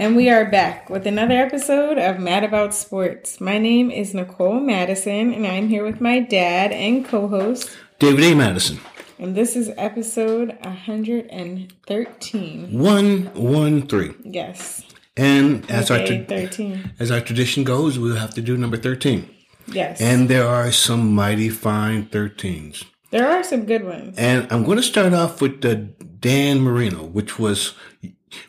And 0.00 0.16
we 0.16 0.30
are 0.30 0.46
back 0.46 0.88
with 0.88 1.06
another 1.06 1.34
episode 1.34 1.98
of 1.98 2.18
Mad 2.18 2.42
About 2.42 2.72
Sports. 2.72 3.38
My 3.38 3.58
name 3.58 3.90
is 3.90 4.14
Nicole 4.14 4.58
Madison, 4.58 5.34
and 5.34 5.46
I'm 5.46 5.68
here 5.68 5.84
with 5.84 6.00
my 6.00 6.20
dad 6.20 6.72
and 6.72 7.04
co 7.04 7.28
host, 7.28 7.68
David 7.98 8.24
A. 8.24 8.34
Madison. 8.34 8.80
And 9.18 9.34
this 9.34 9.56
is 9.56 9.70
episode 9.76 10.56
113. 10.62 12.78
113. 12.78 14.14
Yes. 14.24 14.86
And 15.18 15.70
as 15.70 15.90
our, 15.90 16.06
tra- 16.06 16.24
13. 16.24 16.94
as 16.98 17.10
our 17.10 17.20
tradition 17.20 17.62
goes, 17.62 17.98
we'll 17.98 18.16
have 18.16 18.32
to 18.36 18.40
do 18.40 18.56
number 18.56 18.78
13. 18.78 19.28
Yes. 19.66 20.00
And 20.00 20.30
there 20.30 20.48
are 20.48 20.72
some 20.72 21.12
mighty 21.12 21.50
fine 21.50 22.06
13s. 22.06 22.86
there 23.10 23.28
are 23.28 23.44
some 23.44 23.66
good 23.66 23.84
ones. 23.84 24.16
And 24.16 24.50
I'm 24.50 24.64
going 24.64 24.78
to 24.78 24.82
start 24.82 25.12
off 25.12 25.42
with 25.42 25.60
the 25.60 25.90
Dan 26.20 26.60
Marino, 26.60 27.04
which 27.04 27.38
was 27.38 27.74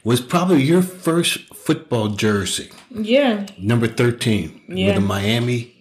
was 0.04 0.22
probably 0.22 0.62
your 0.64 0.82
first 0.82 1.54
football 1.56 2.10
jersey, 2.10 2.70
Yeah. 2.92 3.46
number 3.58 3.88
13, 3.88 4.62
Yeah. 4.68 4.88
with 4.88 4.96
the 4.96 5.02
Miami 5.02 5.74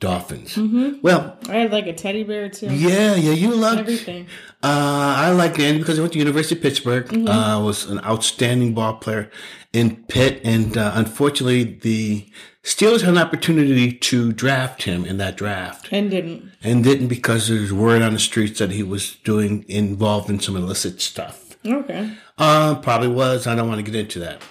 Dolphins. 0.00 0.54
Mm-hmm. 0.56 0.98
Well, 1.00 1.38
I 1.48 1.56
had 1.56 1.72
like 1.72 1.86
a 1.86 1.94
teddy 1.94 2.22
bear 2.22 2.50
too. 2.50 2.66
yeah, 2.66 3.14
yeah, 3.14 3.32
you 3.32 3.54
loved 3.54 3.80
Everything. 3.80 4.26
Uh, 4.62 5.14
I 5.16 5.30
like 5.32 5.56
Danny 5.56 5.78
because 5.78 5.98
I 5.98 6.02
went 6.02 6.12
to 6.12 6.18
University 6.18 6.54
of 6.54 6.60
Pittsburgh. 6.62 7.06
Mm-hmm. 7.06 7.26
Uh, 7.28 7.62
was 7.64 7.86
an 7.86 8.00
outstanding 8.04 8.74
ball 8.74 8.94
player 8.96 9.30
in 9.72 10.04
Pitt, 10.08 10.40
and 10.44 10.76
uh, 10.76 10.92
unfortunately, 10.94 11.64
the 11.64 12.26
Steelers 12.62 13.00
had 13.00 13.10
an 13.10 13.18
opportunity 13.18 13.92
to 13.92 14.32
draft 14.32 14.82
him 14.82 15.06
in 15.06 15.16
that 15.16 15.36
draft, 15.36 15.88
And 15.90 16.10
didn't. 16.10 16.50
and 16.62 16.84
didn't 16.84 17.08
because 17.08 17.48
there's 17.48 17.72
word 17.72 18.02
on 18.02 18.12
the 18.12 18.18
streets 18.18 18.58
that 18.58 18.72
he 18.72 18.82
was 18.82 19.16
doing 19.24 19.64
involved 19.68 20.28
in 20.28 20.40
some 20.40 20.56
illicit 20.56 21.00
stuff. 21.00 21.56
Okay. 21.64 22.12
Uh, 22.38 22.74
probably 22.76 23.08
was. 23.08 23.46
I 23.46 23.54
don't 23.54 23.68
want 23.68 23.84
to 23.84 23.90
get 23.90 23.98
into 23.98 24.18
that. 24.20 24.42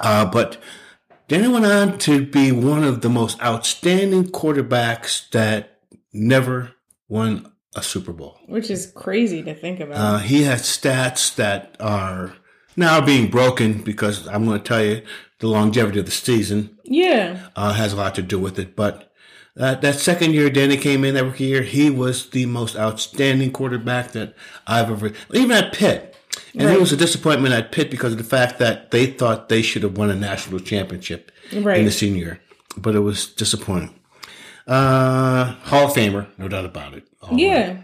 Uh, 0.00 0.24
but 0.26 0.58
Danny 1.26 1.48
went 1.48 1.66
on 1.66 1.98
to 1.98 2.24
be 2.24 2.52
one 2.52 2.84
of 2.84 3.00
the 3.00 3.08
most 3.08 3.40
outstanding 3.42 4.24
quarterbacks 4.24 5.28
that 5.30 5.80
never 6.12 6.72
won 7.08 7.52
a 7.74 7.82
Super 7.82 8.12
Bowl. 8.12 8.38
Which 8.46 8.70
is 8.70 8.90
crazy 8.94 9.42
to 9.42 9.54
think 9.54 9.80
about. 9.80 9.96
Uh, 9.96 10.18
he 10.18 10.42
has 10.42 10.62
stats 10.62 11.34
that 11.36 11.76
are 11.80 12.34
now 12.76 13.00
being 13.00 13.30
broken 13.30 13.82
because 13.82 14.26
I'm 14.28 14.44
going 14.44 14.58
to 14.58 14.64
tell 14.64 14.84
you 14.84 15.02
the 15.40 15.48
longevity 15.48 16.00
of 16.00 16.06
the 16.06 16.12
season 16.12 16.78
yeah. 16.84 17.48
uh, 17.56 17.72
has 17.74 17.92
a 17.92 17.96
lot 17.96 18.14
to 18.16 18.22
do 18.22 18.38
with 18.38 18.58
it. 18.58 18.74
But 18.74 19.12
uh, 19.56 19.74
that 19.76 19.96
second 19.96 20.34
year 20.34 20.50
Danny 20.50 20.76
came 20.76 21.04
in 21.04 21.14
that 21.14 21.24
rookie 21.24 21.44
year, 21.44 21.62
he 21.62 21.90
was 21.90 22.30
the 22.30 22.46
most 22.46 22.76
outstanding 22.76 23.52
quarterback 23.52 24.12
that 24.12 24.34
I've 24.66 24.90
ever, 24.90 25.12
even 25.32 25.52
at 25.52 25.72
Pitt. 25.72 26.07
And 26.58 26.66
Right. 26.66 26.76
it 26.76 26.80
was 26.80 26.92
a 26.92 26.96
disappointment 26.96 27.54
at 27.54 27.70
Pitt 27.72 27.90
because 27.90 28.12
of 28.12 28.18
the 28.18 28.24
fact 28.24 28.58
that 28.58 28.90
they 28.90 29.06
thought 29.06 29.48
they 29.48 29.62
should 29.62 29.82
have 29.84 29.96
won 29.96 30.10
a 30.10 30.16
national 30.16 30.58
championship 30.60 31.30
Right. 31.54 31.78
in 31.78 31.84
the 31.84 31.90
senior 31.92 32.18
year. 32.24 32.40
But 32.76 32.94
it 32.94 33.00
was 33.00 33.26
disappointing. 33.26 33.94
Uh, 34.66 35.54
Hall 35.62 35.86
of 35.86 35.92
Famer, 35.94 36.26
no 36.36 36.48
doubt 36.48 36.64
about 36.64 36.94
it. 36.94 37.04
All 37.22 37.38
Yeah. 37.38 37.76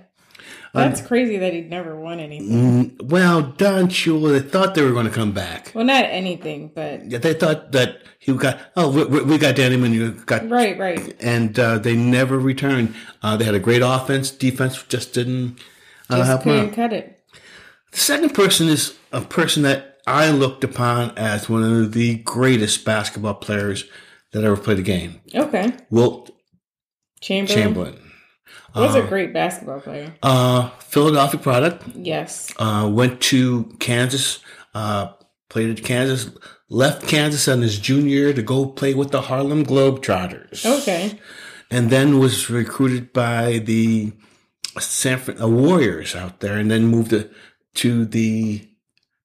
That's 0.75 1.01
crazy 1.01 1.37
that 1.39 1.53
he'd 1.53 1.71
never 1.71 1.95
won 1.95 2.19
anything. 2.19 2.97
Mm, 2.99 3.03
well, 3.09 3.43
Don 3.43 3.87
Shula, 3.89 4.33
they 4.33 4.41
thought 4.49 4.75
they 4.75 4.83
were 4.83 4.91
going 4.91 5.07
to 5.07 5.13
come 5.13 5.31
back. 5.31 5.71
Well, 5.73 5.85
not 5.85 6.07
anything, 6.09 6.73
but 6.75 7.09
Yeah, 7.09 7.19
they 7.19 7.33
thought 7.33 7.71
that 7.73 7.99
he 8.19 8.33
got, 8.33 8.59
oh, 8.77 8.91
we, 8.91 9.21
we- 9.21 9.39
got 9.39 9.55
Danny 9.55 9.77
Manu, 9.77 10.11
got, 10.27 10.49
right, 10.51 10.77
right. 10.77 11.15
and 11.21 11.57
uh, 11.61 11.79
they 11.79 11.95
never 11.95 12.41
returned. 12.41 12.93
Uh, 13.23 13.37
they 13.37 13.45
had 13.45 13.55
a 13.55 13.61
great 13.61 13.83
offense. 13.85 14.33
Defense 14.33 14.83
just 14.89 15.13
didn't 15.15 15.61
uh, 16.11 16.17
Just 16.19 16.43
couldn't 16.43 16.73
cut 16.73 16.93
it. 16.93 17.14
The 17.95 18.01
second 18.01 18.31
person 18.35 18.69
is 18.69 18.97
a 19.13 19.21
person 19.21 19.63
that 19.63 19.99
I 20.07 20.31
looked 20.31 20.65
upon 20.65 21.17
as 21.17 21.49
one 21.49 21.63
of 21.63 21.93
the 21.93 22.17
greatest 22.17 22.85
basketball 22.85 23.35
players 23.35 23.85
that 24.33 24.43
ever 24.43 24.57
played 24.57 24.81
a 24.81 24.83
game. 24.83 25.21
Okay. 25.33 25.73
Wilt 25.91 26.31
Chamberlain, 27.21 27.63
Chamberlain. 27.63 27.99
was 28.75 28.97
a 28.97 29.03
great 29.03 29.33
basketball 29.33 29.81
player. 29.81 30.13
Uh, 30.25 30.71
Philadelphia 30.81 31.39
product. 31.41 31.85
Yes. 31.95 32.53
uh, 32.59 32.91
went 32.93 33.21
to 33.23 33.73
Kansas, 33.79 34.41
uh, 34.75 35.13
played 35.49 35.79
at 35.79 35.85
Kansas, 35.85 36.31
left 36.69 37.07
Kansas 37.07 37.47
on 37.47 37.63
his 37.63 37.79
junior 37.79 38.09
year 38.17 38.33
to 38.33 38.43
go 38.43 38.67
play 38.67 38.93
with 38.93 39.13
the 39.13 39.23
Harlem 39.23 39.65
Globetrotters. 39.65 40.67
Okay. 40.81 41.19
And 41.71 41.91
then 41.91 42.19
was 42.19 42.51
recruited 42.51 43.13
by 43.13 43.59
the 43.59 44.13
San 44.81 45.19
Fran- 45.19 45.41
uh, 45.41 45.47
Warriors 45.49 46.17
out 46.17 46.41
there 46.41 46.59
and 46.59 46.69
then 46.71 46.87
moved 46.89 47.11
to, 47.11 47.31
to 47.75 48.05
the 48.05 48.69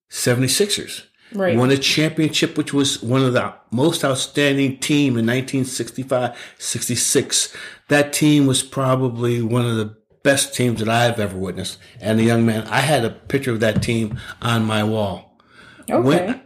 76ers. 0.10 1.04
Right. 1.34 1.56
Won 1.56 1.70
a 1.70 1.78
championship, 1.78 2.58
which 2.58 2.74
was 2.74 3.04
one 3.04 3.24
of 3.24 3.34
the 3.34 3.54
most 3.72 4.04
outstanding 4.04 4.80
team 4.80 5.10
in 5.18 5.28
1965, 5.28 6.36
66. 6.58 7.56
That 7.88 8.12
team 8.14 8.48
was 8.48 8.64
probably 8.64 9.42
one 9.42 9.66
of 9.66 9.76
the 9.76 9.96
best 10.24 10.56
teams 10.56 10.80
that 10.80 10.90
I've 10.90 11.20
ever 11.20 11.38
witnessed. 11.38 11.78
And 12.02 12.20
a 12.20 12.24
young 12.24 12.46
man, 12.46 12.68
I 12.68 12.80
had 12.80 13.06
a 13.06 13.12
picture 13.12 13.52
of 13.52 13.60
that 13.60 13.84
team 13.84 14.20
on 14.42 14.66
my 14.66 14.84
wall. 14.84 15.38
Okay. 15.90 16.02
When- 16.02 16.42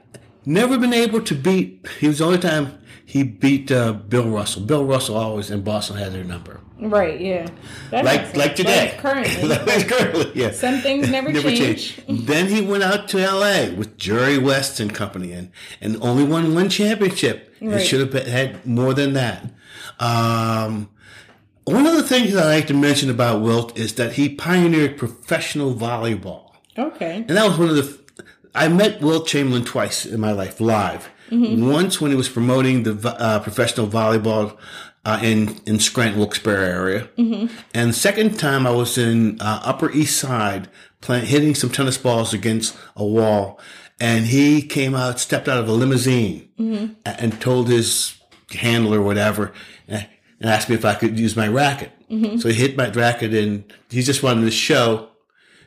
never 0.46 0.78
been 0.78 0.94
able 0.94 1.22
to 1.22 1.36
beat, 1.36 1.86
he 2.00 2.08
was 2.08 2.20
the 2.20 2.26
only 2.26 2.40
time 2.40 2.78
he 3.06 3.24
beat 3.24 3.72
uh, 3.72 3.94
Bill 3.94 4.30
Russell. 4.30 4.64
Bill 4.64 4.86
Russell 4.86 5.16
always 5.18 5.52
in 5.52 5.62
Boston 5.62 5.98
had 5.98 6.14
their 6.14 6.24
number. 6.24 6.60
right. 6.80 7.20
Yeah. 7.20 7.48
That 7.92 8.06
Like, 8.06 8.36
like 8.36 8.56
today. 8.56 8.90
Like 8.92 8.98
currently. 9.00 9.48
Like 9.74 9.88
currently, 9.88 10.32
yeah. 10.36 10.52
Some 10.52 10.80
things 10.80 11.10
never, 11.10 11.32
change. 11.34 12.00
then 12.08 12.48
he 12.48 12.62
went 12.62 12.84
out 12.84 13.08
to 13.10 13.20
L.A. 13.20 13.72
with 13.74 13.98
Jerry 13.98 14.38
West 14.38 14.80
and 14.80 14.94
company, 14.94 15.32
and 15.34 15.52
and 15.82 15.98
only 16.02 16.24
won 16.24 16.54
one 16.56 16.70
championship. 16.70 17.54
Right. 17.62 17.80
Should 17.86 18.00
have 18.02 18.12
been- 18.12 18.26
had 18.28 18.66
more 18.66 18.94
than 18.94 19.14
that. 19.14 19.50
Um, 20.00 20.90
one 21.66 21.86
of 21.86 21.96
the 21.96 22.04
things 22.04 22.34
that 22.34 22.44
I 22.44 22.56
like 22.56 22.68
to 22.68 22.74
mention 22.74 23.10
about 23.10 23.42
Wilt 23.42 23.78
is 23.78 23.94
that 23.96 24.14
he 24.14 24.28
pioneered 24.30 24.98
professional 24.98 25.74
volleyball, 25.74 26.52
Okay. 26.78 27.18
and 27.28 27.30
that 27.38 27.48
was 27.48 27.58
one 27.58 27.70
of 27.70 27.76
the. 27.76 28.03
I 28.56 28.68
met 28.68 29.02
Wilt 29.02 29.28
Chamberlain 29.28 29.66
twice 29.66 30.06
in 30.06 30.20
my 30.20 30.32
life 30.32 30.60
live. 30.62 31.10
Once 31.32 32.00
when 32.00 32.12
he 32.12 32.18
was 32.18 32.30
promoting 32.30 32.84
the 32.84 33.10
uh, 33.20 33.40
professional 33.40 33.88
volleyball 33.88 34.56
uh, 35.06 35.20
in 35.24 35.60
in 35.66 35.80
Scranton, 35.80 36.20
Wilkes-Barre 36.20 36.64
area, 36.66 37.10
and 37.74 37.90
the 37.90 37.94
second 37.94 38.38
time 38.40 38.68
I 38.68 38.72
was 38.72 38.98
in 38.98 39.42
uh, 39.42 39.62
Upper 39.64 39.92
East 39.92 40.18
Side 40.20 40.70
playing, 41.02 41.26
hitting 41.26 41.56
some 41.56 41.70
tennis 41.72 41.98
balls 41.98 42.34
against 42.34 42.78
a 42.96 43.04
wall, 43.06 43.60
and 44.00 44.26
he 44.28 44.62
came 44.62 44.94
out, 44.96 45.20
stepped 45.20 45.48
out 45.50 45.58
of 45.58 45.68
a 45.68 45.72
limousine, 45.74 46.48
a- 47.06 47.20
and 47.22 47.42
told 47.42 47.68
his 47.70 48.16
handler 48.52 49.02
whatever, 49.02 49.52
and 49.88 50.06
and 50.40 50.50
asked 50.50 50.70
me 50.70 50.76
if 50.76 50.86
I 50.86 50.94
could 50.94 51.18
use 51.20 51.36
my 51.36 51.48
racket. 51.48 51.92
So 52.40 52.50
he 52.50 52.54
hit 52.54 52.78
my 52.78 52.90
racket, 52.92 53.34
and 53.34 53.64
he 53.90 54.04
just 54.04 54.22
wanted 54.24 54.42
to 54.46 54.52
show 54.52 55.10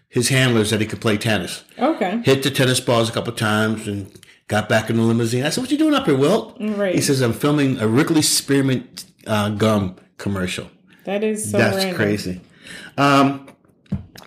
his 0.08 0.28
handlers 0.28 0.70
that 0.70 0.80
he 0.80 0.86
could 0.86 1.00
play 1.00 1.16
tennis 1.16 1.64
Okay. 1.78 2.20
hit 2.24 2.42
the 2.42 2.50
tennis 2.50 2.80
balls 2.80 3.08
a 3.08 3.12
couple 3.12 3.32
of 3.32 3.38
times 3.38 3.86
and 3.88 4.10
got 4.48 4.68
back 4.68 4.88
in 4.90 4.96
the 4.96 5.02
limousine. 5.02 5.44
I 5.44 5.50
said, 5.50 5.60
"What 5.62 5.70
you 5.70 5.78
doing 5.78 5.94
up 5.94 6.06
here, 6.06 6.16
Wilt?" 6.16 6.56
Right. 6.60 6.94
He 6.94 7.00
says, 7.00 7.20
"I'm 7.20 7.32
filming 7.32 7.78
a 7.80 7.88
Wrigley 7.88 8.22
Spearmint 8.22 9.04
uh, 9.26 9.50
gum 9.50 9.96
commercial." 10.18 10.68
That 11.04 11.22
is 11.24 11.50
so 11.50 11.58
That's 11.58 11.76
random. 11.76 11.96
crazy. 11.96 12.40
Um, 12.96 13.48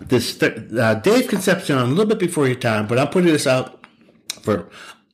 this 0.01 0.37
th- 0.37 0.57
uh, 0.77 0.95
Dave 0.95 1.27
Concepcion, 1.27 1.77
a 1.77 1.85
little 1.85 2.05
bit 2.05 2.19
before 2.19 2.47
your 2.47 2.55
time, 2.55 2.87
but 2.87 2.97
I'm 2.99 3.07
putting 3.09 3.31
this 3.31 3.47
out 3.47 3.85
for 4.41 4.69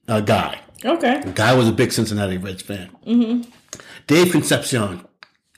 a 0.07 0.21
guy. 0.21 0.59
Okay. 0.83 1.23
Guy 1.33 1.53
was 1.55 1.67
a 1.67 1.71
big 1.71 1.91
Cincinnati 1.91 2.37
Reds 2.37 2.61
fan. 2.61 2.89
Mm-hmm. 3.07 3.49
Dave 4.07 4.31
Concepcion, 4.31 5.05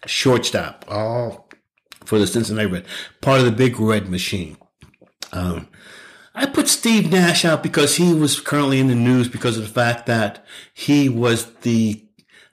shortstop, 0.05 0.85
all 0.87 1.49
for 2.05 2.17
the 2.19 2.27
Cincinnati 2.27 2.67
Reds, 2.67 2.87
part 3.21 3.39
of 3.39 3.45
the 3.45 3.51
big 3.51 3.79
red 3.79 4.07
machine. 4.09 4.57
Um, 5.31 5.67
I 6.35 6.45
put 6.45 6.67
Steve 6.67 7.11
Nash 7.11 7.45
out 7.45 7.63
because 7.63 7.95
he 7.95 8.13
was 8.13 8.39
currently 8.39 8.79
in 8.79 8.87
the 8.87 8.95
news 8.95 9.27
because 9.27 9.57
of 9.57 9.63
the 9.63 9.69
fact 9.69 10.05
that 10.05 10.45
he 10.73 11.09
was 11.09 11.45
the 11.61 12.03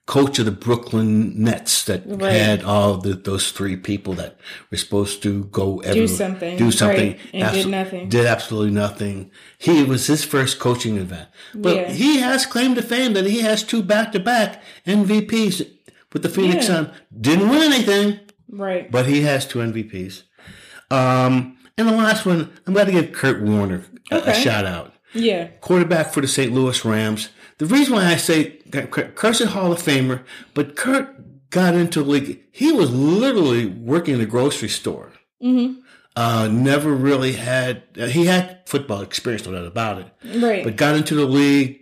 coach 0.07 0.39
of 0.39 0.45
the 0.45 0.51
Brooklyn 0.51 1.43
Nets 1.43 1.85
that 1.85 2.03
Right. 2.07 2.33
had 2.33 2.63
all 2.63 2.99
the, 2.99 3.15
those 3.15 3.51
three 3.53 3.77
people 3.77 4.13
that 4.15 4.39
were 4.71 4.77
supposed 4.77 5.23
to 5.23 5.45
go 5.45 5.79
everywhere, 5.81 6.09
something, 6.09 6.59
do 6.59 6.71
something, 6.71 7.13
right, 7.13 7.21
and 7.33 7.55
did 7.55 7.67
nothing. 7.69 8.09
did 8.11 8.27
absolutely 8.27 8.71
nothing. 8.73 9.31
He 9.57 9.83
was 9.83 10.07
his 10.07 10.23
first 10.23 10.59
coaching 10.59 10.99
event, 10.99 11.29
but 11.55 11.75
Yeah. 11.77 11.91
he 11.93 12.19
has 12.19 12.45
claimed 12.45 12.77
to 12.77 12.83
fame 12.83 13.15
that 13.15 13.25
he 13.25 13.41
has 13.41 13.63
two 13.63 13.83
back-to-back 13.83 14.63
MVPs 14.87 15.63
with 16.13 16.23
the 16.23 16.29
Phoenix 16.29 16.69
Yeah. 16.69 16.75
Sun. 16.75 16.91
Didn't 17.19 17.49
win 17.49 17.63
anything, 17.73 18.21
Right. 18.51 18.91
but 18.91 19.07
he 19.07 19.23
has 19.23 19.47
two 19.47 19.61
MVPs. 19.63 20.25
Um, 20.91 21.57
and 21.79 21.89
the 21.89 21.93
last 21.93 22.25
one, 22.27 22.53
I'm 22.67 22.75
going 22.75 22.87
to 22.87 22.93
give 22.93 23.13
Kurt 23.13 23.43
Warner 23.43 23.85
a, 24.11 24.17
a 24.17 24.35
shout 24.35 24.65
out. 24.67 24.93
Yeah. 25.13 25.49
Quarterback 25.61 26.13
for 26.13 26.21
the 26.21 26.29
St. 26.29 26.53
Louis 26.53 26.85
Rams. 26.85 27.29
The 27.59 27.67
reason 27.67 27.95
why 27.95 28.07
I 28.07 28.17
say 28.17 28.59
that 28.67 28.91
Kurt's 28.91 29.41
a 29.41 29.47
Hall 29.49 29.73
of 29.73 29.79
Famer, 29.81 30.25
but 30.55 30.75
Kurt 30.77 31.51
got 31.51 31.75
into 31.75 32.03
the 32.03 32.09
league. 32.11 32.41
He 32.51 32.73
was 32.73 32.91
literally 32.93 33.67
working 33.67 34.15
in 34.15 34.21
a 34.21 34.27
grocery 34.27 34.69
store. 34.69 35.13
Mm-hmm. 35.43 35.81
Uh, 36.17 36.49
never 36.49 36.93
really 36.93 37.33
had, 37.33 37.83
uh, 37.99 38.07
he 38.07 38.27
had 38.27 38.61
football 38.67 39.03
experience, 39.03 39.47
no 39.47 39.53
doubt 39.53 39.67
about 39.67 39.99
it, 39.99 40.41
Right. 40.41 40.63
but 40.65 40.77
got 40.77 40.95
into 40.97 41.15
the 41.15 41.27
league 41.27 41.81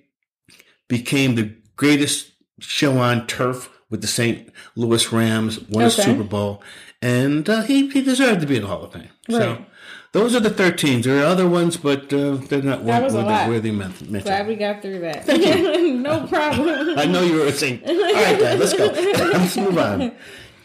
became 0.88 1.34
the 1.34 1.54
greatest 1.76 2.32
show 2.60 2.98
on 2.98 3.26
turf 3.26 3.68
with 3.90 4.00
the 4.00 4.06
St. 4.06 4.50
Louis 4.74 5.12
Rams, 5.12 5.58
won 5.68 5.84
Okay. 5.84 6.00
a 6.00 6.04
Super 6.04 6.22
Bowl, 6.24 6.62
and 7.02 7.48
uh, 7.48 7.62
he 7.62 7.88
he 7.90 8.00
deserved 8.02 8.40
to 8.40 8.46
be 8.46 8.56
in 8.56 8.62
the 8.62 8.68
Hall 8.68 8.84
of 8.84 8.92
Fame. 8.92 9.08
So 9.28 9.38
Right. 9.50 9.66
Those 10.12 10.34
are 10.34 10.40
the 10.40 10.50
thirteens. 10.50 11.04
There 11.04 11.22
are 11.22 11.26
other 11.26 11.48
ones, 11.48 11.76
but 11.76 12.12
uh, 12.12 12.36
they're 12.36 12.62
not 12.62 12.84
That 12.84 13.02
was 13.02 13.14
a 13.14 13.24
worthy, 13.24 13.50
worthy 13.50 13.70
mention. 13.72 14.12
Glad 14.20 14.46
we 14.46 14.56
got 14.56 14.82
through 14.82 15.00
that. 15.00 15.26
no 15.26 16.26
problem. 16.26 16.98
I 16.98 17.06
know 17.06 17.22
you 17.22 17.36
were 17.40 17.50
saying, 17.52 17.82
all 17.86 17.94
right, 18.02 18.38
Dad, 18.38 18.58
let's 18.58 18.74
go. 18.74 18.86
Let's 18.92 19.56
move 19.56 19.78
on. 19.78 20.12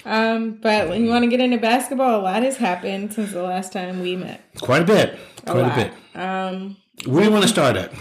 Um, 0.06 0.52
but 0.62 0.88
when 0.90 1.04
you 1.04 1.10
want 1.10 1.24
to 1.24 1.30
get 1.30 1.40
into 1.42 1.58
basketball, 1.58 2.22
a 2.22 2.24
lot 2.24 2.44
has 2.44 2.58
happened 2.58 3.14
since 3.14 3.32
the 3.34 3.44
last 3.44 3.74
time 3.74 4.00
we 4.02 4.16
met. 4.16 4.42
Quite 4.62 4.84
a 4.84 4.86
bit. 4.86 5.20
A 5.46 5.52
Quite 5.52 5.58
a, 5.58 5.62
lot. 5.62 5.76
bit. 5.76 5.94
Um, 6.16 6.78
Where 7.06 7.24
do 7.24 7.28
you 7.28 7.32
want 7.32 7.44
to 7.44 7.50
start 7.50 7.76
at? 7.76 7.92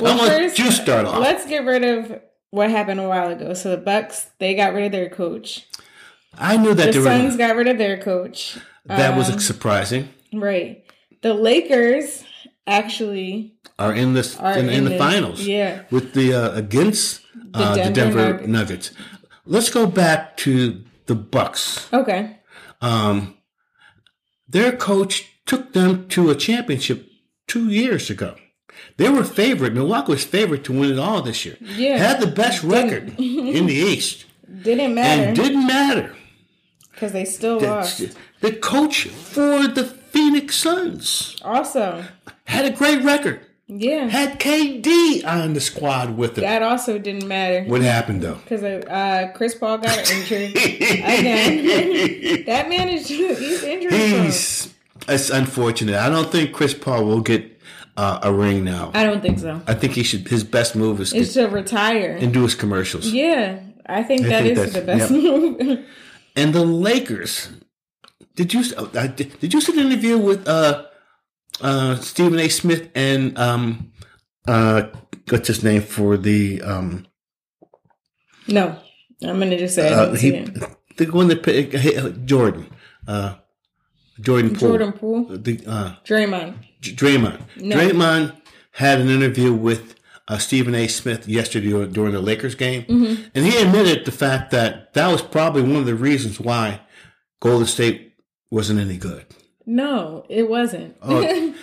well, 0.00 0.18
first, 0.26 0.58
you 0.58 0.70
start 0.70 1.06
off. 1.06 1.18
Let's 1.18 1.46
get 1.46 1.64
rid 1.64 1.82
of 1.82 2.20
what 2.50 2.70
happened 2.70 3.00
a 3.00 3.08
while 3.08 3.28
ago. 3.30 3.54
So 3.54 3.70
the 3.70 3.78
Bucks, 3.78 4.28
they 4.38 4.54
got 4.54 4.74
rid 4.74 4.84
of 4.84 4.92
their 4.92 5.08
coach. 5.08 5.66
I 6.38 6.56
knew 6.58 6.74
that 6.74 6.86
The 6.86 6.92
they 6.92 6.98
were, 6.98 7.04
Suns 7.04 7.36
got 7.36 7.56
rid 7.56 7.68
of 7.68 7.78
their 7.78 7.98
coach. 8.02 8.58
that 8.84 9.16
was 9.16 9.30
Um, 9.30 9.38
surprising. 9.40 10.10
Right. 10.34 10.84
The 11.22 11.34
Lakers 11.34 12.24
actually 12.66 13.54
Are 13.78 13.94
in 13.94 14.14
this 14.14 14.36
are 14.38 14.56
in, 14.58 14.68
in, 14.68 14.84
the, 14.84 14.90
this- 14.90 14.98
finals 14.98 15.46
Yeah. 15.46 15.82
with 15.90 16.12
the 16.14 16.34
uh, 16.34 16.52
against 16.52 17.22
uh, 17.54 17.74
the 17.76 17.90
Denver 17.90 18.32
Denver 18.32 18.46
Nuggets. 18.46 18.90
Let's 19.44 19.70
go 19.70 19.86
back 19.86 20.36
to 20.38 20.82
the 21.06 21.14
Bucks. 21.14 21.88
Okay. 21.92 22.38
Um, 22.80 23.36
their 24.48 24.72
coach 24.76 25.24
took 25.46 25.72
them 25.72 26.08
to 26.08 26.30
a 26.30 26.34
championship 26.34 27.08
two 27.46 27.68
years 27.68 28.10
ago. 28.10 28.34
They 28.96 29.08
were 29.08 29.24
favored. 29.24 29.74
Milwaukee 29.74 30.12
was 30.12 30.24
favored 30.24 30.64
to 30.64 30.72
win 30.72 30.90
it 30.92 30.98
all 30.98 31.22
this 31.22 31.44
year. 31.44 31.56
Yeah. 31.60 31.96
Had 31.98 32.20
the 32.20 32.26
best 32.26 32.62
record 32.62 33.08
in 33.18 33.66
the 33.66 33.74
East, 33.92 34.26
Didn't 34.62 34.94
matter 34.94 35.22
and 35.28 35.36
didn't 35.36 35.66
matter. 35.66 36.14
because 36.92 37.12
they 37.12 37.24
still 37.24 37.60
lost. 37.60 37.98
The, 37.98 38.14
the 38.40 38.52
coach 38.56 39.06
for 39.08 39.66
the 39.68 39.84
Phoenix 40.16 40.56
Suns 40.56 41.36
Also, 41.42 42.04
had 42.44 42.64
a 42.64 42.70
great 42.70 43.02
record. 43.04 43.40
yeah, 43.68 44.06
Had 44.08 44.40
KD 44.40 45.26
on 45.26 45.52
the 45.52 45.60
squad 45.60 46.16
with 46.16 46.38
him. 46.38 46.42
that 46.42 46.62
also 46.62 46.98
didn't 46.98 47.28
matter 47.28 47.64
What 47.64 47.82
happened 47.82 48.22
though? 48.22 48.36
because 48.36 48.62
uh, 48.62 49.30
Chris 49.34 49.54
Paul 49.54 49.78
got 49.78 50.10
injured 50.10 50.50
again. 50.56 52.44
that 52.46 52.68
man 52.68 52.88
is 52.88 53.08
he's 53.08 53.62
injured. 53.62 53.92
He's 53.92 54.74
it's 55.08 55.30
unfortunate. 55.30 55.96
I 55.96 56.08
don't 56.08 56.32
think 56.32 56.52
Chris 56.52 56.72
Paul 56.74 57.04
will 57.04 57.20
get 57.20 57.60
uh, 57.98 58.20
a 58.22 58.32
ring 58.32 58.64
now. 58.64 58.90
I 58.94 59.04
don't 59.04 59.20
think 59.20 59.38
so. 59.38 59.60
I 59.66 59.74
think 59.74 59.92
he 59.92 60.02
should. 60.02 60.26
His 60.28 60.44
best 60.44 60.74
move 60.74 61.00
is 61.00 61.12
get, 61.12 61.28
to 61.30 61.46
retire. 61.48 62.16
and 62.20 62.32
do 62.32 62.42
his 62.42 62.54
commercials. 62.54 63.06
Yeah, 63.06 63.60
I 63.86 64.02
think 64.02 64.22
that 64.22 64.42
think 64.44 64.58
is 64.58 64.72
the 64.72 64.80
best 64.80 65.10
yep. 65.10 65.22
move. 65.22 65.84
And 66.38 66.54
the 66.54 66.64
Lakers. 66.64 67.48
Did 68.36 68.52
you 68.54 68.62
uh, 68.76 69.06
did, 69.08 69.38
did 69.40 69.52
you 69.54 69.60
see 69.60 69.72
the 69.72 69.80
interview 69.80 70.16
with 70.18 70.46
uh, 70.46 70.84
uh, 71.60 71.96
Stephen 71.96 72.38
A. 72.38 72.48
Smith 72.48 72.88
and 72.94 73.36
um, 73.38 73.92
uh, 74.46 74.84
what's 75.30 75.48
his 75.48 75.64
name 75.64 75.82
for 75.82 76.16
the 76.16 76.62
um, 76.62 77.06
no, 78.48 78.78
I'm 79.22 79.38
gonna 79.38 79.58
just 79.58 79.74
say 79.74 79.88
I 79.92 79.94
uh, 79.94 80.14
didn't 80.14 80.56
he 80.56 81.04
the 81.04 81.10
one 81.12 81.28
that 81.28 81.42
picked- 81.42 81.74
uh, 81.74 82.10
Jordan 82.24 82.66
uh, 83.08 83.34
Jordan 84.20 84.50
Poole. 84.54 84.68
Jordan 84.68 84.92
Poole, 84.92 85.24
the 85.24 85.60
uh, 85.66 85.94
Draymond. 86.04 86.54
Draymond. 86.80 87.40
No. 87.56 87.76
Draymond 87.76 88.36
had 88.72 89.00
an 89.00 89.08
interview 89.08 89.52
with 89.52 89.94
uh, 90.28 90.38
Stephen 90.38 90.74
A. 90.74 90.86
Smith 90.88 91.26
yesterday 91.28 91.68
during, 91.70 91.92
during 91.92 92.12
the 92.12 92.20
Lakers 92.20 92.54
game, 92.54 92.82
Mm-hmm. 92.84 93.22
and 93.34 93.44
he 93.46 93.56
admitted 93.58 94.04
the 94.04 94.12
fact 94.12 94.50
that 94.50 94.92
that 94.94 95.08
was 95.10 95.22
probably 95.22 95.62
one 95.62 95.76
of 95.76 95.86
the 95.86 95.94
reasons 95.94 96.38
why 96.40 96.80
Golden 97.40 97.66
State 97.66 98.14
wasn't 98.50 98.80
any 98.80 98.96
good. 98.96 99.26
No, 99.68 100.24
it 100.28 100.48
wasn't. 100.48 100.96
Oh, 101.02 101.20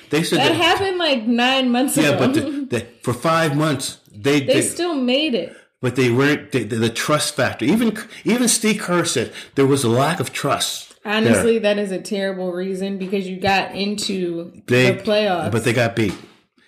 they 0.09 0.23
said 0.23 0.39
that 0.39 0.49
that, 0.49 0.55
happened 0.55 0.97
like 0.97 1.23
nine 1.23 1.71
months 1.71 1.95
yeah, 1.95 2.09
ago. 2.09 2.11
Yeah, 2.11 2.19
but 2.19 2.33
the, 2.33 2.41
the, 2.79 2.87
for 3.01 3.13
five 3.13 3.55
months 3.55 3.99
they, 4.11 4.41
they 4.41 4.55
they 4.55 4.61
still 4.61 4.95
made 4.95 5.33
it. 5.33 5.55
but 5.81 5.95
they 5.95 6.11
weren't 6.11 6.51
they, 6.51 6.63
the, 6.63 6.75
the 6.75 6.89
trust 6.89 7.35
factor. 7.35 7.63
Even 7.63 7.97
even 8.25 8.47
Steve 8.49 8.81
Kerr 8.81 9.05
said 9.05 9.31
there 9.55 9.65
was 9.65 9.83
a 9.85 9.89
lack 9.89 10.19
of 10.19 10.33
trust. 10.33 11.01
there. 11.03 11.13
Honestly, 11.13 11.59
that 11.59 11.77
is 11.77 11.91
a 11.91 12.01
terrible 12.01 12.51
reason 12.51 12.97
because 12.97 13.27
you 13.27 13.39
got 13.39 13.73
into 13.73 14.61
they 14.67 14.91
the 14.91 15.01
playoffs. 15.03 15.51
but 15.51 15.63
they 15.63 15.71
got 15.73 15.95
beat. 15.95 16.13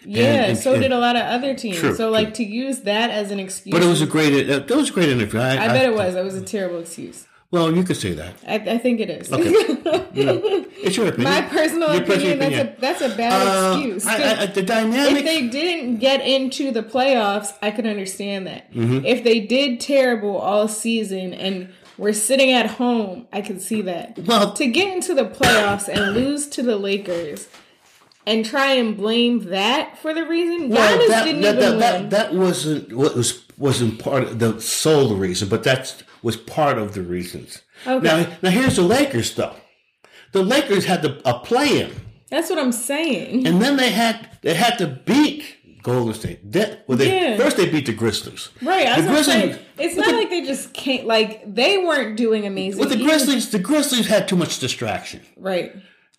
yeah, 0.06 0.46
and- 0.46 0.58
so 0.58 0.74
and- 0.74 0.84
did 0.84 0.94
a 0.94 1.00
lot 1.00 1.18
of 1.18 1.24
other 1.24 1.54
teams. 1.54 1.78
True, 1.78 1.96
so, 1.96 2.10
like 2.12 2.34
to 2.36 2.46
use 2.46 2.82
that 2.82 3.10
as 3.12 3.32
an 3.32 3.40
excuse, 3.42 3.74
But 3.74 3.84
it 3.84 3.88
was 3.88 4.02
a 4.02 4.08
great 4.08 4.48
that 4.48 4.70
was 4.70 4.90
a 4.90 4.94
great 4.94 5.10
interview. 5.10 5.40
I, 5.42 5.66
I 5.66 5.68
bet 5.68 5.86
it 5.86 5.96
was. 5.96 6.14
That 6.14 6.24
was 6.24 6.36
a 6.36 6.42
terrible 6.42 6.80
excuse. 6.80 7.28
Well, 7.56 7.74
you 7.74 7.84
could 7.84 7.96
say 7.96 8.12
that. 8.14 8.34
I, 8.46 8.56
I 8.56 8.78
think 8.78 9.00
it 9.00 9.10
is. 9.10 9.32
Okay. 9.32 9.52
It's 10.86 10.98
your 10.98 11.08
opinion. 11.08 11.32
My 11.34 11.42
personal 11.42 11.94
Your 11.94 12.04
opinion, 12.04 12.38
personal 12.38 12.76
that's 12.78 12.78
a 12.78 12.82
that's 12.82 13.14
a 13.14 13.18
bad 13.18 13.48
Uh, 13.48 13.78
excuse. 13.78 14.06
I, 14.06 14.42
I, 14.44 14.46
the 14.46 14.62
if 14.62 15.26
they 15.26 15.48
didn't 15.48 15.98
get 15.98 16.22
into 16.22 16.72
the 16.72 16.84
playoffs, 16.84 17.54
I 17.62 17.72
could 17.72 17.88
understand 17.88 18.46
that. 18.48 18.72
Mm-hmm. 18.72 19.04
If 19.06 19.24
they 19.24 19.40
did 19.40 19.80
terrible 19.80 20.38
all 20.38 20.68
season 20.68 21.34
and 21.34 21.74
were 21.98 22.14
sitting 22.14 22.52
at 22.52 22.68
home, 22.68 23.28
I 23.34 23.42
could 23.42 23.62
see 23.62 23.82
that. 23.84 24.20
well, 24.20 24.54
To 24.54 24.68
get 24.68 24.94
into 24.94 25.14
the 25.16 25.26
playoffs 25.26 25.88
and 25.88 26.14
lose 26.14 26.48
to 26.50 26.62
the 26.62 26.76
Lakers 26.78 27.48
and 28.28 28.46
try 28.46 28.74
and 28.74 28.96
blame 28.98 29.46
that 29.50 29.98
for 29.98 30.14
the 30.14 30.26
reason, 30.26 30.70
well, 30.70 30.98
Giannis 31.00 31.08
that, 31.08 31.24
didn't 31.24 31.42
that, 31.42 31.56
even 31.56 31.80
that, 31.80 31.94
win. 32.02 32.10
that, 32.10 32.32
that 32.32 32.34
wasn't 32.36 32.94
what 32.94 33.16
was 33.16 33.44
wasn't 33.58 33.98
part 34.00 34.24
of 34.24 34.40
the 34.40 34.60
sole 34.62 35.16
reason, 35.16 35.48
but 35.50 35.64
that 35.64 36.04
was 36.26 36.36
part 36.38 36.78
of 36.84 36.88
the 36.96 37.02
reasons. 37.16 37.50
Okay. 37.88 38.06
Now, 38.08 38.18
now 38.44 38.50
here's 38.50 38.76
the 38.76 38.82
Lakers 38.98 39.30
though. 39.36 39.56
The 40.32 40.44
Lakers 40.44 40.86
had 40.86 41.02
the, 41.06 41.12
a 41.24 41.34
play 41.50 41.72
in, 41.84 41.92
That's 42.30 42.50
what 42.50 42.60
I'm 42.60 42.72
saying. 42.74 43.48
and 43.48 43.62
then 43.62 43.78
they 43.78 43.92
had 43.92 44.16
they 44.42 44.56
had 44.56 44.78
to 44.80 44.88
beat 44.88 45.44
Golden 45.84 46.14
State. 46.14 46.40
That, 46.52 46.70
well, 46.88 46.98
they, 46.98 47.10
Yeah. 47.14 47.38
first 47.38 47.56
they 47.58 47.70
beat 47.70 47.86
the 47.86 47.94
Grizzlies. 47.94 48.50
Right, 48.62 48.88
I 48.88 49.02
The 49.02 49.12
was 49.12 49.28
Grizzlies- 49.28 49.58
it's 49.78 49.96
not 49.96 50.14
like 50.20 50.30
they 50.30 50.42
just 50.42 50.74
can't, 50.74 51.06
like, 51.06 51.32
they 51.60 51.78
weren't 51.78 52.18
doing 52.18 52.46
amazing. 52.48 52.80
With 52.80 52.90
the. 52.90 52.98
Grizzlies, 53.08 53.52
the 53.52 53.60
Grizzlies 53.60 54.08
had 54.08 54.28
too 54.28 54.36
much 54.36 54.54
distraction. 54.60 55.22
Right. 55.38 55.72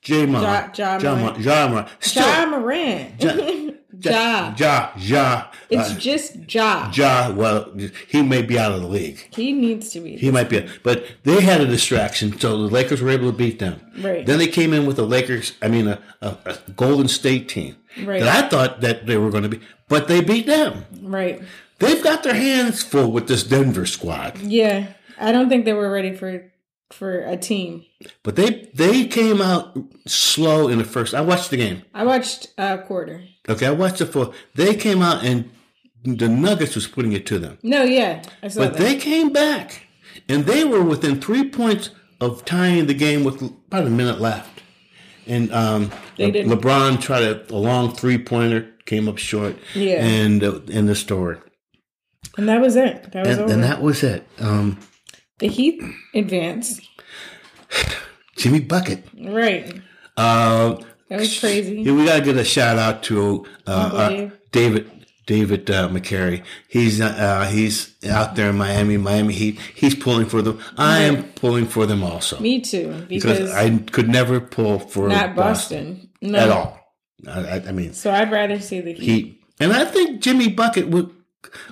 J-Mon, 0.02 0.40
Ja- 0.42 0.70
Ja 0.78 0.98
Ja, 1.02 1.14
Morant. 1.16 1.40
Ja 1.40 1.68
Morant. 1.68 1.88
Still, 1.98 2.22
Ja 2.28 2.46
Morant. 2.46 3.22
Ja. 3.22 3.32
Ja, 4.00 4.54
Ja, 4.58 4.90
Ja. 4.96 5.50
It's 5.70 5.90
uh, 5.92 5.98
just 5.98 6.36
Ja. 6.54 6.90
Ja. 6.94 7.30
Well, 7.32 7.72
he 8.08 8.22
may 8.22 8.42
be 8.42 8.58
out 8.58 8.72
of 8.72 8.80
the 8.82 8.86
league. 8.88 9.28
He 9.34 9.52
needs 9.52 9.90
to 9.92 10.00
be. 10.00 10.16
He 10.16 10.30
might 10.30 10.48
be, 10.48 10.66
but 10.82 11.04
they 11.24 11.40
had 11.40 11.60
a 11.60 11.66
distraction, 11.66 12.38
so 12.38 12.56
the 12.56 12.72
Lakers 12.74 13.00
were 13.02 13.10
able 13.10 13.30
to 13.30 13.36
beat 13.36 13.58
them. 13.58 13.80
Right. 14.00 14.24
Then 14.26 14.38
they 14.38 14.48
came 14.48 14.72
in 14.72 14.86
with 14.86 14.96
the 14.96 15.06
Lakers. 15.06 15.52
I 15.62 15.68
mean, 15.68 15.88
a, 15.88 16.00
a, 16.20 16.36
a 16.46 16.56
Golden 16.76 17.08
State 17.08 17.48
team 17.48 17.76
Right. 18.04 18.20
that 18.22 18.44
I 18.44 18.48
thought 18.48 18.80
that 18.82 19.06
they 19.06 19.16
were 19.16 19.30
going 19.30 19.42
to 19.44 19.48
be, 19.48 19.60
but 19.88 20.06
they 20.08 20.20
beat 20.20 20.46
them. 20.46 20.84
Right. 21.02 21.40
They've 21.78 22.02
got 22.02 22.22
their 22.22 22.34
hands 22.34 22.82
full 22.82 23.10
with 23.12 23.26
this 23.28 23.42
Denver 23.44 23.86
squad, 23.86 24.38
Yeah. 24.38 24.86
I 25.18 25.32
don't 25.32 25.48
think 25.48 25.64
they 25.64 25.72
were 25.72 25.90
ready 25.90 26.14
for 26.14 26.52
for 26.92 27.18
a 27.20 27.36
team. 27.36 27.84
but 28.22 28.36
they 28.36 28.70
they 28.74 29.06
came 29.06 29.40
out 29.42 29.76
slow 30.06 30.68
in 30.68 30.78
the 30.78 30.84
first. 30.84 31.14
I 31.14 31.20
watched 31.22 31.50
the 31.50 31.56
game. 31.56 31.82
I 31.94 32.04
watched 32.04 32.48
a 32.58 32.78
quarter. 32.78 33.22
Okay, 33.48 33.66
I 33.66 33.70
watched 33.70 34.00
it 34.00 34.06
for. 34.06 34.32
They 34.54 34.74
came 34.74 35.02
out 35.02 35.24
and 35.24 35.50
the 36.04 36.28
Nuggets 36.28 36.74
was 36.74 36.86
putting 36.86 37.12
it 37.12 37.26
to 37.26 37.38
them. 37.38 37.58
No, 37.62 37.82
yeah. 37.82 38.22
I 38.42 38.48
saw 38.48 38.60
But 38.60 38.72
that. 38.74 38.78
they 38.78 38.96
came 38.96 39.32
back, 39.32 39.86
and 40.28 40.44
they 40.46 40.64
were 40.64 40.82
within 40.82 41.20
three 41.20 41.48
points 41.48 41.90
of 42.20 42.44
tying 42.44 42.86
the 42.86 42.94
game 42.94 43.24
with 43.24 43.42
about 43.42 43.86
a 43.86 43.90
minute 43.90 44.20
left. 44.20 44.62
And 45.26 45.52
um, 45.52 45.90
They 46.16 46.30
didn't- 46.30 46.52
LeBron 46.52 47.00
tried 47.00 47.22
a, 47.24 47.52
a 47.52 47.56
long 47.58 47.92
three 47.92 48.18
pointer, 48.18 48.68
came 48.84 49.08
up 49.08 49.18
short. 49.18 49.56
Yeah. 49.74 50.04
And 50.04 50.42
uh, 50.44 50.60
in 50.68 50.86
the 50.86 50.94
story, 50.94 51.38
and 52.38 52.48
that 52.48 52.60
was 52.60 52.76
it. 52.76 53.10
That 53.12 53.26
was 53.26 53.36
and, 53.36 53.40
over. 53.44 53.52
and 53.52 53.62
that 53.64 53.82
was 53.82 54.02
it. 54.02 54.26
Um, 54.38 54.78
the 55.38 55.48
Heat 55.48 55.82
advanced. 56.14 56.80
Jimmy 58.36 58.60
Bucket. 58.60 59.04
Right. 59.18 59.80
Uh, 60.16 60.76
That 61.08 61.20
was 61.20 61.38
crazy. 61.38 61.82
yeah, 61.82 61.92
we 61.92 62.04
gotta 62.04 62.22
give 62.22 62.36
a 62.36 62.44
shout 62.44 62.78
out 62.78 63.02
to 63.04 63.46
uh, 63.66 63.70
uh, 63.70 64.30
David. 64.52 64.90
David 65.26 65.68
uh, 65.72 65.88
McCary. 65.88 66.44
He's 66.68 67.00
uh, 67.00 67.48
he's 67.50 67.96
out 68.06 68.36
there 68.36 68.50
in 68.50 68.56
Miami, 68.56 68.96
Miami 68.96 69.34
Heat. 69.34 69.58
He's 69.74 69.94
pulling 69.94 70.26
for 70.26 70.40
them. 70.40 70.60
I 70.78 71.00
am 71.00 71.24
pulling 71.32 71.66
for 71.66 71.84
them 71.84 72.04
also. 72.04 72.38
Me 72.38 72.60
too. 72.60 73.04
because 73.08 73.38
Because 73.38 73.52
I 73.52 73.76
could 73.76 74.08
never 74.08 74.38
pull 74.40 74.78
for 74.78 75.08
not 75.08 75.34
Boston, 75.34 75.94
Boston. 75.94 76.10
No. 76.22 76.38
at 76.38 76.48
all. 76.50 76.80
I, 77.26 77.62
I, 77.68 77.72
mean, 77.72 77.92
So 77.92 78.12
I'd 78.12 78.30
rather 78.30 78.60
see 78.60 78.80
the 78.80 78.92
Heat. 78.92 79.02
he 79.02 79.40
and 79.58 79.72
I 79.72 79.84
think 79.84 80.20
Jimmy 80.20 80.48
Bucket 80.48 80.88
will 80.88 81.10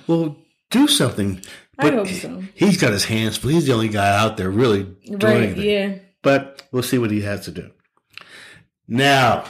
will 0.07 0.35
do 0.69 0.87
something. 0.87 1.41
I 1.79 1.83
But 1.83 1.93
hope 1.93 2.07
so. 2.07 2.43
He's 2.55 2.79
got 2.79 2.91
his 2.91 3.05
hands 3.05 3.37
full. 3.37 3.51
He's 3.51 3.67
the 3.67 3.73
only 3.73 3.89
guy 3.89 4.17
out 4.17 4.37
there 4.37 4.49
really 4.49 4.83
doing 5.05 5.19
Right. 5.19 5.57
Yeah. 5.57 5.95
But 6.21 6.63
we'll 6.71 6.83
see 6.83 6.97
what 6.97 7.11
he 7.11 7.21
has 7.21 7.45
to 7.45 7.51
do. 7.51 7.71
Now 8.87 9.45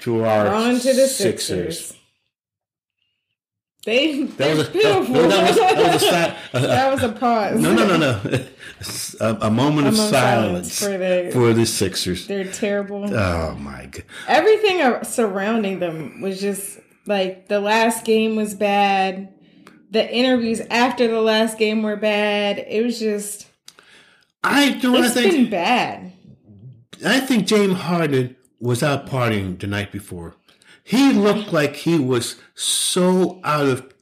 to 0.00 0.24
our 0.24 0.46
On 0.48 0.74
to 0.78 0.92
the 0.94 1.06
Sixers. 1.08 1.16
Sixers. 1.16 1.98
They 3.84 4.22
That 4.22 4.38
they're 4.38 4.56
was 4.56 4.68
a, 4.68 4.72
beautiful. 4.72 5.14
that, 5.14 5.28
that 5.56 5.92
was, 5.92 6.00
that 6.02 6.36
was 6.54 6.54
a, 6.64 6.66
That 6.66 6.92
was 6.94 7.02
a 7.02 7.12
pause. 7.12 7.60
no, 7.60 7.74
no, 7.74 7.86
no, 7.86 7.96
no. 7.98 8.44
A, 9.20 9.36
a 9.42 9.50
moment 9.50 9.86
of 9.88 9.94
moment 9.94 10.10
silence, 10.10 10.72
silence 10.72 10.78
for 10.80 10.98
the- 10.98 11.30
for 11.32 11.52
the 11.52 11.66
Sixers. 11.66 12.26
They're 12.26 12.50
terrible. 12.50 13.04
Oh 13.14 13.54
my 13.56 13.86
god! 13.86 14.04
Everything 14.26 14.80
surrounding 15.04 15.80
them 15.80 16.20
was 16.22 16.40
just 16.40 16.78
like 17.06 17.48
the 17.48 17.60
last 17.60 18.04
game 18.06 18.36
was 18.36 18.54
bad. 18.54 19.34
The 19.90 20.10
interviews 20.12 20.60
after 20.70 21.06
the 21.06 21.20
last 21.20 21.58
game 21.58 21.82
were 21.82 21.96
bad. 21.96 22.58
It 22.66 22.82
was 22.84 22.98
just 22.98 23.46
I 24.42 24.70
don't 24.72 24.96
I 24.96 25.04
it's 25.06 25.14
think 25.14 25.32
been 25.32 25.50
bad. 25.50 26.12
I 27.04 27.20
think 27.20 27.46
James 27.46 27.74
Harden 27.74 28.34
was 28.60 28.82
out 28.82 29.06
partying 29.06 29.58
the 29.58 29.66
night 29.66 29.92
before. 29.92 30.36
He 30.82 31.12
looked 31.12 31.52
like 31.52 31.76
he 31.76 31.98
was 31.98 32.36
so 32.54 33.40
out 33.42 33.66
of 33.66 33.92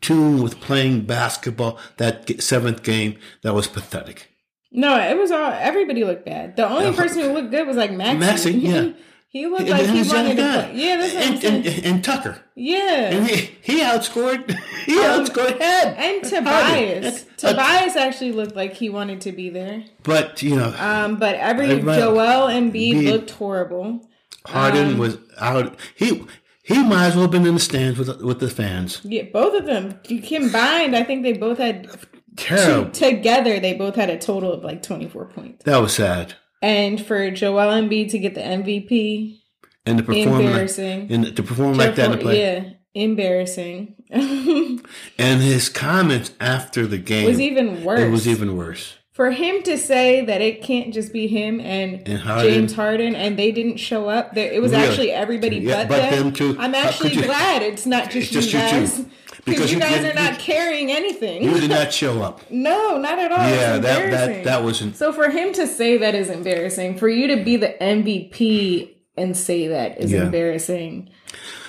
tune 0.00 0.42
with 0.42 0.60
playing 0.60 1.06
basketball 1.06 1.78
that 1.96 2.42
seventh 2.42 2.82
game 2.82 3.18
that 3.42 3.54
was 3.54 3.66
pathetic. 3.66 4.30
No, 4.70 4.98
it 4.98 5.16
was 5.16 5.30
all 5.30 5.50
everybody 5.52 6.04
looked 6.04 6.26
bad. 6.26 6.56
The 6.56 6.68
only 6.68 6.92
person 6.92 7.22
who 7.22 7.32
looked 7.32 7.50
good 7.50 7.66
was 7.66 7.76
like 7.76 7.90
Maxi. 7.90 8.18
Maxey, 8.18 8.52
yeah. 8.52 8.92
he 9.28 9.46
looked 9.46 9.68
like 9.68 9.86
he 9.86 10.02
wanted 10.02 10.36
to 10.36 10.42
play. 10.42 10.70
Yeah, 10.74 10.96
that's 10.96 11.14
what 11.14 11.24
I'm 11.26 11.32
and, 11.32 11.40
saying. 11.42 11.66
and, 11.66 11.84
and 11.86 12.04
Tucker. 12.04 12.38
yeah. 12.54 13.10
And 13.10 13.26
he, 13.26 13.36
he 13.60 13.80
outscored 13.82 14.50
he 14.86 14.98
Um, 14.98 15.24
outscored 15.24 15.58
Head. 15.60 15.94
And 15.98 16.24
Tobias. 16.24 17.24
Tobias 17.36 17.96
actually 17.96 18.32
looked 18.32 18.56
like 18.56 18.72
he 18.74 18.88
wanted 18.88 19.20
to 19.22 19.32
be 19.32 19.50
there. 19.50 19.84
But 20.04 20.42
you 20.42 20.56
know, 20.56 20.74
Um, 20.78 21.16
but 21.18 21.34
every 21.34 21.66
Joel 21.80 22.48
Embiid 22.48 22.72
Embiid. 22.94 23.10
looked 23.10 23.30
horrible. 23.32 24.08
Harden 24.46 24.92
um, 24.92 24.98
was 24.98 25.18
out. 25.38 25.76
He 25.96 26.24
he 26.62 26.82
might 26.82 27.06
as 27.06 27.14
well 27.14 27.22
have 27.22 27.30
been 27.32 27.46
in 27.46 27.54
the 27.54 27.60
stands 27.60 27.98
with 27.98 28.22
with 28.22 28.40
the 28.40 28.48
fans. 28.48 29.00
Yeah, 29.04 29.24
both 29.32 29.54
of 29.58 29.66
them 29.66 30.00
You 30.08 30.22
combined. 30.22 30.96
I 30.96 31.02
think 31.02 31.24
they 31.24 31.32
both 31.34 31.58
had 31.58 31.90
Terrible. 32.36 32.90
together. 32.90 33.58
They 33.60 33.74
both 33.74 33.96
had 33.96 34.08
a 34.08 34.18
total 34.18 34.52
of 34.52 34.62
like 34.64 34.82
twenty 34.82 35.08
four 35.08 35.26
points. 35.26 35.64
That 35.64 35.78
was 35.78 35.94
sad. 35.94 36.34
And 36.62 37.00
for 37.04 37.30
Joel 37.30 37.72
Embiid 37.72 38.10
to 38.10 38.18
get 38.18 38.34
the 38.34 38.40
MVP, 38.40 39.38
And 39.84 39.98
to 39.98 40.04
perform 40.04 40.30
like, 40.36 40.44
embarrassing. 40.46 41.12
and 41.12 41.36
to 41.36 41.42
perform 41.42 41.74
like 41.74 41.94
that 41.96 42.20
play. 42.20 42.40
yeah, 42.40 42.70
embarrassing. 42.94 43.94
And 45.18 45.40
his 45.42 45.68
comments 45.68 46.32
after 46.40 46.86
the 46.86 46.98
game 46.98 47.26
was 47.26 47.40
even 47.40 47.82
worse. 47.84 48.00
It 48.00 48.10
was 48.10 48.28
even 48.28 48.56
worse. 48.56 48.94
For 49.16 49.30
him 49.30 49.62
to 49.62 49.78
say 49.78 50.22
that 50.26 50.42
it 50.42 50.62
can't 50.62 50.92
just 50.92 51.10
be 51.10 51.26
him 51.26 51.58
and, 51.58 52.06
And 52.06 52.18
Harden. 52.18 52.52
James 52.52 52.74
Harden 52.74 53.14
and 53.16 53.38
they 53.38 53.50
didn't 53.50 53.78
show 53.78 54.10
up. 54.10 54.34
There, 54.34 54.52
it 54.52 54.60
was 54.60 54.74
actually 54.74 55.10
everybody 55.10 55.56
Yeah, 55.56 55.86
but, 55.86 55.88
but 55.88 56.10
them. 56.10 56.32
them. 56.34 56.60
I'm 56.60 56.74
actually 56.74 57.14
you- 57.14 57.22
glad 57.24 57.62
it's 57.62 57.86
not 57.86 58.10
just, 58.10 58.30
It's 58.34 58.50
just 58.50 58.52
you 58.52 58.58
you 58.58 58.64
guys. 58.66 58.98
Because 58.98 59.44
Because 59.44 59.72
you 59.72 59.78
you 59.78 59.82
guys 59.82 60.04
are 60.04 60.12
not 60.14 60.38
carrying 60.38 60.90
anything. 60.92 61.44
You 61.44 61.58
did 61.58 61.70
not 61.70 61.92
show 62.00 62.20
up. 62.20 62.42
no, 62.50 62.98
not 62.98 63.18
at 63.18 63.32
all. 63.32 63.48
Yeah, 63.48 63.78
that 63.78 64.10
that 64.10 64.44
that 64.44 64.62
wasn't. 64.64 64.96
So 64.96 65.12
for 65.14 65.30
him 65.30 65.52
to 65.54 65.66
say 65.66 65.96
that 65.96 66.14
is 66.14 66.28
embarrassing. 66.28 66.98
For 66.98 67.08
you 67.08 67.26
to 67.28 67.42
be 67.42 67.56
the 67.56 67.74
MVP 67.80 68.90
and 69.16 69.34
say 69.36 69.68
that 69.68 69.98
is 69.98 70.12
Yeah. 70.12 70.24
embarrassing. 70.24 71.08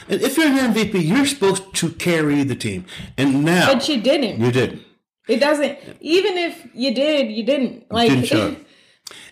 And 0.09 0.21
if 0.21 0.37
you're 0.37 0.47
an 0.47 0.73
MVP, 0.73 0.99
you're 1.05 1.25
supposed 1.25 1.73
to 1.75 1.89
carry 1.91 2.43
the 2.43 2.55
team. 2.55 2.85
And 3.17 3.45
now 3.45 3.73
But 3.73 3.87
you 3.87 4.01
didn't. 4.01 4.39
you 4.43 4.51
did. 4.51 4.79
It 5.27 5.39
doesn't. 5.39 5.77
Even 5.99 6.37
if 6.37 6.67
you 6.73 6.93
did, 6.93 7.31
you 7.31 7.43
didn't. 7.43 7.91
Like 7.91 8.09
Didn't 8.09 8.25
show. 8.25 8.55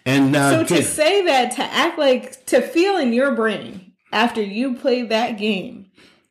And 0.06 0.32
now 0.32 0.52
So 0.52 0.64
to 0.76 0.84
say 0.84 1.26
that, 1.26 1.52
to 1.56 1.64
act 1.64 1.98
like, 1.98 2.46
to 2.48 2.62
feel 2.62 2.98
in 2.98 3.12
your 3.14 3.34
brain 3.34 3.94
after 4.12 4.42
you 4.42 4.76
played 4.76 5.10
that 5.10 5.38
game 5.38 5.88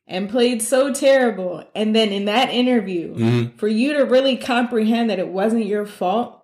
and 0.06 0.28
played 0.30 0.60
so 0.62 0.92
terrible, 0.92 1.64
and 1.74 1.96
then 1.96 2.10
in 2.10 2.26
that 2.26 2.50
interview, 2.50 3.14
Mm-hmm. 3.14 3.56
for 3.56 3.68
you 3.68 3.94
to 3.94 4.02
really 4.04 4.36
comprehend 4.36 5.08
that 5.10 5.18
it 5.18 5.28
wasn't 5.28 5.64
your 5.66 5.86
fault, 5.86 6.42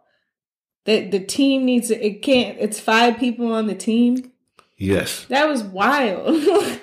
that 0.87 1.11
the 1.11 1.21
team 1.21 1.67
needs 1.67 1.89
to, 1.89 2.05
it 2.07 2.23
can't, 2.23 2.57
it's 2.59 2.81
five 2.81 3.19
people 3.19 3.53
on 3.53 3.67
the 3.67 3.75
team. 3.75 4.33
yes, 4.79 5.27
That 5.27 5.47
was 5.47 5.63
wild. 5.63 6.27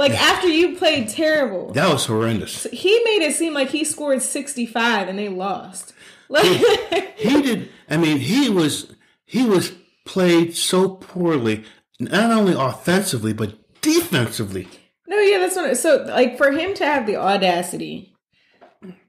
like 0.00 0.12
after 0.12 0.48
you 0.48 0.76
played 0.76 1.08
terrible, 1.08 1.72
that 1.72 1.92
was 1.92 2.06
horrendous. 2.06 2.64
he 2.72 3.00
made 3.04 3.22
it 3.22 3.34
seem 3.34 3.54
like 3.54 3.70
he 3.70 3.84
scored 3.84 4.22
65 4.22 5.08
and 5.08 5.18
they 5.18 5.28
lost. 5.28 5.92
Like, 6.28 6.44
He 7.16 7.42
did. 7.42 7.70
I 7.88 7.96
mean, 7.96 8.18
he 8.18 8.48
was 8.48 8.94
he 9.24 9.44
was 9.44 9.72
played 10.04 10.56
so 10.56 10.88
poorly, 10.88 11.64
not 11.98 12.30
only 12.30 12.54
offensively 12.54 13.32
but 13.32 13.54
defensively. 13.80 14.68
No, 15.06 15.18
yeah, 15.18 15.38
that's 15.38 15.56
what. 15.56 15.76
So, 15.76 16.04
like, 16.08 16.38
for 16.38 16.52
him 16.52 16.72
to 16.74 16.84
have 16.84 17.04
the 17.04 17.16
audacity 17.16 18.14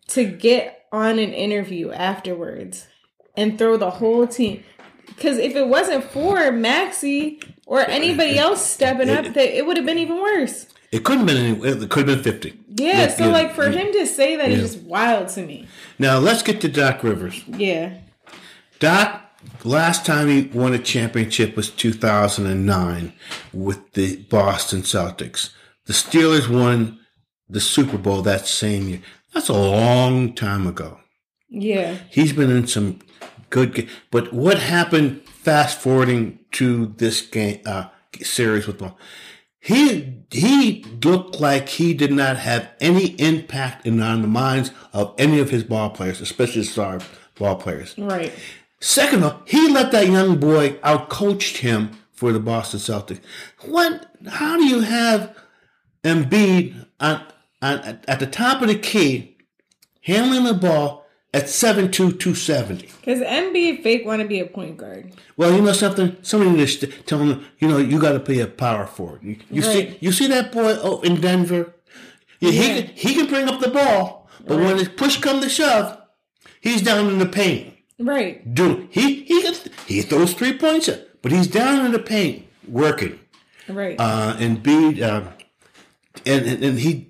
to 0.09 0.25
get 0.25 0.85
on 0.91 1.19
an 1.19 1.31
interview 1.31 1.91
afterwards 1.91 2.87
and 3.37 3.57
throw 3.57 3.77
the 3.77 3.91
whole 3.91 4.25
team, 4.25 4.63
because 5.05 5.37
if 5.37 5.55
it 5.55 5.67
wasn't 5.67 6.03
for 6.05 6.51
Maxey 6.51 7.39
or 7.67 7.81
anybody 7.81 8.37
else 8.37 8.65
stepping 8.65 9.09
up, 9.09 9.25
that 9.25 9.57
it 9.57 9.65
would 9.65 9.77
have 9.77 9.85
been 9.85 9.99
even 9.99 10.19
worse. 10.19 10.65
It 10.91 11.03
couldn't 11.05 11.27
have 11.27 11.37
been. 11.37 11.45
Any, 11.63 11.81
it 11.83 11.89
could 11.89 12.07
have 12.07 12.23
been 12.23 12.23
fifty. 12.23 12.59
Yeah. 12.67 13.07
So, 13.09 13.25
yeah, 13.27 13.31
like, 13.31 13.55
for 13.55 13.69
yeah. 13.69 13.79
him 13.79 13.93
to 13.93 14.05
say 14.07 14.35
that 14.35 14.49
is 14.49 14.57
Yeah. 14.57 14.61
just 14.63 14.79
wild 14.79 15.29
to 15.29 15.45
me. 15.45 15.67
Now 15.99 16.17
let's 16.19 16.43
get 16.43 16.61
to 16.61 16.67
Doc 16.69 17.03
Rivers. 17.03 17.43
Yeah. 17.47 17.93
Doc, 18.79 19.21
last 19.63 20.05
time 20.05 20.27
he 20.27 20.41
won 20.57 20.73
a 20.73 20.79
championship 20.79 21.55
was 21.55 21.69
2009 21.69 23.13
with 23.53 23.93
the 23.93 24.17
Boston 24.23 24.81
Celtics. 24.81 25.51
The 25.85 25.93
Steelers 25.93 26.47
won 26.49 26.99
the 27.47 27.59
Super 27.61 27.97
Bowl 27.97 28.21
that 28.23 28.47
same 28.47 28.89
year. 28.89 29.01
That's 29.33 29.49
a 29.49 29.53
long 29.53 30.33
time 30.33 30.67
ago. 30.67 30.99
Yeah. 31.49 31.97
He's 32.09 32.33
been 32.33 32.49
in 32.49 32.67
some 32.67 32.99
good 33.49 33.73
ga- 33.75 33.87
but 34.09 34.33
what 34.33 34.57
happened 34.59 35.21
fast 35.27 35.79
forwarding 35.79 36.39
to 36.53 36.87
this 36.97 37.21
game 37.21 37.61
uh, 37.65 37.85
series 38.21 38.67
with 38.67 38.79
ball? 38.79 38.97
He 39.61 40.17
he 40.31 40.83
looked 41.03 41.39
like 41.39 41.69
he 41.69 41.93
did 41.93 42.11
not 42.11 42.37
have 42.37 42.71
any 42.81 43.09
impact 43.19 43.85
in 43.85 44.01
on 44.01 44.23
the 44.23 44.27
minds 44.27 44.71
of 44.91 45.13
any 45.17 45.39
of 45.39 45.51
his 45.51 45.63
ball 45.63 45.91
players, 45.91 46.19
especially 46.19 46.63
star 46.63 46.99
ball 47.35 47.55
players. 47.55 47.95
Right. 47.97 48.33
Second 48.79 49.23
of 49.23 49.33
all, 49.33 49.41
he 49.45 49.69
let 49.69 49.91
that 49.91 50.07
young 50.07 50.39
boy 50.39 50.71
outcoached 50.83 51.57
him 51.57 51.91
for 52.11 52.31
the 52.33 52.39
Boston 52.39 52.79
Celtics. 52.79 53.21
What? 53.61 54.07
How 54.27 54.57
do 54.57 54.65
you 54.65 54.79
have 54.81 55.37
Embiid 56.03 56.87
on, 56.99 57.23
on, 57.61 57.99
at 58.07 58.19
the 58.19 58.25
top 58.25 58.63
of 58.63 58.67
the 58.67 58.75
key, 58.75 59.37
handling 60.01 60.45
the 60.45 60.55
ball 60.55 61.00
at 61.33 61.45
7'2", 61.45 61.91
270? 61.91 62.89
Because 62.99 63.21
Embiid 63.21 63.83
fake 63.83 64.05
want 64.05 64.21
to 64.21 64.27
be 64.27 64.39
a 64.39 64.45
point 64.45 64.77
guard. 64.77 65.13
Well, 65.37 65.53
you 65.53 65.61
know 65.61 65.73
something. 65.73 66.17
Somebody 66.21 66.65
to 66.65 66.87
tell 66.87 67.19
him. 67.19 67.45
You 67.59 67.67
know, 67.67 67.77
you 67.77 67.99
got 67.99 68.13
to 68.13 68.19
play 68.19 68.39
a 68.39 68.47
power 68.47 68.85
forward. 68.85 69.23
You, 69.23 69.37
you 69.49 69.61
see, 69.61 69.97
you 70.01 70.11
see 70.11 70.27
that 70.27 70.51
boy 70.51 70.77
oh, 70.81 71.01
in 71.01 71.21
Denver. 71.21 71.73
Yeah, 72.39 72.49
Yeah. 72.49 72.61
He 72.61 72.67
can, 72.81 72.95
he 72.95 73.13
can 73.15 73.27
bring 73.27 73.47
up 73.47 73.59
the 73.61 73.69
ball, 73.69 74.29
but 74.45 74.57
when 74.57 74.77
the 74.77 74.89
push 74.89 75.19
come 75.21 75.41
to 75.41 75.49
shove, 75.49 75.97
he's 76.59 76.81
down 76.81 77.07
in 77.07 77.19
the 77.19 77.25
paint. 77.25 77.75
Right. 77.99 78.53
Dude, 78.53 78.87
he 78.89 79.23
he 79.23 79.41
gets- 79.43 79.69
he 79.85 80.01
throws 80.01 80.33
three 80.33 80.57
points, 80.57 80.89
but 81.21 81.31
he's 81.31 81.47
down 81.47 81.85
in 81.85 81.91
the 81.91 81.99
paint 81.99 82.47
working. 82.67 83.19
Right. 83.69 83.95
Uh, 83.99 84.35
and 84.39 84.61
B, 84.63 85.01
uh, 85.03 85.21
and, 86.25 86.45
and 86.45 86.63
and 86.63 86.79
he 86.79 87.09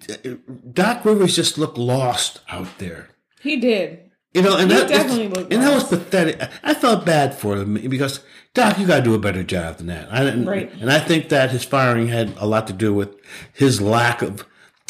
Doc 0.74 1.06
Rivers 1.06 1.36
just 1.36 1.58
looked 1.58 1.78
lost 1.78 2.42
out 2.50 2.78
there. 2.78 3.10
he 3.42 3.56
did. 3.58 4.11
You 4.34 4.42
know, 4.42 4.58
and 4.58 4.72
He 4.72 4.78
that 4.78 4.88
definitely 4.88 5.26
and 5.52 5.62
that 5.64 5.74
was 5.74 5.84
pathetic. 5.86 6.42
I- 6.64 6.74
felt 6.74 7.06
bad 7.06 7.36
for 7.36 7.58
him 7.58 7.74
because 7.90 8.22
Doc, 8.54 8.80
you 8.80 8.88
got 8.88 8.98
to 8.98 9.02
do 9.04 9.14
a 9.14 9.20
better 9.20 9.44
job 9.44 9.78
than 9.78 9.88
that. 9.88 10.08
I 10.12 10.24
didn't, 10.24 10.46
Right. 10.46 10.72
and 10.80 10.90
I 10.92 11.00
think 11.00 11.30
that 11.30 11.52
his 11.52 11.64
firing 11.66 12.08
had 12.08 12.34
a 12.38 12.48
lot 12.48 12.68
to 12.68 12.74
do 12.74 12.94
with 12.94 13.10
his 13.54 13.82
lack 13.82 14.22
of 14.22 14.46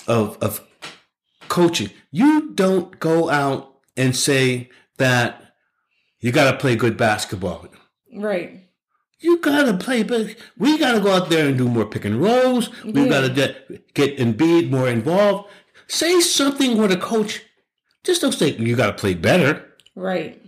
of 0.07 0.37
of 0.41 0.61
coaching. 1.49 1.89
You 2.11 2.51
don't 2.53 2.99
go 2.99 3.29
out 3.29 3.73
and 3.97 4.15
say 4.15 4.69
that 4.97 5.53
you 6.19 6.31
got 6.31 6.51
to 6.51 6.57
play 6.57 6.75
good 6.75 6.95
basketball. 6.97 7.67
Right. 8.15 8.57
You 9.19 9.37
gotta 9.39 9.75
play, 9.75 10.01
but 10.01 10.35
we 10.57 10.79
gotta 10.79 10.99
go 10.99 11.11
out 11.11 11.29
there 11.29 11.47
and 11.47 11.55
do 11.55 11.67
more 11.69 11.85
pick 11.85 12.05
and 12.05 12.19
rolls. 12.19 12.69
We 12.83 13.03
Yeah. 13.03 13.07
gotta 13.07 13.29
get, 13.29 13.93
get 13.93 14.17
Embiid 14.17 14.71
more 14.71 14.87
involved. 14.89 15.47
Say 15.87 16.21
something 16.21 16.75
with 16.77 16.91
a 16.91 16.97
coach. 16.97 17.41
Just 18.03 18.21
don't 18.21 18.31
say 18.31 18.55
you 18.55 18.75
gotta 18.75 18.93
play 18.93 19.13
better. 19.13 19.65
Right. 19.95 20.41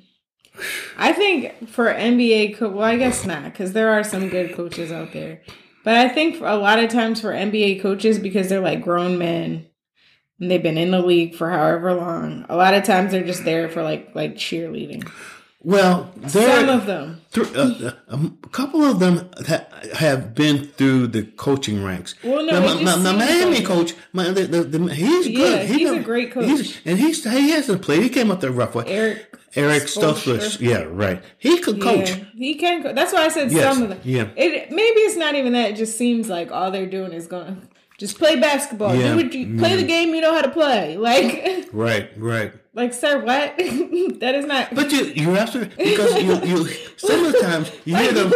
I 0.97 1.13
think 1.13 1.69
for 1.69 1.85
NBA, 1.85 2.57
co- 2.57 2.69
well, 2.69 2.83
I 2.83 2.97
guess 2.97 3.25
not, 3.25 3.45
because 3.45 3.73
there 3.73 3.89
are 3.91 4.03
some 4.03 4.29
good 4.29 4.53
coaches 4.55 4.91
out 4.91 5.11
there. 5.13 5.41
But 5.83 5.95
I 5.95 6.09
think 6.09 6.39
a 6.39 6.55
lot 6.55 6.79
of 6.79 6.89
times 6.89 7.21
for 7.21 7.31
NBA 7.31 7.81
coaches, 7.81 8.19
because 8.19 8.49
they're 8.49 8.59
like 8.61 8.81
grown 8.81 9.17
men 9.17 9.67
and 10.39 10.49
they've 10.49 10.63
been 10.63 10.77
in 10.77 10.91
the 10.91 11.01
league 11.01 11.35
for 11.35 11.49
however 11.49 11.93
long, 11.93 12.45
a 12.49 12.55
lot 12.55 12.73
of 12.73 12.83
times 12.83 13.11
they're 13.11 13.23
just 13.23 13.43
there 13.43 13.69
for 13.69 13.83
like 13.83 14.09
like 14.15 14.35
cheerleading. 14.35 15.09
Well, 15.63 16.11
there 16.17 16.59
Some 16.59 16.69
of 16.79 16.85
them. 16.85 17.21
Th- 17.31 17.47
uh, 17.55 17.91
uh, 18.09 18.17
a 18.43 18.47
couple 18.49 18.83
of 18.83 18.99
them 18.99 19.29
ha- 19.47 19.65
have 19.93 20.35
been 20.35 20.65
through 20.67 21.07
the 21.07 21.23
coaching 21.23 21.83
ranks. 21.83 22.15
Well, 22.23 22.45
no, 22.45 22.51
Now, 22.51 22.57
it 22.57 22.61
my, 22.61 22.81
just 22.91 23.03
my, 23.03 23.11
my 23.13 23.17
Miami 23.17 23.61
coach, 23.63 23.93
my, 24.11 24.25
the, 24.29 24.43
the, 24.45 24.63
the, 24.63 24.93
he's 24.93 25.27
Yeah, 25.27 25.37
good. 25.37 25.67
He 25.69 25.79
he's 25.79 25.91
a 25.91 25.99
great 26.01 26.31
coach. 26.33 26.45
he's- 26.45 26.77
and 26.85 26.99
he's 26.99 27.23
he 27.23 27.49
hasn't 27.51 27.81
played. 27.81 28.03
He 28.03 28.09
came 28.09 28.29
up 28.29 28.41
the 28.41 28.51
rough 28.51 28.75
way. 28.75 28.83
Eric. 28.87 29.37
Eric. 29.55 29.83
Stoltzfus. 29.83 30.59
Yeah, 30.59 30.83
right. 30.89 31.23
He 31.37 31.59
could 31.59 31.79
coach. 31.81 32.09
Yeah, 32.09 32.23
he 32.35 32.55
can. 32.55 32.83
Co- 32.83 32.93
That's 32.93 33.13
why 33.13 33.21
I 33.25 33.29
said 33.29 33.51
Yes, 33.51 33.73
some 33.73 33.83
of 33.83 33.89
them. 33.89 33.99
yeah. 34.03 34.27
It 34.35 34.69
maybe 34.71 34.99
it's 35.01 35.15
not 35.15 35.35
even 35.35 35.53
that. 35.53 35.71
It 35.71 35.75
just 35.77 35.97
seems 35.97 36.27
like 36.27 36.51
all 36.51 36.71
they're 36.71 36.85
doing 36.87 37.13
is 37.13 37.27
going. 37.27 37.67
Just 37.99 38.17
play 38.17 38.35
basketball. 38.39 38.95
Yeah, 38.95 39.11
Do 39.11 39.17
what 39.23 39.33
you 39.33 39.57
play 39.59 39.75
the 39.75 39.83
game 39.83 40.13
you 40.15 40.21
know 40.21 40.33
how 40.33 40.41
to 40.41 40.49
play. 40.49 40.97
Like, 40.97 41.69
Right, 41.71 42.09
right. 42.17 42.51
Like, 42.73 42.93
sir, 42.93 43.19
what? 43.23 43.57
that 43.57 44.35
is 44.35 44.45
not. 44.45 44.73
But 44.73 44.91
you, 44.91 45.05
you're 45.05 45.37
absolutely 45.37 45.75
because 45.83 46.21
you, 46.21 46.35
you. 46.43 46.65
Some 46.97 47.25
of 47.25 47.31
the 47.33 47.39
times 47.39 47.71
you 47.85 47.95
hear 47.95 48.11
them. 48.13 48.31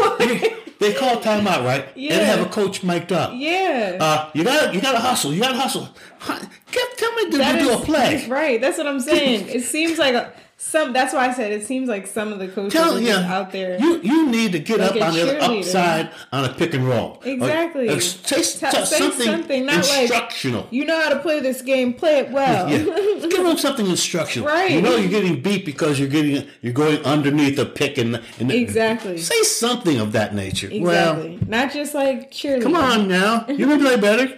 they 0.79 0.93
call 0.93 1.17
timeout, 1.21 1.63
right? 1.65 1.85
And 1.87 1.91
Yeah. 1.95 2.17
they 2.17 2.25
have 2.25 2.41
a 2.45 2.49
coach 2.49 2.83
mic'd 2.83 3.11
up. 3.11 3.31
yeah. 3.35 3.97
Uh, 3.99 4.29
you 4.33 4.43
gotta, 4.43 4.73
you 4.75 4.81
gotta 4.81 4.99
hustle. 4.99 5.33
You 5.33 5.41
gotta 5.41 5.57
hustle. 5.57 5.89
Tell 6.19 7.15
me 7.15 7.31
to 7.31 7.37
That 7.37 7.59
do 7.59 7.69
is- 7.69 7.81
a 7.81 7.85
play. 7.85 8.27
Right. 8.29 8.59
That's 8.61 8.77
what 8.77 8.87
I'm 8.87 8.99
saying. 8.99 9.47
It 9.47 9.63
seems 9.63 9.97
like 9.97 10.13
a, 10.13 10.31
some. 10.59 10.91
That's 10.91 11.13
why 11.13 11.27
I 11.29 11.33
said 11.33 11.51
it 11.51 11.65
seems 11.65 11.87
like 11.87 12.07
some 12.07 12.33
of 12.33 12.39
the 12.39 12.47
coaches 12.47 12.73
Tell 12.73 12.99
yeah, 12.99 13.31
out 13.33 13.51
there. 13.51 13.79
You 13.79 14.01
you 14.01 14.27
need 14.27 14.51
to 14.53 14.59
get 14.59 14.79
Like 14.79 14.95
up 15.01 15.07
on 15.09 15.13
the 15.13 15.39
upside 15.41 16.09
on 16.31 16.45
a 16.45 16.53
pick 16.53 16.73
and 16.73 16.87
roll. 16.87 17.21
Exactly. 17.23 17.87
or 17.89 17.99
tell 17.99 18.41
say 18.41 18.41
something, 18.41 19.25
something, 19.25 19.65
not 19.65 19.87
like- 19.87 20.01
instructional. 20.01 20.67
you 20.71 20.83
know 20.85 20.99
how 20.99 21.09
to 21.09 21.19
play 21.19 21.39
this 21.39 21.61
game. 21.61 21.93
Play 21.93 22.19
it 22.19 22.31
well. 22.31 22.69
yeah, 22.69 22.79
give 23.27 23.43
them 23.43 23.57
something 23.57 23.85
instructional. 23.87 24.47
Right. 24.47 24.71
You 24.71 24.81
know 24.81 24.95
you're 24.95 25.09
getting 25.09 25.41
beat 25.41 25.65
because 25.65 25.99
you're 25.99 26.09
getting 26.09 26.47
you're 26.61 26.73
going 26.73 27.03
underneath 27.05 27.59
a 27.59 27.65
pick 27.65 27.97
and, 27.97 28.21
and 28.39 28.51
Exactly. 28.51 29.17
Say 29.19 29.41
something 29.43 29.99
of 29.99 30.11
that 30.13 30.33
nature. 30.33 30.69
Well, 30.73 31.21
exactly. 31.21 31.47
Not 31.47 31.71
just 31.71 31.93
like 31.93 32.31
cheerleading. 32.31 32.63
come 32.63 32.75
on 32.75 33.07
now, 33.07 33.45
you 33.47 33.67
can 33.67 33.79
play 33.79 33.97
better. 33.97 34.37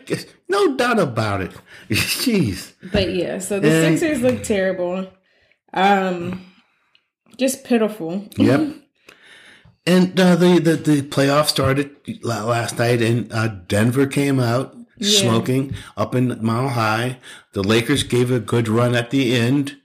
No 0.50 0.76
doubt 0.76 1.00
about 1.00 1.42
it. 1.42 1.52
Jeez. 1.90 2.74
But 2.92 3.14
yeah, 3.14 3.40
so 3.40 3.60
the 3.60 3.70
And- 3.72 4.00
Sixers 4.00 4.22
look 4.22 4.44
terrible. 4.44 5.08
Um 5.74 6.46
just 7.38 7.64
pitiful. 7.64 8.28
Yep. 8.38 8.76
And 9.86 10.20
uh, 10.20 10.36
the, 10.36 10.60
the 10.60 10.76
the 10.76 11.02
playoff 11.04 11.48
started 11.48 11.92
last 12.22 12.78
night, 12.78 13.02
and 13.02 13.32
uh, 13.34 13.48
Denver 13.68 14.06
came 14.06 14.40
out 14.40 14.76
Yeah. 14.98 15.22
smoking 15.22 15.74
up 15.96 16.14
in 16.16 16.38
Mile 16.46 16.70
High. 16.70 17.18
The 17.54 17.64
Lakers 17.64 18.04
gave 18.04 18.30
a 18.30 18.40
good 18.40 18.68
run 18.68 18.94
at 18.96 19.10
the 19.10 19.36
end. 19.36 19.78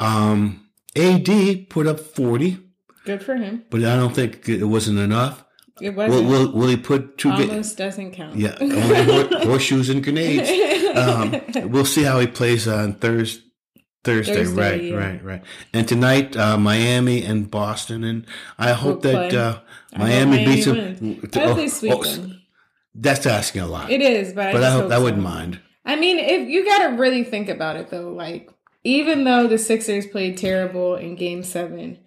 Um, 0.00 0.68
AD 0.96 1.68
put 1.68 1.86
up 1.86 2.00
forty, 2.00 2.58
Good 3.04 3.22
for 3.22 3.36
him. 3.36 3.64
but 3.70 3.84
I 3.84 3.96
don't 3.96 4.14
think 4.14 4.48
it 4.48 4.64
wasn't 4.64 4.98
enough. 4.98 5.44
It 5.80 5.94
wasn't 5.94 6.28
will, 6.28 6.50
will 6.52 6.68
he 6.68 6.76
put 6.76 7.18
two? 7.18 7.30
Ga- 7.30 7.48
almost 7.48 7.76
doesn't 7.76 8.12
count. 8.12 8.34
yeah, 8.36 8.56
horseshoes 9.44 9.88
and 9.90 10.02
grenades. 10.02 10.50
Um, 10.96 11.40
we'll 11.70 11.84
see 11.84 12.02
how 12.02 12.18
he 12.18 12.26
plays 12.26 12.66
on 12.66 12.94
Thursday. 12.94 13.42
Thursday, 14.04 14.34
Thursday, 14.34 14.60
right, 14.60 14.82
yeah. 14.82 14.96
right, 14.96 15.24
right. 15.24 15.42
And 15.72 15.86
tonight, 15.86 16.36
uh, 16.36 16.56
Miami 16.56 17.22
and 17.22 17.50
Boston, 17.50 18.04
and 18.04 18.26
I 18.58 18.72
hope 18.72 19.04
Will 19.04 19.12
that 19.12 19.34
uh, 19.34 19.60
I 19.92 19.98
hope 19.98 19.98
Miami 19.98 20.44
beats 20.44 20.66
them. 20.66 21.20
I 21.34 21.38
hope 21.40 21.56
they 21.56 21.68
sweep 21.68 22.02
them. 22.02 22.42
That's 22.94 23.26
asking 23.26 23.62
a 23.62 23.66
lot, 23.66 23.90
It 23.90 24.00
is, 24.00 24.32
but 24.32 24.48
I, 24.48 24.52
but 24.52 24.62
I 24.62 24.66
just 24.66 24.72
hope 24.72 24.82
hope 24.84 24.92
I 24.92 24.98
wouldn't 24.98 25.22
mind. 25.22 25.60
I 25.84 25.96
mean, 25.96 26.18
if 26.18 26.48
you 26.48 26.64
got 26.64 26.88
to 26.88 26.96
really 26.96 27.24
think 27.24 27.48
about 27.48 27.76
it 27.76 27.90
though, 27.90 28.10
like 28.12 28.50
even 28.84 29.24
though 29.24 29.46
the 29.46 29.58
Sixers 29.58 30.06
played 30.06 30.36
terrible 30.36 30.94
in 30.94 31.14
Game 31.14 31.42
Seven, 31.42 31.98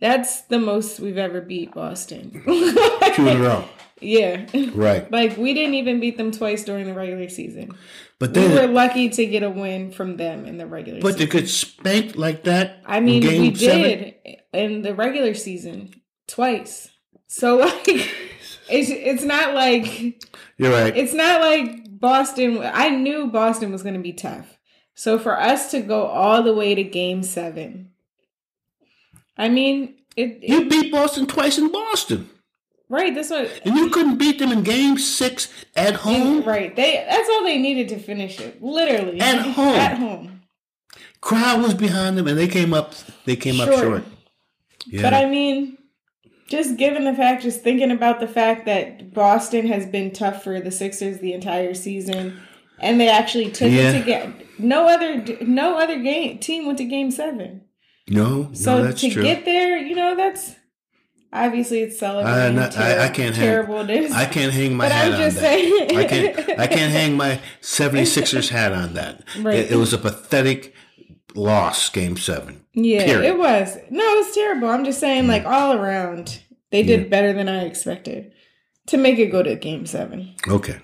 that's 0.00 0.42
the 0.42 0.58
most 0.58 1.00
we've 1.00 1.18
ever 1.18 1.40
beat 1.40 1.74
Boston. 1.74 2.42
Two 2.44 3.28
in 3.28 3.36
a 3.36 3.40
row, 3.40 3.64
yeah, 4.00 4.46
right? 4.74 5.10
like 5.12 5.36
we 5.36 5.54
didn't 5.54 5.74
even 5.74 6.00
beat 6.00 6.16
them 6.16 6.32
twice 6.32 6.64
during 6.64 6.86
the 6.86 6.94
regular 6.94 7.28
season. 7.28 7.72
But 8.18 8.34
We 8.36 8.48
were 8.48 8.66
lucky 8.66 9.08
to 9.10 9.26
get 9.26 9.42
a 9.44 9.50
win 9.50 9.92
from 9.92 10.16
them 10.16 10.44
in 10.44 10.56
the 10.58 10.66
regular. 10.66 11.00
but 11.00 11.14
season. 11.14 11.18
they 11.20 11.26
could 11.30 11.48
spank 11.48 12.16
like 12.16 12.44
that. 12.44 12.82
I 12.84 12.98
mean, 13.00 13.22
we 13.22 13.54
seven? 13.54 13.82
did 13.82 14.14
in 14.52 14.82
the 14.82 14.94
regular 14.94 15.34
season 15.34 15.94
twice. 16.26 16.90
So 17.28 17.56
like, 17.58 17.86
it's 17.86 18.90
it's 18.90 19.22
not 19.22 19.54
like 19.54 20.24
You're 20.56 20.72
right. 20.72 20.96
it's 20.96 21.14
not 21.14 21.40
like 21.40 21.84
Boston. 22.00 22.60
I 22.62 22.88
knew 22.90 23.28
Boston 23.28 23.70
was 23.70 23.82
going 23.82 23.94
to 23.94 24.00
be 24.02 24.12
tough. 24.12 24.58
So 24.94 25.16
for 25.18 25.38
us 25.38 25.70
to 25.70 25.80
go 25.80 26.06
all 26.06 26.42
the 26.42 26.54
way 26.54 26.74
to 26.74 26.82
Game 26.82 27.22
Seven, 27.22 27.90
I 29.36 29.48
mean, 29.48 29.94
it, 30.16 30.40
it 30.42 30.48
you 30.48 30.68
beat 30.68 30.90
Boston 30.90 31.26
twice 31.26 31.56
in 31.56 31.70
Boston, 31.70 32.28
right. 32.88 33.14
This 33.14 33.30
one, 33.30 33.46
and 33.64 33.76
you 33.76 33.90
couldn't 33.90 34.16
beat 34.18 34.38
them 34.38 34.52
in 34.52 34.62
Game 34.62 34.98
Six 34.98 35.48
at 35.76 35.94
home. 35.96 36.42
right? 36.44 36.74
They 36.74 37.04
that's 37.08 37.28
all 37.28 37.44
they 37.44 37.58
needed 37.58 37.88
to 37.90 37.98
finish 37.98 38.40
it. 38.40 38.62
Literally 38.62 39.20
At 39.20 39.40
home. 39.40 39.74
At 39.74 39.98
home. 39.98 40.40
Crowd 41.20 41.62
was 41.62 41.74
behind 41.74 42.16
them, 42.16 42.26
and 42.28 42.38
they 42.38 42.48
came 42.48 42.72
up. 42.72 42.94
They 43.24 43.36
came 43.36 43.60
up 43.60 43.68
Short. 43.68 43.80
short. 43.80 44.04
Yeah. 44.86 45.02
But 45.02 45.14
I 45.14 45.26
mean, 45.26 45.76
just 46.48 46.76
given 46.76 47.04
the 47.04 47.14
fact, 47.14 47.42
just 47.42 47.62
thinking 47.62 47.90
about 47.90 48.20
the 48.20 48.28
fact 48.28 48.66
that 48.66 49.12
Boston 49.12 49.66
has 49.66 49.84
been 49.86 50.12
tough 50.12 50.42
for 50.44 50.60
the 50.60 50.70
Sixers 50.70 51.18
the 51.18 51.32
entire 51.32 51.74
season, 51.74 52.40
and 52.78 53.00
they 53.00 53.08
actually 53.08 53.50
took 53.50 53.70
Yeah. 53.70 53.90
it 53.90 53.98
to 53.98 54.04
get 54.04 54.58
no 54.60 54.88
other 54.88 55.24
no 55.44 55.76
other 55.78 55.98
game 56.00 56.38
team 56.38 56.66
went 56.66 56.78
to 56.78 56.84
Game 56.84 57.10
Seven. 57.10 57.62
no, 58.08 58.48
So 58.52 58.84
no, 58.84 58.92
to 58.92 59.10
true. 59.10 59.22
get 59.22 59.44
there, 59.44 59.76
you 59.76 59.94
know, 59.96 60.14
that's 60.16 60.54
obviously 61.32 61.80
it's 61.80 61.98
celebrating. 61.98 62.58
I, 62.58 63.04
I 63.04 63.08
can't 63.08 63.34
hang. 63.36 64.12
I 64.12 64.24
can't 64.26 64.52
hang 64.52 64.76
my 64.76 64.84
But 64.86 64.92
hat 64.92 65.06
I'm 65.06 65.12
on 65.14 65.18
just 65.20 65.36
that. 65.36 65.42
saying. 65.42 65.96
I 65.96 66.04
can't. 66.04 66.60
I 66.60 66.66
can't 66.66 66.92
hang 66.92 67.16
my 67.16 67.40
76ers 67.60 68.48
hat 68.48 68.72
on 68.72 68.94
that. 68.94 69.22
Right. 69.40 69.56
It, 69.56 69.72
it 69.72 69.76
was 69.76 69.92
a 69.92 69.98
pathetic 69.98 70.74
loss, 71.34 71.88
Game 71.90 72.16
Seven. 72.16 72.64
yeah, 72.74 73.04
period. 73.04 73.24
it 73.24 73.38
was. 73.38 73.76
No, 73.90 74.02
it 74.14 74.26
was 74.26 74.34
terrible. 74.34 74.68
I'm 74.68 74.84
just 74.84 75.00
saying, 75.00 75.28
like 75.28 75.44
all 75.44 75.72
around, 75.74 76.40
they 76.70 76.82
did 76.82 77.10
better 77.10 77.32
than 77.32 77.48
I 77.48 77.64
expected 77.64 78.32
to 78.86 78.96
make 78.96 79.18
it 79.18 79.26
go 79.26 79.42
to 79.42 79.54
Game 79.56 79.86
Seven. 79.86 80.34
Okay. 80.48 80.80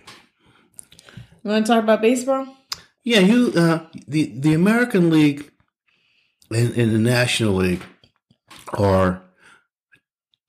You 1.43 1.51
want 1.51 1.67
to 1.67 1.73
talk 1.73 1.83
about 1.83 2.01
baseball? 2.03 2.47
Yeah, 3.03 3.19
you. 3.21 3.53
Uh, 3.57 3.87
the 4.09 4.33
the 4.39 4.55
American 4.55 5.11
League 5.11 5.51
and, 6.51 6.75
and 6.75 6.95
the 6.95 6.99
National 6.99 7.53
League 7.55 7.83
are 8.79 9.23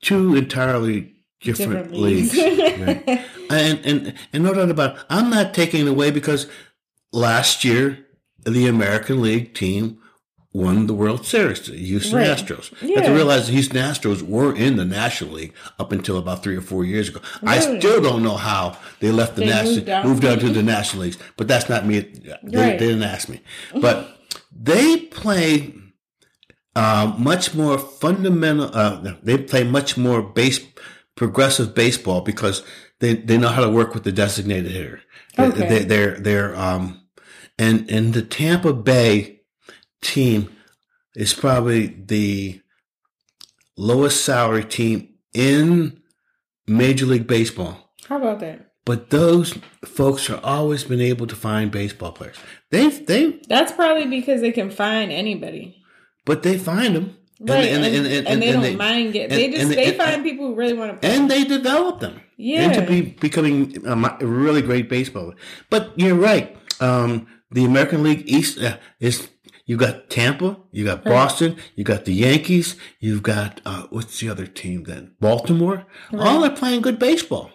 two 0.05 0.35
entirely 0.35 1.11
different, 1.41 1.91
Different 1.91 1.93
leagues. 1.93 2.35
Right. 2.37 3.25
And 3.49 3.79
and 3.85 4.13
and 4.33 4.43
no 4.43 4.53
doubt 4.53 4.69
about 4.71 4.95
it, 4.97 5.03
I'm 5.09 5.29
not 5.29 5.53
taking 5.53 5.85
it 5.85 5.89
away 5.89 6.09
because 6.11 6.47
last 7.11 7.63
year 7.63 8.05
the 8.43 8.67
American 8.67 9.21
League 9.21 9.53
team 9.53 9.99
won 10.53 10.87
the 10.87 10.93
World 10.93 11.25
Series, 11.25 11.59
the 11.67 11.75
Houston 11.77 12.17
Right. 12.17 12.27
Astros. 12.27 12.71
You 12.81 12.95
have 12.95 13.05
to 13.05 13.11
realize 13.13 13.47
the 13.47 13.53
Houston 13.53 13.77
Astros 13.77 14.21
were 14.21 14.55
in 14.55 14.77
the 14.77 14.85
National 14.85 15.31
League 15.33 15.53
up 15.77 15.91
until 15.91 16.17
about 16.17 16.41
three 16.43 16.55
or 16.55 16.61
four 16.61 16.85
years 16.85 17.09
ago. 17.09 17.19
I 17.43 17.59
still 17.59 18.01
don't 18.01 18.23
know 18.23 18.37
how 18.37 18.77
they 19.01 19.11
left 19.11 19.35
the 19.35 19.41
They 19.41 19.47
National 19.47 19.73
moved 19.75 19.85
down. 19.85 20.07
moved 20.07 20.21
down 20.23 20.39
to 20.39 20.49
the 20.49 20.63
National 20.63 21.03
Leagues, 21.03 21.17
but 21.37 21.47
that's 21.49 21.67
not 21.69 21.85
me. 21.85 21.99
They, 21.99 22.31
Right. 22.57 22.79
they 22.79 22.87
didn't 22.87 23.03
ask 23.03 23.27
me. 23.29 23.41
But 23.79 24.17
they 24.57 24.97
play 25.21 25.73
uh, 26.75 27.13
much 27.17 27.53
more 27.53 27.77
fundamental. 27.77 28.69
Uh, 28.73 29.15
they 29.23 29.37
play 29.37 29.63
much 29.63 29.97
more 29.97 30.21
base 30.21 30.59
progressive 31.15 31.73
baseball 31.73 32.21
because 32.21 32.63
they, 32.99 33.13
they 33.15 33.37
know 33.37 33.47
how 33.49 33.61
to 33.63 33.69
work 33.69 33.93
with 33.93 34.03
the 34.03 34.11
designated 34.11 34.71
hitter. 34.71 35.01
They- 35.37 35.43
Okay. 35.47 35.67
They, 35.69 35.83
they're 35.83 36.19
they're 36.19 36.55
um 36.55 37.01
and 37.59 37.89
and 37.91 38.13
the 38.13 38.21
Tampa 38.21 38.73
Bay 38.73 39.41
team 40.01 40.49
is 41.15 41.33
probably 41.33 41.87
the 41.87 42.61
lowest 43.77 44.23
salary 44.23 44.63
team 44.63 45.09
in 45.33 46.01
Major 46.67 47.05
League 47.05 47.27
Baseball. 47.27 47.93
How 48.07 48.17
about 48.17 48.39
that? 48.39 48.71
But 48.85 49.09
those 49.09 49.57
folks 49.83 50.27
have 50.27 50.43
always 50.43 50.83
been 50.83 51.01
able 51.01 51.27
to 51.27 51.35
find 51.35 51.71
baseball 51.71 52.11
players. 52.11 52.37
They 52.71 52.87
they 52.89 53.39
That's 53.49 53.71
probably 53.71 54.05
because 54.07 54.41
they 54.41 54.51
can 54.51 54.69
find 54.69 55.11
anybody. 55.11 55.81
But 56.25 56.43
they 56.43 56.57
find 56.57 56.95
them. 56.95 57.17
Right. 57.39 57.65
And, 57.65 57.83
and, 57.83 58.41
they 58.41 58.51
don't 58.53 58.77
mind 58.77 59.11
getting 59.13 59.37
they 59.37 59.49
just 59.49 59.63
and 59.63 59.71
they 59.71 59.89
and- 59.89 59.97
find 59.97 60.23
people 60.23 60.47
who 60.47 60.55
really 60.55 60.73
want 60.73 60.93
to 60.93 60.97
play. 60.97 61.15
and 61.15 61.29
they 61.29 61.43
develop 61.43 61.99
them 61.99 62.21
Yeah. 62.37 62.63
into 62.63 62.81
be, 62.81 63.01
becoming 63.01 63.85
a 63.85 64.25
really 64.25 64.61
great 64.61 64.87
baseball. 64.89 65.33
But 65.69 65.91
you're 65.97 66.15
right. 66.15 66.55
Um, 66.79 67.27
the 67.51 67.65
American 67.65 68.03
League 68.03 68.23
East 68.25 68.57
uh, 68.59 68.77
is 68.99 69.29
you 69.65 69.77
got 69.77 70.09
Tampa, 70.09 70.57
you 70.71 70.85
got 70.85 71.03
Boston, 71.03 71.57
you 71.75 71.83
got 71.83 72.05
the 72.05 72.13
Yankees, 72.13 72.77
you've 72.99 73.23
got 73.23 73.61
uh, 73.65 73.87
what's 73.89 74.19
the 74.19 74.29
other 74.29 74.47
team 74.47 74.83
then? 74.83 75.13
Baltimore. 75.19 75.85
All 76.13 76.43
are 76.43 76.55
playing 76.55 76.81
good 76.81 76.99
baseball. 76.99 77.51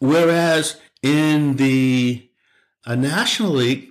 Whereas 0.00 0.80
in 1.02 1.56
the 1.56 2.28
uh, 2.84 2.96
National 2.96 3.50
League, 3.50 3.90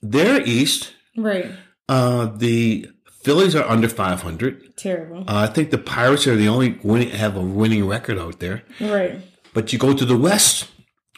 their 0.00 0.40
East, 0.46 0.92
right. 1.16 1.52
uh, 1.88 2.26
the 2.36 2.88
Phillies 3.24 3.54
are 3.54 3.64
under 3.68 3.88
500. 3.88 4.76
Terrible. 4.76 5.20
Uh, 5.20 5.24
I 5.28 5.46
think 5.46 5.70
the 5.70 5.78
Pirates 5.78 6.26
are 6.26 6.34
the 6.36 6.48
only 6.48 6.78
winning, 6.82 7.10
have 7.10 7.36
a 7.36 7.40
winning 7.40 7.86
record 7.86 8.18
out 8.18 8.40
there. 8.40 8.62
Right. 8.80 9.20
But 9.54 9.72
you 9.72 9.78
go 9.78 9.94
to 9.94 10.04
the 10.04 10.16
West, 10.16 10.68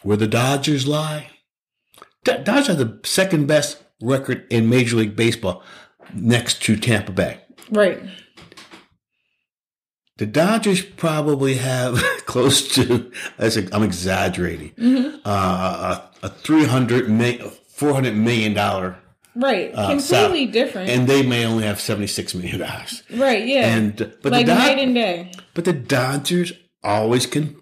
where 0.03 0.17
the 0.17 0.27
Dodgers 0.27 0.87
lie. 0.87 1.31
D- 2.25 2.39
Dodgers 2.43 2.69
are 2.71 2.75
the 2.85 3.01
second 3.05 3.47
best 3.47 3.83
record 4.03 4.47
in 4.51 4.69
Major 4.69 4.97
League 4.97 5.17
Baseball, 5.17 5.63
next 6.13 6.63
to 6.65 6.77
Tampa 6.77 7.13
Bay. 7.13 7.39
Right. 7.71 8.03
The 10.19 10.27
Dodgers 10.27 10.83
probably 10.83 11.55
have 11.55 11.97
close 12.27 12.69
to, 12.75 13.11
I'm 13.39 13.83
exaggerating, 13.83 14.71
Mm-hmm. 14.73 15.17
uh, 15.25 16.01
a, 16.23 16.27
a 16.27 16.29
300 16.29 17.09
million, 17.11 17.51
400 17.69 18.15
million 18.15 18.55
dollar, 18.55 18.99
Right. 19.37 19.73
uh, 19.75 19.91
Completely 19.91 20.47
different. 20.47 20.91
and 20.91 21.07
they 21.09 21.23
may 21.23 21.45
only 21.45 21.65
have 21.65 21.81
76 21.81 22.35
million 22.35 22.61
dollars. 22.61 23.03
right. 23.13 23.45
Yeah. 23.47 23.75
And 23.77 23.97
but 24.23 24.33
like 24.33 24.47
the 24.47 24.53
Dod- 24.53 24.59
night 24.59 24.79
and 24.79 24.95
day. 24.95 25.33
but 25.55 25.65
the 25.65 25.73
Dodgers 25.73 26.53
always 26.83 27.27
can 27.27 27.57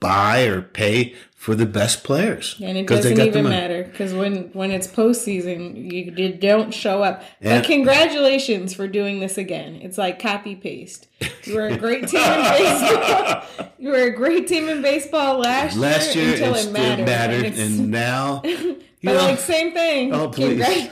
buy 0.00 0.44
or 0.44 0.62
pay 0.62 1.14
for 1.34 1.54
the 1.54 1.66
best 1.66 2.04
players 2.04 2.56
And 2.62 2.76
it 2.76 2.86
doesn't 2.86 3.18
even 3.18 3.44
matter 3.48 3.84
because 3.84 4.12
when 4.14 4.50
when 4.52 4.70
it's 4.70 4.86
postseason, 4.86 5.90
you, 5.92 6.12
you 6.16 6.34
don't 6.34 6.72
show 6.72 7.02
up. 7.02 7.22
And- 7.40 7.62
but 7.62 7.66
congratulations 7.66 8.74
for 8.74 8.88
doing 8.88 9.20
this 9.20 9.38
again. 9.38 9.76
It's 9.76 9.98
like 9.98 10.18
copy 10.18 10.54
paste. 10.56 11.06
You 11.44 11.54
were 11.54 11.66
a 11.68 11.76
great 11.76 12.08
team 12.08 12.20
in 12.22 12.42
baseball. 12.42 13.42
You 13.78 13.88
were 13.88 14.02
a 14.02 14.10
great 14.14 14.46
team 14.46 14.68
in 14.68 14.82
baseball 14.82 15.38
last, 15.38 15.74
Last 15.74 16.14
year 16.14 16.32
until 16.34 16.54
it 16.54 16.70
mattered. 16.70 17.06
mattered, 17.06 17.44
it's- 17.46 17.58
and 17.66 17.90
now 17.90 18.42
but 19.02 19.12
know, 19.14 19.24
like 19.26 19.38
same 19.38 19.72
thing. 19.72 20.12
Oh, 20.12 20.28
please. 20.28 20.64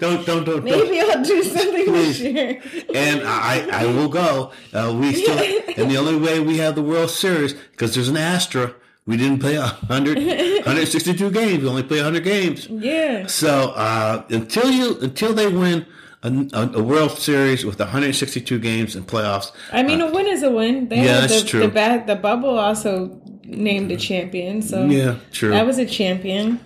Don't 0.00 0.26
don't 0.26 0.44
don't. 0.44 0.44
don't. 0.44 0.64
Maybe 0.64 1.00
I'll 1.00 1.22
do 1.22 1.42
something 1.42 1.86
Please. 1.86 2.18
this 2.18 2.20
year. 2.20 2.60
and 2.94 3.22
I, 3.24 3.66
I 3.72 3.86
will 3.86 4.08
go. 4.08 4.52
Uh, 4.72 4.94
we 4.98 5.14
still, 5.14 5.38
and 5.76 5.90
the 5.90 5.96
only 5.96 6.16
way 6.16 6.40
we 6.40 6.58
have 6.58 6.74
the 6.74 6.82
World 6.82 7.10
Series 7.10 7.52
because 7.52 7.94
there's 7.94 8.08
an 8.08 8.16
Astra. 8.16 8.74
We 9.06 9.16
didn't 9.16 9.38
play 9.40 9.56
100, 9.58 10.16
162 10.16 11.30
games. 11.30 11.62
We 11.62 11.68
only 11.68 11.82
play 11.82 11.98
100 11.98 12.24
games. 12.24 12.66
Yeah. 12.68 13.26
So 13.26 13.70
uh, 13.76 14.24
until 14.30 14.70
you 14.70 14.98
until 15.00 15.32
they 15.32 15.46
win 15.48 15.86
a, 16.22 16.82
World 16.82 17.12
Series 17.18 17.64
with 17.64 17.78
162 17.78 18.58
games 18.58 18.96
and 18.96 19.06
playoffs, 19.06 19.52
I 19.72 19.82
mean, 19.82 20.00
a 20.00 20.10
win 20.10 20.26
is 20.26 20.42
a 20.42 20.50
win. 20.50 20.88
They 20.88 21.04
Yeah, 21.04 21.20
that's 21.20 21.42
the, 21.42 21.48
true. 21.48 21.60
The, 21.60 21.68
ba- 21.68 22.04
the 22.06 22.16
bubble 22.16 22.58
also 22.58 23.20
named 23.44 23.92
a 23.92 23.96
champion, 23.96 24.62
so 24.62 24.86
yeah, 24.86 25.18
true. 25.32 25.50
that 25.50 25.66
was 25.66 25.78
a 25.78 25.86
champion. 25.86 26.58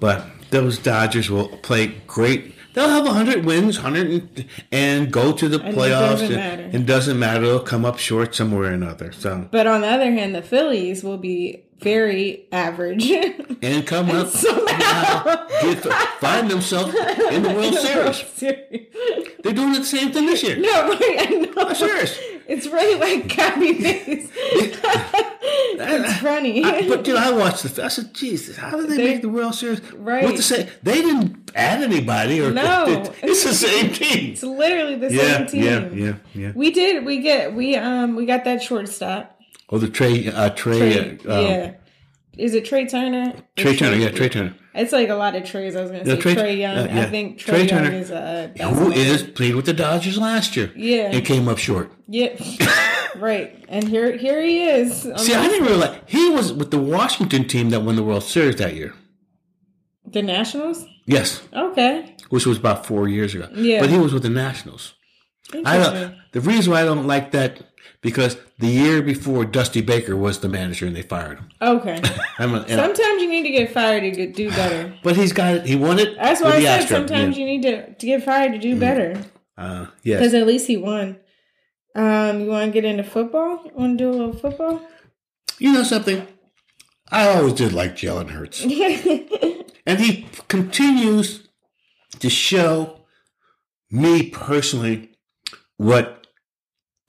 But 0.00 0.24
those 0.50 0.78
Dodgers 0.78 1.30
will 1.30 1.48
play 1.58 1.88
great. 2.06 2.54
They'll 2.74 2.88
have 2.90 3.06
100 3.06 3.44
wins, 3.44 3.78
100 3.82 4.06
and, 4.10 4.44
and 4.70 5.12
go 5.12 5.32
to 5.32 5.48
the 5.48 5.56
it 5.66 5.74
playoffs. 5.74 6.10
doesn't 6.18 6.26
and- 6.32 6.36
matter. 6.36 6.70
It 6.72 6.86
doesn't 6.86 7.18
matter. 7.18 7.46
They'll 7.46 7.60
come 7.60 7.84
up 7.86 7.98
short 7.98 8.34
somewhere 8.34 8.70
or 8.70 8.72
another. 8.72 9.12
So 9.12 9.48
But 9.50 9.66
on 9.66 9.80
the 9.80 9.88
other 9.88 10.10
hand, 10.12 10.34
the 10.34 10.42
Phillies 10.42 11.02
will 11.02 11.16
be 11.18 11.62
very 11.80 12.46
average. 12.52 13.10
and 13.10 13.86
come 13.86 14.10
up 14.10 14.28
Somehow. 14.30 15.46
get, 15.60 15.82
find 16.20 16.50
themselves 16.50 16.94
in 17.32 17.42
the 17.42 17.50
World 17.50 17.74
Series. 17.74 18.16
Series. 18.28 18.86
They're 19.42 19.52
doing 19.52 19.72
the 19.72 19.84
same 19.84 20.12
thing 20.12 20.26
this 20.26 20.42
year. 20.42 20.56
No, 20.56 20.88
right, 20.90 21.00
I 21.20 21.24
know. 21.54 21.72
serious. 21.74 22.18
It's 22.48 22.66
really 22.66 22.98
like 22.98 23.28
copy 23.34 23.74
paste. 23.74 24.32
it's 24.36 26.16
funny. 26.18 26.64
I- 26.64 26.88
but 26.88 27.04
dude, 27.04 27.16
I 27.16 27.30
watched 27.32 27.62
the. 27.64 27.84
I 27.84 27.88
said, 27.88 28.14
"Jesus, 28.14 28.56
how 28.56 28.76
did 28.76 28.88
they, 28.90 28.96
They- 28.96 29.04
make 29.04 29.22
the 29.22 29.28
World 29.28 29.54
Series?" 29.54 29.80
Right. 29.92 30.24
What 30.24 30.36
to 30.36 30.42
say? 30.42 30.68
They 30.82 31.02
didn't 31.02 31.50
add 31.54 31.82
anybody, 31.82 32.40
or 32.40 32.50
No. 32.52 33.12
it's 33.22 33.44
the 33.44 33.52
same 33.54 33.92
team. 33.92 34.32
it's 34.32 34.42
literally 34.42 34.94
the 34.96 35.12
Yeah, 35.12 35.38
same 35.38 35.46
team. 35.46 35.64
yeah, 35.64 35.88
yeah, 35.92 36.14
yeah. 36.34 36.52
We 36.54 36.70
did. 36.70 37.04
We 37.04 37.20
get. 37.20 37.54
We 37.54 37.76
um. 37.76 38.14
We 38.16 38.26
got 38.26 38.44
that 38.44 38.62
shortstop. 38.62 39.35
Oh, 39.70 39.78
the 39.78 39.88
Trey, 39.88 40.28
uh, 40.28 40.50
Trey, 40.50 40.78
Trey, 40.78 41.18
uh, 41.26 41.38
um, 41.38 41.44
yeah. 41.46 41.72
Is 42.38 42.54
it 42.54 42.66
Trea 42.66 42.86
Turner? 42.86 43.32
Trey 43.56 43.70
It's 43.72 43.80
Turner, 43.80 43.96
yeah, 43.96 44.10
Trea 44.10 44.28
Turner, 44.28 44.54
It's 44.74 44.92
like 44.92 45.08
a 45.08 45.14
lot 45.14 45.34
of 45.34 45.44
Treys. 45.44 45.74
I 45.74 45.80
was 45.82 45.90
going 45.90 46.04
to 46.04 46.10
Yeah, 46.10 46.16
say 46.16 46.20
Trey- 46.20 46.34
Trey, 46.34 46.56
Young. 46.56 46.76
uh, 46.78 46.88
yeah. 46.92 47.00
I 47.02 47.06
think 47.06 47.38
Trey, 47.38 47.66
Trey 47.66 47.76
Young 47.76 47.84
Turner. 47.86 47.96
is 47.96 48.10
uh, 48.10 48.50
that's 48.54 48.78
who 48.78 48.92
is 48.92 49.22
played 49.22 49.54
with 49.54 49.64
the 49.66 49.72
Dodgers 49.72 50.18
last 50.18 50.54
year. 50.56 50.70
Yeah. 50.76 51.10
and 51.12 51.24
came 51.24 51.48
up 51.48 51.58
short. 51.58 51.90
Yeah, 52.08 52.36
right. 53.16 53.64
And 53.68 53.88
here, 53.88 54.16
here 54.16 54.40
he 54.42 54.62
is. 54.68 55.02
See, 55.16 55.34
I 55.34 55.48
didn't 55.48 55.66
realize 55.66 55.98
he 56.06 56.28
was 56.30 56.52
with 56.52 56.70
the 56.70 56.78
Washington 56.78 57.48
team 57.48 57.70
that 57.70 57.80
won 57.80 57.96
the 57.96 58.04
World 58.04 58.22
Series 58.22 58.56
that 58.56 58.74
year. 58.74 58.92
the 60.04 60.22
Nationals. 60.22 60.84
Yes, 61.06 61.40
Okay, 61.52 62.14
which 62.30 62.46
was 62.46 62.58
about 62.58 62.84
four 62.86 63.08
years 63.08 63.34
ago. 63.34 63.48
Yeah. 63.54 63.80
but 63.80 63.88
he 63.90 63.98
was 63.98 64.12
with 64.12 64.22
the 64.24 64.28
Nationals. 64.30 64.94
I 65.64 65.78
don't. 65.78 66.14
The 66.32 66.40
reason 66.40 66.72
why 66.72 66.82
I 66.82 66.84
don't 66.84 67.06
like 67.06 67.30
that 67.32 67.62
because 68.06 68.36
the 68.58 68.68
year 68.68 69.02
before 69.02 69.44
Dusty 69.44 69.80
Baker 69.82 70.16
was 70.16 70.38
the 70.38 70.48
manager 70.48 70.86
and 70.86 70.94
they 70.94 71.02
fired 71.02 71.38
him. 71.38 71.48
Okay. 71.60 71.96
A, 72.38 72.48
Sometimes 72.68 73.20
you 73.22 73.28
need 73.28 73.42
to 73.42 73.50
get 73.50 73.72
fired 73.72 74.14
to 74.14 74.26
do 74.32 74.48
better. 74.50 74.94
but 75.02 75.16
he's 75.16 75.32
got 75.32 75.54
it. 75.56 75.66
He 75.66 75.74
won 75.76 75.98
it. 75.98 76.16
That's 76.16 76.40
why 76.40 76.50
I 76.56 76.62
said 76.62 76.88
sometimes 76.88 77.36
Yeah. 77.36 77.44
you 77.44 77.50
need 77.50 77.62
to, 77.62 77.94
to 77.94 78.06
get 78.06 78.22
fired 78.22 78.52
to 78.52 78.58
do 78.58 78.78
better. 78.78 79.20
Uh, 79.58 79.86
yes. 80.04 80.20
Because 80.20 80.34
at 80.34 80.46
least 80.46 80.66
he 80.68 80.76
won. 80.76 81.18
Um, 81.96 82.40
you 82.42 82.46
want 82.46 82.66
to 82.66 82.72
get 82.72 82.84
into 82.84 83.02
football? 83.02 83.68
Want 83.74 83.98
to 83.98 84.04
do 84.04 84.10
a 84.10 84.12
little 84.12 84.32
football? 84.34 84.80
You 85.58 85.72
know 85.72 85.82
something? 85.82 86.26
I 87.10 87.28
always 87.28 87.54
did 87.54 87.72
like 87.72 87.96
Jalen 87.96 88.30
Hurts, 88.30 88.62
and 89.86 90.00
he 90.00 90.26
continues 90.48 91.48
to 92.18 92.28
show 92.30 93.00
me 93.90 94.28
personally 94.30 95.10
what 95.76 96.15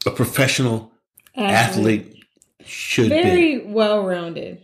a 0.06 0.12
professional 0.12 0.92
athlete 1.36 2.24
should 2.66 3.10
be. 3.10 3.22
Very 3.22 3.58
well 3.66 4.04
rounded. 4.06 4.62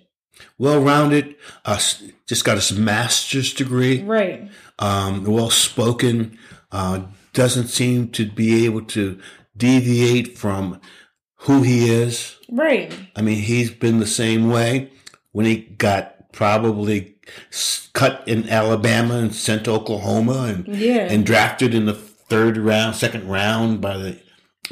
Well 0.58 0.82
rounded, 0.82 1.36
uh, 1.66 1.80
just 2.28 2.44
got 2.46 2.56
his 2.58 2.78
master's 2.78 3.54
degree. 3.54 4.02
Right. 4.04 4.50
um, 4.80 5.24
well 5.24 5.50
spoken, 5.50 6.38
uh, 6.72 7.04
doesn't 7.34 7.68
seem 7.68 8.10
to 8.10 8.26
be 8.30 8.66
able 8.66 8.82
to 8.84 9.20
deviate 9.56 10.38
from 10.38 10.80
who 11.36 11.62
he 11.64 11.90
is. 11.90 12.36
Right. 12.50 12.94
I 13.16 13.22
mean, 13.22 13.38
he's 13.38 13.72
been 13.72 14.00
the 14.00 14.08
same 14.08 14.50
way 14.50 14.92
when 15.32 15.46
he 15.46 15.58
got 15.58 16.32
probably 16.32 17.16
cut 17.94 18.24
in 18.28 18.50
Alabama 18.50 19.16
and 19.16 19.34
sent 19.36 19.66
to 19.66 19.72
Oklahoma 19.72 20.44
and 20.66 20.68
Yeah. 20.68 21.08
and 21.12 21.26
drafted 21.26 21.74
in 21.76 21.86
the 21.86 21.94
third 21.94 22.58
round, 22.58 22.96
second 22.96 23.28
round 23.30 23.82
by 23.82 23.98
the 23.98 24.20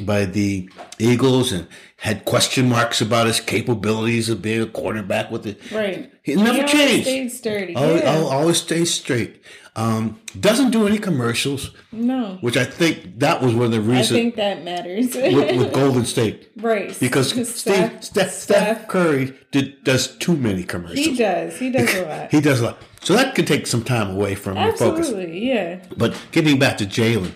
by 0.00 0.24
the 0.24 0.70
Eagles 0.98 1.52
and 1.52 1.66
had 1.98 2.24
question 2.24 2.68
marks 2.68 3.00
about 3.00 3.26
his 3.26 3.40
capabilities 3.40 4.28
of 4.28 4.40
being 4.42 4.62
a 4.62 4.66
quarterback 4.66 5.30
with 5.30 5.46
it. 5.46 5.60
Right. 5.70 6.10
he 6.22 6.34
never 6.34 6.52
He 6.54 6.60
always 6.60 6.72
changed. 6.72 7.06
Stayed 7.06 7.28
sturdy. 7.32 7.76
Always, 7.76 8.02
yeah. 8.02 8.14
al- 8.14 8.26
always 8.26 8.56
stay 8.60 8.84
straight. 8.84 9.42
Um, 9.74 10.20
doesn't 10.38 10.70
do 10.70 10.86
any 10.86 10.98
commercials, 10.98 11.70
no. 11.92 12.36
which 12.42 12.58
I 12.58 12.64
think 12.64 13.20
that 13.20 13.40
was 13.40 13.54
one 13.54 13.64
of 13.66 13.70
the 13.72 13.80
reasons. 13.80 14.12
I 14.12 14.14
think 14.22 14.36
that 14.36 14.64
matters. 14.64 15.14
with, 15.14 15.56
with 15.56 15.72
Golden 15.72 16.04
State 16.04 16.50
right. 16.56 16.94
because 17.00 17.30
Steph, 17.58 18.02
Steph, 18.04 18.32
Steph 18.32 18.88
Curry 18.88 19.34
did, 19.50 19.82
does 19.82 20.14
too 20.18 20.36
many 20.36 20.64
commercials. 20.64 21.06
He 21.06 21.16
does. 21.16 21.56
He 21.58 21.70
does 21.70 21.94
a 21.94 22.02
lot. 22.06 22.30
He 22.30 22.40
does 22.42 22.60
a 22.60 22.64
lot, 22.64 22.82
so 23.00 23.14
that 23.14 23.34
could 23.34 23.46
take 23.46 23.66
some 23.66 23.82
time 23.82 24.10
away 24.10 24.34
from 24.34 24.58
your 24.58 24.76
focus. 24.76 25.06
Absolutely. 25.06 25.48
Yeah. 25.48 25.82
But 25.96 26.20
getting 26.32 26.58
back 26.58 26.76
to 26.78 26.84
Jalen, 26.84 27.32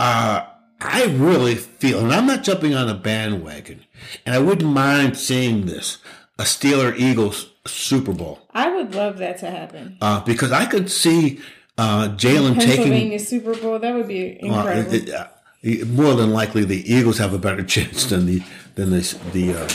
uh, 0.00 0.44
I 0.80 1.04
really 1.04 1.54
feel, 1.54 2.00
and 2.00 2.12
I'm 2.12 2.26
not 2.26 2.42
jumping 2.44 2.74
on 2.74 2.88
a 2.88 2.94
bandwagon, 2.94 3.84
and 4.24 4.34
I 4.34 4.38
wouldn't 4.38 4.70
mind 4.72 5.16
seeing 5.16 5.66
this 5.66 5.98
a 6.38 6.42
Steeler 6.42 6.96
Eagles 6.98 7.50
Super 7.66 8.12
Bowl 8.12 8.40
I 8.54 8.70
would 8.74 8.94
love 8.94 9.18
that 9.18 9.38
to 9.38 9.50
happen. 9.50 9.96
uh, 10.00 10.20
because 10.20 10.52
I 10.52 10.66
could 10.66 10.90
see 10.90 11.40
uh, 11.78 12.08
Jalen 12.10 12.54
taking. 12.60 12.66
Pennsylvania 12.76 13.18
Super 13.18 13.54
Bowl. 13.56 13.78
That 13.78 13.94
would 13.94 14.06
be 14.08 14.38
Uh, 14.42 14.46
incredible. 14.46 14.94
it- 14.94 15.10
uh, 15.10 15.26
more 15.86 16.14
than 16.14 16.30
likely, 16.30 16.64
the 16.64 16.90
Eagles 16.92 17.18
have 17.18 17.32
a 17.34 17.38
better 17.38 17.62
chance 17.74 18.04
than 18.06 18.26
the 18.26 18.42
than 18.76 18.90
the 18.90 19.00
the 19.32 19.52
uh, 19.54 19.66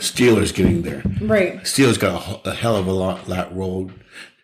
Steelers 0.00 0.54
getting 0.54 0.82
there. 0.82 1.02
right. 1.22 1.60
Steelers 1.62 1.98
got 1.98 2.44
a, 2.44 2.50
a 2.50 2.54
hell 2.54 2.76
of 2.76 2.86
a 2.86 2.92
lot, 2.92 3.28
lot 3.28 3.54
road. 3.56 3.92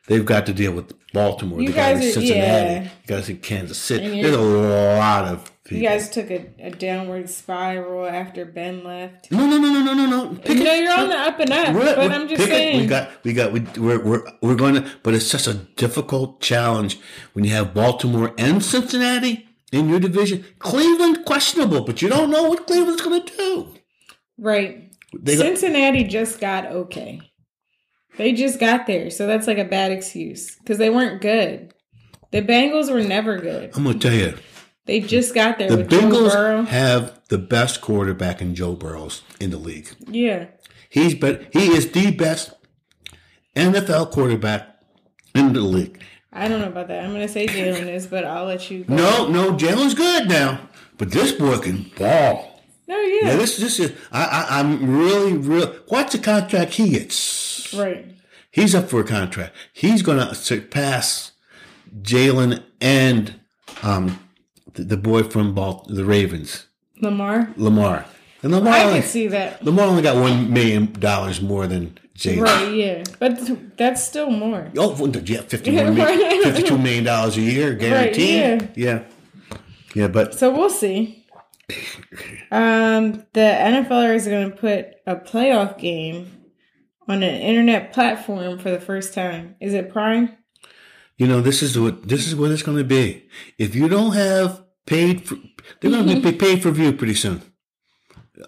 They've 0.06 0.24
got 0.24 0.46
to 0.46 0.52
deal 0.52 0.72
with 0.72 0.92
Baltimore. 1.12 1.60
You 1.60 1.68
they 1.68 1.74
got 1.74 1.94
guys 1.94 2.04
are- 2.08 2.12
Cincinnati. 2.20 2.34
yeah. 2.74 2.82
You 2.84 2.88
guys 3.06 3.28
in 3.28 3.38
Kansas 3.38 3.78
City. 3.78 4.22
There's 4.22 4.34
a 4.36 4.40
lot 4.40 5.26
of 5.26 5.50
people. 5.64 5.78
You 5.82 5.88
guys 5.88 6.10
took 6.10 6.30
a, 6.30 6.46
a 6.60 6.70
downward 6.70 7.28
spiral 7.30 8.06
after 8.06 8.44
Ben 8.44 8.82
left. 8.84 9.30
no, 9.30 9.46
no, 9.46 9.58
no, 9.58 9.72
no, 9.72 9.82
no, 9.82 9.94
no, 9.94 10.06
no. 10.06 10.34
Pick 10.36 10.58
No, 10.58 10.72
it. 10.74 10.82
you're 10.84 10.92
on 10.98 11.08
the 11.08 11.16
up 11.16 11.38
and 11.40 11.52
up. 11.52 11.74
We're- 11.74 11.84
but 11.86 11.98
we're- 11.98 12.14
I'm 12.14 12.28
just 12.28 12.42
pick 12.42 12.50
it. 12.50 12.80
We 12.80 12.86
got, 12.86 13.10
we 13.24 13.32
got, 13.32 13.52
we, 13.52 13.60
we're, 13.78 14.02
we're, 14.04 14.22
we're 14.42 14.54
going 14.56 14.74
to, 14.74 14.90
but 15.02 15.14
it's 15.14 15.26
such 15.26 15.46
a 15.46 15.54
difficult 15.54 16.40
challenge 16.40 16.98
when 17.32 17.44
you 17.44 17.52
have 17.52 17.74
Baltimore 17.74 18.34
and 18.38 18.62
Cincinnati 18.64 19.48
in 19.72 19.88
your 19.88 20.00
division. 20.00 20.44
Cleveland, 20.58 21.24
questionable, 21.24 21.82
but 21.84 22.02
you 22.02 22.08
don't 22.08 22.30
know 22.30 22.44
what 22.48 22.66
Cleveland's 22.66 23.02
going 23.02 23.24
to 23.24 23.36
do. 23.36 23.74
right. 24.38 24.88
They 25.14 25.36
got, 25.36 25.42
Cincinnati 25.44 26.04
just 26.04 26.40
got 26.40 26.64
okay. 26.66 27.20
They 28.16 28.32
just 28.32 28.58
got 28.58 28.86
there, 28.86 29.10
so 29.10 29.26
that's 29.26 29.46
like 29.46 29.58
a 29.58 29.64
bad 29.64 29.92
excuse 29.92 30.56
because 30.56 30.78
they 30.78 30.88
weren't 30.88 31.20
good. 31.20 31.74
The 32.30 32.40
Bengals 32.40 32.90
were 32.90 33.02
never 33.02 33.36
good. 33.38 33.72
I'm 33.76 33.84
going 33.84 33.98
to 33.98 34.08
tell 34.08 34.16
you, 34.18 34.34
They 34.86 35.00
just 35.00 35.34
got 35.34 35.58
there 35.58 35.74
The 35.74 35.84
Bengals 35.84 36.66
have 36.66 37.20
the 37.28 37.38
best 37.38 37.80
quarterback 37.80 38.42
in 38.42 38.54
Joe 38.54 38.74
Burrows 38.74 39.22
in 39.40 39.50
the 39.50 39.56
league. 39.56 39.88
Yeah. 40.08 40.46
He's 40.88 41.14
but 41.14 41.48
he 41.52 41.68
is 41.68 41.90
the 41.92 42.10
best 42.10 42.52
NFL 43.56 44.10
quarterback 44.10 44.68
in 45.34 45.52
the 45.52 45.60
league. 45.60 46.00
I 46.32 46.48
don't 46.48 46.60
know 46.60 46.68
about 46.68 46.88
that. 46.88 47.04
I'm 47.04 47.12
gonna 47.12 47.28
say 47.28 47.46
Jalen 47.46 47.88
is, 47.88 48.06
but 48.06 48.24
I'll 48.24 48.46
let 48.46 48.70
you 48.70 48.84
go. 48.84 48.94
No, 48.94 49.28
no, 49.28 49.52
Jalen's 49.52 49.94
good 49.94 50.28
now, 50.28 50.60
but 50.98 51.10
this 51.10 51.32
boy 51.32 51.58
can 51.58 51.90
ball. 51.96 52.60
No, 52.88 52.98
yeah. 52.98 53.28
Yeah, 53.28 53.36
this 53.36 53.56
this 53.58 53.78
is 53.78 53.92
I, 54.10 54.24
I 54.24 54.58
I'm 54.60 54.98
really 54.98 55.34
real. 55.34 55.74
Watch 55.88 56.12
the 56.12 56.18
contract 56.18 56.74
he 56.74 56.90
gets. 56.90 57.72
right. 57.74 58.06
He's 58.50 58.74
up 58.74 58.90
for 58.90 59.00
a 59.00 59.04
contract. 59.04 59.54
He's 59.72 60.02
going 60.02 60.18
to 60.18 60.34
surpass 60.34 61.32
Jalen 62.02 62.62
and 62.82 63.40
um 63.82 64.18
the, 64.74 64.84
the 64.84 64.96
boy 64.96 65.22
from 65.24 65.54
Bal- 65.54 65.86
the 65.88 66.04
Ravens, 66.04 66.66
Lamar. 67.00 67.52
Lamar. 67.56 68.04
And 68.42 68.50
Lamar 68.52 68.72
I 68.72 68.84
only, 68.84 69.00
can 69.00 69.08
see 69.08 69.28
that. 69.28 69.64
Lamar 69.64 69.86
only 69.86 70.02
got 70.02 70.16
one 70.16 70.52
million 70.52 70.92
dollars 70.92 71.40
more 71.40 71.66
than 71.68 71.96
Jalen. 72.16 72.42
Right, 72.42 72.74
yeah. 72.74 73.04
But 73.20 73.76
that's 73.76 74.02
still 74.02 74.30
more. 74.30 74.68
Oh, 74.76 75.06
yeah, 75.24 75.42
fifty-one 75.42 75.94
million, 75.94 76.42
fifty-two 76.44 76.76
million 76.78 77.04
dollars 77.04 77.36
a 77.36 77.40
year 77.40 77.74
guaranteed. 77.74 78.70
yeah. 78.76 79.04
yeah, 79.94 80.08
But 80.08 80.34
So 80.34 80.50
we'll 80.50 80.70
see. 80.70 81.24
Um, 82.50 83.24
the 83.32 83.40
NFL 83.40 84.14
is 84.14 84.26
going 84.26 84.50
to 84.50 84.56
put 84.56 84.86
a 85.06 85.16
playoff 85.16 85.78
game 85.78 86.30
on 87.08 87.22
an 87.22 87.34
internet 87.40 87.92
platform 87.92 88.58
for 88.58 88.70
the 88.70 88.80
first 88.80 89.14
time. 89.14 89.54
Is 89.60 89.74
it 89.74 89.92
Prime? 89.92 90.36
you 91.18 91.28
know 91.28 91.40
this 91.40 91.62
is 91.62 91.78
what 91.78 92.08
this 92.08 92.26
is 92.26 92.34
what 92.34 92.50
it's 92.50 92.62
going 92.62 92.78
to 92.78 92.84
be. 92.84 93.24
If 93.58 93.74
you 93.76 93.88
don't 93.88 94.12
have 94.14 94.61
paid, 94.86 95.26
for, 95.26 95.36
they're 95.80 95.90
going 95.90 96.06
to 96.06 96.20
be 96.20 96.36
paid 96.46 96.62
for 96.62 96.70
view 96.70 96.92
pretty 96.92 97.14
soon. 97.14 97.42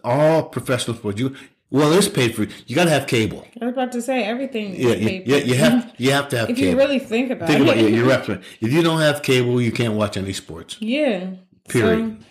All 0.02 0.44
professional 0.44 0.96
sports, 0.96 1.20
you 1.20 1.34
well, 1.70 1.92
it's 1.92 2.08
paid 2.08 2.34
for. 2.36 2.46
You 2.66 2.76
got 2.76 2.84
to 2.84 2.90
have 2.90 3.06
cable. 3.08 3.44
I 3.60 3.64
was 3.66 3.72
about 3.72 3.90
to 3.92 4.02
say 4.02 4.22
everything. 4.24 4.76
Yeah, 4.76 4.94
you, 4.94 5.22
yeah, 5.26 5.36
you 5.38 5.54
have 5.54 5.92
you 5.98 6.10
have 6.12 6.28
to 6.28 6.38
have 6.38 6.50
If 6.50 6.56
cable. 6.56 6.70
you 6.70 6.76
really 6.76 6.98
think 7.00 7.30
about 7.30 7.48
Think 7.48 7.60
it. 7.60 7.62
about 7.64 7.76
it. 7.78 7.92
You're 7.92 8.06
right. 8.06 8.28
If 8.60 8.72
you 8.72 8.82
don't 8.82 9.00
have 9.00 9.22
cable, 9.22 9.60
you 9.60 9.72
can't 9.72 9.94
watch 9.94 10.16
any 10.16 10.32
sports. 10.32 10.76
yeah. 10.80 11.30
Period. 11.68 12.22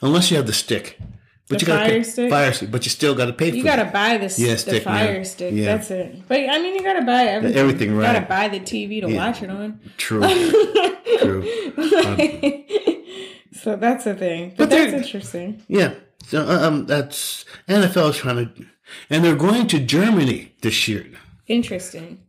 Unless 0.00 0.30
you 0.30 0.36
have 0.38 0.46
the 0.46 0.52
stick. 0.52 0.98
But 1.48 1.58
The 1.60 1.66
you 1.66 1.72
Fire 1.72 1.88
pay, 1.88 2.02
stick? 2.04 2.30
Fire 2.30 2.52
stick. 2.52 2.70
But 2.70 2.84
you 2.86 2.90
still 2.90 3.14
got 3.14 3.26
to 3.26 3.32
pay 3.32 3.50
for 3.50 3.56
You 3.56 3.62
it. 3.62 3.66
gotta 3.66 3.84
buy 3.84 4.16
the, 4.18 4.32
Yeah, 4.38 4.52
the 4.52 4.58
stick, 4.58 4.82
fire 4.84 5.12
man. 5.14 5.24
stick. 5.24 5.52
Yeah. 5.54 5.64
That's 5.76 5.90
it. 5.90 6.26
But 6.28 6.40
I 6.48 6.58
mean, 6.58 6.74
you 6.74 6.82
gotta 6.82 7.02
buy 7.04 7.24
everything. 7.24 7.58
Everything, 7.58 7.90
You 7.94 8.00
gotta 8.00 8.20
buy 8.26 8.48
the 8.48 8.60
TV 8.60 9.00
to 9.02 9.10
Yeah. 9.10 9.16
watch 9.26 9.42
it 9.42 9.50
on. 9.50 9.80
True. 9.96 10.22
True. 11.18 11.42
So 13.56 13.76
that's 13.76 14.04
the 14.04 14.14
thing. 14.14 14.50
But 14.50 14.56
But, 14.56 14.70
that's 14.70 14.92
interesting. 14.92 15.62
Yeah. 15.68 15.94
So 16.26 16.46
uh, 16.46 16.66
um, 16.66 16.86
that's 16.86 17.44
NFL 17.68 18.10
is 18.10 18.16
trying 18.16 18.36
to, 18.36 18.66
and 19.10 19.24
they're 19.24 19.36
going 19.36 19.66
to 19.68 19.78
Germany 19.78 20.54
this 20.62 20.88
year. 20.88 21.06
Interesting. 21.46 22.22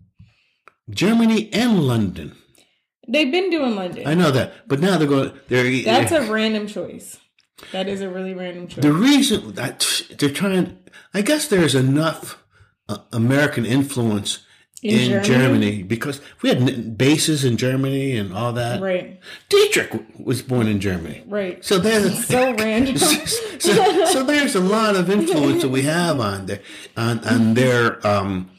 Germany 0.90 1.52
and 1.54 1.84
London. 1.84 2.36
They've 3.08 3.32
been 3.32 3.50
doing 3.50 3.76
London. 3.76 4.06
I 4.06 4.14
know 4.14 4.32
that, 4.32 4.68
but 4.68 4.80
now 4.80 4.98
they're 4.98 5.08
going. 5.08 5.32
They're 5.48 5.84
That's 5.84 6.12
a 6.12 6.32
random 6.32 6.68
choice. 6.68 7.20
That 7.72 7.88
is 7.88 8.02
a 8.02 8.10
really 8.10 8.34
random 8.34 8.68
choice. 8.68 8.84
the 8.84 8.94
reason 8.94 9.54
that 9.54 10.04
they're 10.18 10.30
trying. 10.30 10.78
I 11.14 11.22
guess 11.22 11.48
there's 11.48 11.74
enough 11.74 12.44
uh, 12.88 13.00
American 13.12 13.66
influence 13.66 14.46
in, 14.84 15.00
In 15.00 15.24
Germany? 15.24 15.28
Germany? 15.28 15.84
because 15.84 16.22
we 16.42 16.50
had 16.50 16.98
bases 16.98 17.44
in 17.44 17.58
Germany 17.58 18.16
and 18.18 18.32
all 18.34 18.54
that. 18.54 18.80
right. 18.82 19.20
Dietrich 19.50 19.92
was 20.20 20.42
born 20.42 20.68
in 20.68 20.80
Germany. 20.80 21.24
Right. 21.28 21.64
So 21.66 21.80
there's 21.80 22.26
So 22.28 22.54
random. 22.60 22.98
so, 22.98 24.06
so 24.06 24.24
there's 24.24 24.56
a 24.56 24.60
lot 24.60 24.96
of 24.96 25.10
influence 25.10 25.64
that 25.64 25.70
we 25.70 25.82
have 25.84 26.20
on 26.20 26.46
their 26.46 26.60
on, 26.96 27.20
on 27.26 27.54
their 27.60 28.06
um 28.06 28.50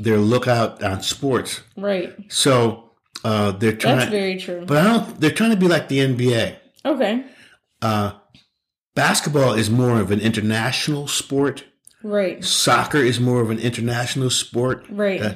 their 0.00 0.18
lookout 0.18 0.82
on 0.82 1.02
sports. 1.02 1.60
right. 1.76 2.14
So 2.28 2.90
uh 3.24 3.52
they're 3.52 3.72
trying 3.76 3.98
That's 3.98 4.10
very 4.10 4.36
true. 4.38 4.64
but 4.66 4.76
I 4.78 4.84
don't 4.84 5.20
they're 5.20 5.30
trying 5.32 5.50
to 5.50 5.56
be 5.56 5.68
like 5.68 5.88
the 5.88 5.98
NBA. 6.00 6.56
Okay. 6.84 7.24
Uh 7.82 8.12
basketball 8.94 9.52
is 9.54 9.70
more 9.70 10.00
of 10.00 10.10
an 10.10 10.20
international 10.20 11.06
sport. 11.08 11.64
Right. 12.02 12.44
Soccer 12.44 12.98
is 12.98 13.18
more 13.20 13.40
of 13.40 13.50
an 13.50 13.58
international 13.58 14.30
sport. 14.30 14.84
Right. 14.88 15.20
Uh, 15.22 15.34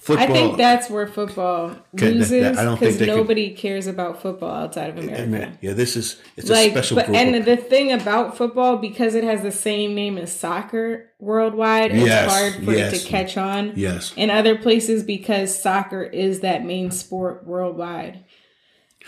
football 0.00 0.24
I 0.24 0.32
think 0.32 0.56
that's 0.56 0.88
where 0.88 1.06
football 1.06 1.76
loses 1.92 2.30
that- 2.30 2.58
I 2.58 2.64
don't 2.64 2.78
think 2.78 2.80
because 2.80 2.98
they 2.98 3.06
could- 3.06 3.16
nobody 3.16 3.50
cares 3.50 3.86
about 3.86 4.22
football 4.22 4.50
outside 4.50 4.90
of 4.90 4.98
America. 4.98 5.52
yeah, 5.60 5.72
this 5.74 5.94
is 5.94 6.16
it's 6.36 6.48
a 6.48 6.52
like 6.52 6.72
special 6.72 6.96
but, 6.96 7.06
group. 7.06 7.18
and 7.18 7.44
the 7.44 7.56
thing 7.56 7.92
about 7.92 8.36
football 8.36 8.78
because 8.78 9.14
it 9.14 9.24
has 9.24 9.42
the 9.42 9.52
same 9.52 9.94
name 9.94 10.16
as 10.16 10.32
soccer 10.32 11.10
worldwide 11.18 11.92
it's 11.92 12.32
hard 12.32 12.54
for 12.64 12.72
it 12.72 12.90
to 12.94 12.98
catch 13.06 13.36
on 13.36 13.72
yes. 13.76 14.14
in 14.16 14.30
other 14.30 14.56
places 14.56 15.02
because 15.02 15.56
soccer 15.56 16.02
is 16.02 16.40
that 16.40 16.64
main 16.64 16.90
sport 16.90 17.46
worldwide 17.46 18.24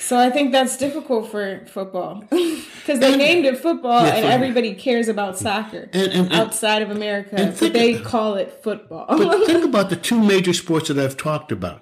so 0.08 0.18
i 0.26 0.28
think 0.34 0.52
that's 0.56 0.76
difficult 0.76 1.30
for 1.30 1.44
football 1.66 2.14
because 2.30 2.98
they 3.02 3.12
And- 3.14 3.18
named 3.26 3.44
it 3.50 3.56
football 3.66 4.02
Yeah, 4.06 4.14
and 4.16 4.24
everybody 4.38 4.74
cares 4.74 5.08
about 5.08 5.38
soccer 5.38 5.88
And, 5.92 6.10
and, 6.18 6.32
outside 6.32 6.82
of 6.82 6.90
america 6.90 7.34
and 7.40 7.50
but 7.50 7.58
think- 7.58 7.72
they 7.74 7.90
call 8.12 8.34
it 8.42 8.48
football 8.64 9.06
But 9.08 9.46
think 9.50 9.64
about 9.64 9.88
the 9.90 9.96
two 10.08 10.20
major 10.32 10.52
sports 10.62 10.88
that 10.88 10.98
I've 10.98 11.16
talked 11.16 11.50
about. 11.52 11.80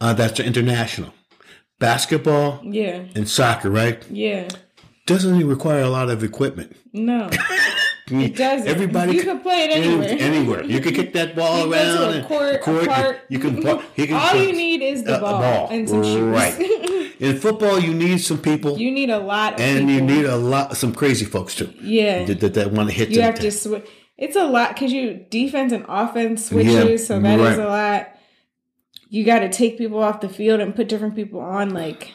Uh, 0.00 0.12
that's 0.14 0.38
international. 0.40 1.12
Basketball 1.80 2.60
yeah 2.64 3.04
and 3.14 3.28
soccer, 3.28 3.70
right? 3.70 4.04
yeah 4.10 4.48
Doesn't 5.06 5.46
require 5.46 5.80
a 5.82 5.88
lot 5.98 6.08
of 6.10 6.22
equipment. 6.24 6.76
no 6.92 7.30
it 8.10 8.36
doesn't 8.36 8.66
Everybody 8.68 9.12
you 9.14 9.22
can 9.22 9.40
play 9.40 9.64
it 9.64 9.70
anywhere 9.70 10.08
Anywhere. 10.18 10.64
You 10.64 10.80
can 10.80 10.94
kick 10.94 11.12
that 11.14 11.34
ball 11.36 11.66
You 11.66 11.72
go 11.72 11.72
around. 11.72 11.96
to 11.96 12.02
a 12.08 12.12
and- 12.18 12.26
court, 12.26 12.54
a 12.54 12.86
park. 12.88 13.20
You 13.28 13.38
can, 13.38 13.62
par- 13.62 13.82
you 13.96 14.06
can 14.06 14.16
All 14.16 14.34
you 14.36 14.52
need 14.52 14.82
is 14.82 15.04
the 15.04 15.14
uh, 15.16 15.20
a- 15.20 15.36
a 15.36 15.38
ball, 15.40 15.68
and 15.70 15.88
some 15.88 16.02
shoes. 16.02 16.20
Right. 16.22 16.56
In 17.20 17.36
football, 17.38 17.80
you 17.80 17.92
need 17.94 18.18
some 18.18 18.38
people, 18.38 18.78
you 18.78 18.90
need 18.92 19.10
a 19.10 19.18
lot 19.18 19.54
of 19.54 19.60
and 19.60 19.88
people. 19.88 19.92
you 19.94 20.00
need 20.00 20.24
a 20.24 20.36
lot, 20.36 20.76
some 20.76 20.94
crazy 20.94 21.24
folks 21.24 21.54
too. 21.54 21.72
yeah. 21.80 22.24
That, 22.24 22.40
that, 22.40 22.54
that 22.54 22.70
want 22.72 22.88
to 22.90 22.94
hit 22.94 23.08
you 23.10 23.22
have 23.22 23.38
to 23.40 23.50
switch. 23.50 23.86
It's 24.16 24.36
a 24.36 24.44
lot 24.44 24.74
because 24.74 24.92
you 24.92 25.26
defense 25.30 25.72
and 25.72 25.84
offense 25.88 26.46
switches, 26.48 26.74
Yeah, 26.74 26.96
so 27.06 27.20
that 27.20 27.38
is 27.40 27.44
right. 27.44 27.58
a 27.58 27.68
lot. 27.68 28.08
You 29.10 29.24
got 29.24 29.40
to 29.40 29.48
take 29.48 29.78
people 29.78 30.02
off 30.02 30.20
the 30.20 30.28
field 30.28 30.60
and 30.60 30.74
put 30.76 30.88
different 30.88 31.14
people 31.16 31.40
on. 31.40 31.70
Like 31.70 32.12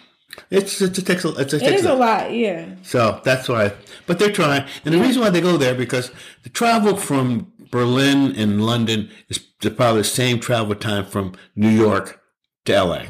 It's, 0.49 0.81
it's, 0.81 0.97
it 0.97 1.05
takes 1.05 1.25
a, 1.25 1.29
it's, 1.35 1.53
it 1.53 1.61
it 1.61 1.65
takes 1.69 1.81
is 1.81 1.85
a, 1.87 1.93
lot. 1.93 2.33
Yeah, 2.33 2.75
So 2.83 3.21
that's 3.23 3.47
why, 3.49 3.73
but 4.07 4.19
they're 4.19 4.31
trying, 4.31 4.65
and 4.85 4.93
the 4.93 4.99
reason 4.99 5.21
why 5.21 5.29
they 5.29 5.41
go 5.41 5.57
there 5.57 5.75
because 5.75 6.11
the 6.43 6.49
travel 6.49 6.95
from 6.97 7.51
Berlin 7.71 8.35
and 8.35 8.65
London 8.65 9.09
is 9.29 9.39
probably 9.61 10.01
the 10.01 10.03
same 10.07 10.39
travel 10.39 10.75
time 10.75 11.05
from 11.05 11.33
New 11.55 11.69
York 11.69 12.21
to 12.65 12.83
LA, 12.83 13.03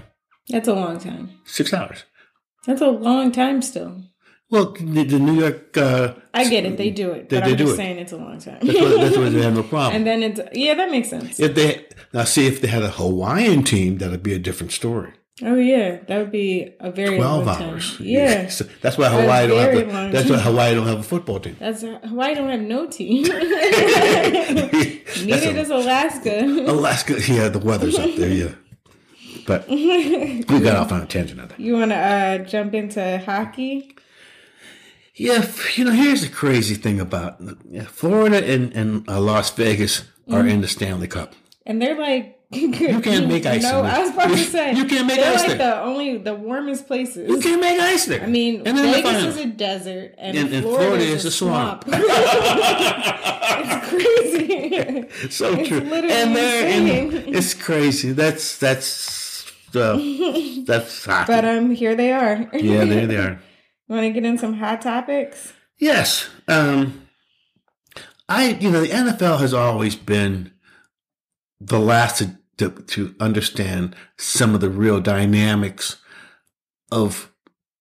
that's 0.50 0.68
a 0.68 0.74
long 0.74 1.00
time. 1.00 1.30
six 1.46 1.74
hours. 1.74 2.04
That's 2.66 2.82
a 2.82 2.88
long 2.90 3.32
time 3.32 3.62
still. 3.62 4.02
Well, 4.50 4.72
the, 4.80 5.04
the 5.04 5.20
New 5.20 5.40
York, 5.40 5.76
uh, 5.78 6.14
I 6.34 6.48
get 6.48 6.66
it. 6.66 6.78
They 6.78 6.92
do 6.92 7.12
it, 7.12 7.28
They- 7.30 7.40
but 7.40 7.46
they 7.46 7.52
I'm 7.52 7.58
do 7.58 7.64
just 7.64 7.74
it. 7.74 7.78
saying 7.78 7.98
it's 7.98 8.12
a 8.12 8.18
long 8.18 8.40
time. 8.40 8.60
that's 8.62 8.80
why, 8.80 8.90
that's 9.04 9.18
why 9.18 9.30
they 9.30 9.42
have 9.42 9.56
no 9.56 9.64
problem. 9.74 9.96
and 9.96 10.06
then 10.08 10.22
it's 10.24 10.40
yeah, 10.54 10.76
that 10.76 10.92
makes 10.92 11.10
sense. 11.10 11.40
if 11.40 11.56
they 11.56 11.86
now 12.14 12.24
see 12.26 12.46
if 12.48 12.62
they 12.62 12.68
had 12.68 12.84
a 12.84 12.92
Hawaiian 12.92 13.64
team, 13.64 13.98
that'd 13.98 14.22
be 14.24 14.34
a 14.34 14.40
different 14.40 14.72
story. 14.72 15.14
Oh 15.42 15.56
yeah, 15.56 15.98
that 16.08 16.18
would 16.20 16.32
be 16.32 16.74
a 16.80 16.92
very 16.92 17.18
Twelve 17.18 17.48
long 17.48 17.58
time. 17.58 17.70
hours. 17.72 18.00
Yeah. 18.00 18.50
So 18.50 18.66
that's 18.82 19.00
why 19.00 19.10
Hawaii 19.10 19.48
don't 19.48 19.58
have. 19.60 20.10
A, 20.10 20.12
that's 20.12 20.30
why. 20.30 20.38
Hawaii 20.38 20.76
don't 20.76 20.86
have 20.86 21.00
a 21.00 21.04
football 21.04 21.40
team. 21.40 21.56
That's 21.60 21.82
Hawaii 21.82 22.36
don't 22.36 22.50
have 22.50 22.62
no 22.62 22.86
team. 22.86 23.24
Neither 25.26 25.54
does 25.54 25.70
Alaska. 25.72 26.44
Alaska. 26.44 27.20
Yeah, 27.28 27.50
the 27.50 27.60
weather's 27.60 27.98
up 27.98 28.14
there. 28.16 28.30
Yeah, 28.30 28.52
but 29.48 29.68
we 29.68 30.44
got 30.44 30.76
off 30.76 30.92
on 30.92 31.02
a 31.02 31.06
tangent 31.08 31.40
on 31.40 31.48
that. 31.48 31.60
You 31.60 31.74
want 31.78 31.92
to 31.92 31.98
uh, 31.98 32.38
jump 32.40 32.76
into 32.76 33.18
hockey? 33.26 33.96
Yeah, 35.16 35.46
you 35.76 35.86
know, 35.86 35.92
here's 35.92 36.22
the 36.22 36.30
crazy 36.30 36.76
thing 36.76 37.00
about 37.00 37.38
yeah, 37.70 37.84
Florida 37.84 38.44
and, 38.46 38.74
and 38.74 39.08
uh, 39.10 39.20
Las 39.20 39.52
Vegas 39.52 40.04
are 40.32 40.46
in 40.46 40.62
the 40.62 40.68
Stanley 40.68 41.08
Cup. 41.08 41.34
And 41.66 41.82
they're 41.82 41.98
like, 41.98 42.40
you 42.56 43.00
can't 43.02 43.28
make 43.28 43.46
ice 43.46 43.64
No. 43.64 43.82
I 43.84 44.00
was 44.00 44.12
about 44.12 44.30
to 44.30 44.38
say 44.38 44.74
You 44.74 44.86
can't 44.86 45.08
make 45.08 45.20
they're 45.20 45.34
ice 45.34 45.40
like 45.48 45.58
there. 45.58 45.76
the 45.76 45.82
only 45.82 46.18
the 46.18 46.34
warmest 46.36 46.88
places. 46.88 47.30
You 47.30 47.40
can't 47.40 47.62
make 47.62 47.80
ice 47.80 48.06
there. 48.06 48.22
I 48.24 48.28
mean, 48.28 48.58
and 48.66 48.78
then 48.78 48.86
the 48.86 48.92
Vegas 48.92 49.24
is 49.24 49.38
a 49.38 49.46
desert, 49.48 50.16
and, 50.18 50.38
And- 50.38 50.54
and 50.54 50.64
Florida, 50.64 50.86
Florida 50.86 51.04
is, 51.06 51.26
a 51.26 51.32
swamp. 51.32 51.84
swamp. 51.84 52.04
it's 53.66 53.90
crazy. 53.90 55.30
so 55.30 55.54
it's 55.54 55.68
true. 55.70 55.80
And 55.80 56.36
they're 56.36 56.68
and 56.68 56.90
it's 57.36 57.54
crazy. 57.54 58.12
That's 58.12 58.58
that's 58.58 59.52
uh, 59.76 59.98
that's 60.66 61.06
hockey. 61.06 61.32
but 61.32 61.46
um, 61.46 61.72
here 61.72 61.96
they 61.96 62.12
are. 62.12 62.50
yeah, 62.54 62.86
there 62.86 63.08
they 63.08 63.18
are. 63.18 63.40
Want 63.88 64.04
to 64.04 64.12
get 64.12 64.26
in 64.26 64.38
some 64.38 64.54
hot 64.54 64.82
topics? 64.82 65.54
Yes. 65.78 66.30
Um, 66.48 67.08
I, 68.30 68.52
you 68.52 68.72
know, 68.72 68.82
the 68.82 68.88
NFL 68.88 69.40
has 69.40 69.54
always 69.54 69.96
been 69.96 70.54
the 71.60 71.80
last 71.80 72.20
to, 72.20 72.38
to, 72.58 72.70
to 72.70 73.16
understand 73.20 73.96
some 74.18 74.54
of 74.56 74.62
the 74.62 74.70
real 74.70 75.00
dynamics 75.02 75.98
of 76.92 77.32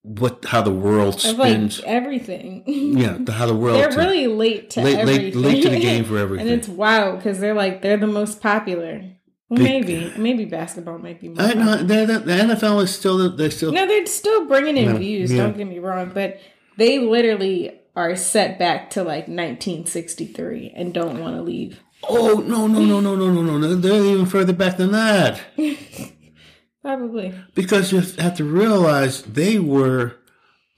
what 0.04 0.44
how 0.46 0.60
the 0.62 0.72
world 0.72 1.14
Of 1.24 1.38
like 1.38 1.50
spins. 1.52 1.80
everything. 1.86 2.64
yeah, 2.66 3.18
the, 3.20 3.32
how 3.32 3.46
the 3.46 3.54
world. 3.54 3.76
they're 3.76 3.84
turns. 3.86 3.96
really 3.96 4.26
late 4.26 4.70
to 4.70 4.82
Late- 4.82 5.04
late- 5.04 5.18
everything. 5.20 5.42
late 5.42 5.62
to 5.62 5.68
the 5.70 5.78
game 5.80 6.04
for 6.10 6.18
everything, 6.18 6.48
and 6.48 6.58
it's 6.58 6.68
wild 6.68 7.18
because 7.18 7.38
they're 7.38 7.54
like 7.54 7.82
they're 7.82 7.96
the 7.96 8.06
most 8.08 8.40
popular. 8.40 9.02
Well, 9.48 9.58
Be- 9.58 9.64
maybe 9.64 10.12
maybe 10.16 10.44
basketball 10.46 10.98
might 10.98 11.20
be 11.20 11.28
more. 11.28 11.42
I 11.44 11.52
know 11.52 11.76
they're, 11.76 12.06
the, 12.06 12.18
NFL 12.20 12.82
is 12.82 12.92
still 12.94 13.30
they're 13.36 13.50
still 13.50 13.70
No, 13.70 13.86
they're 13.86 14.06
still 14.06 14.46
bringing 14.46 14.76
in 14.76 14.86
Yeah, 14.92 14.98
views. 14.98 15.30
yeah. 15.30 15.42
Don't 15.42 15.56
get 15.56 15.68
me 15.68 15.78
wrong, 15.78 16.10
but 16.12 16.40
they 16.78 16.98
literally 16.98 17.78
are 17.94 18.16
set 18.16 18.58
back 18.58 18.88
to 18.90 19.00
like 19.04 19.28
1963 19.28 20.72
and 20.74 20.94
don't 20.94 21.20
want 21.20 21.36
to 21.36 21.42
leave. 21.42 21.80
Oh 22.08 22.42
no 22.46 22.66
no 22.66 22.84
no 22.84 23.00
no 23.00 23.14
no 23.14 23.30
no 23.30 23.58
no! 23.58 23.74
They're 23.74 24.04
even 24.04 24.26
further 24.26 24.52
back 24.52 24.76
than 24.76 24.92
that. 24.92 25.40
Probably 26.82 27.32
because 27.54 27.92
you 27.92 28.00
have 28.00 28.36
to 28.36 28.44
realize 28.44 29.22
they 29.22 29.58
were 29.58 30.16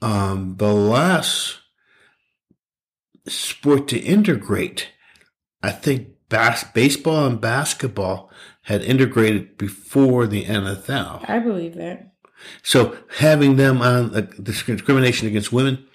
um, 0.01 0.55
the 0.57 0.71
last 0.71 1.57
sport 3.27 3.87
to 3.87 3.97
integrate. 3.97 4.89
I 5.63 5.71
think 5.71 6.09
bas- 6.29 6.65
baseball 6.75 7.25
and 7.25 7.41
basketball 7.41 8.29
had 8.63 8.83
integrated 8.83 9.57
before 9.57 10.27
the 10.27 10.45
NFL. 10.45 11.27
I 11.27 11.39
believe 11.39 11.75
that. 11.75 12.11
So 12.61 12.95
having 13.17 13.55
them 13.55 13.81
on 13.81 14.13
uh, 14.15 14.21
discrimination 14.41 15.27
against 15.27 15.51
women, 15.51 15.87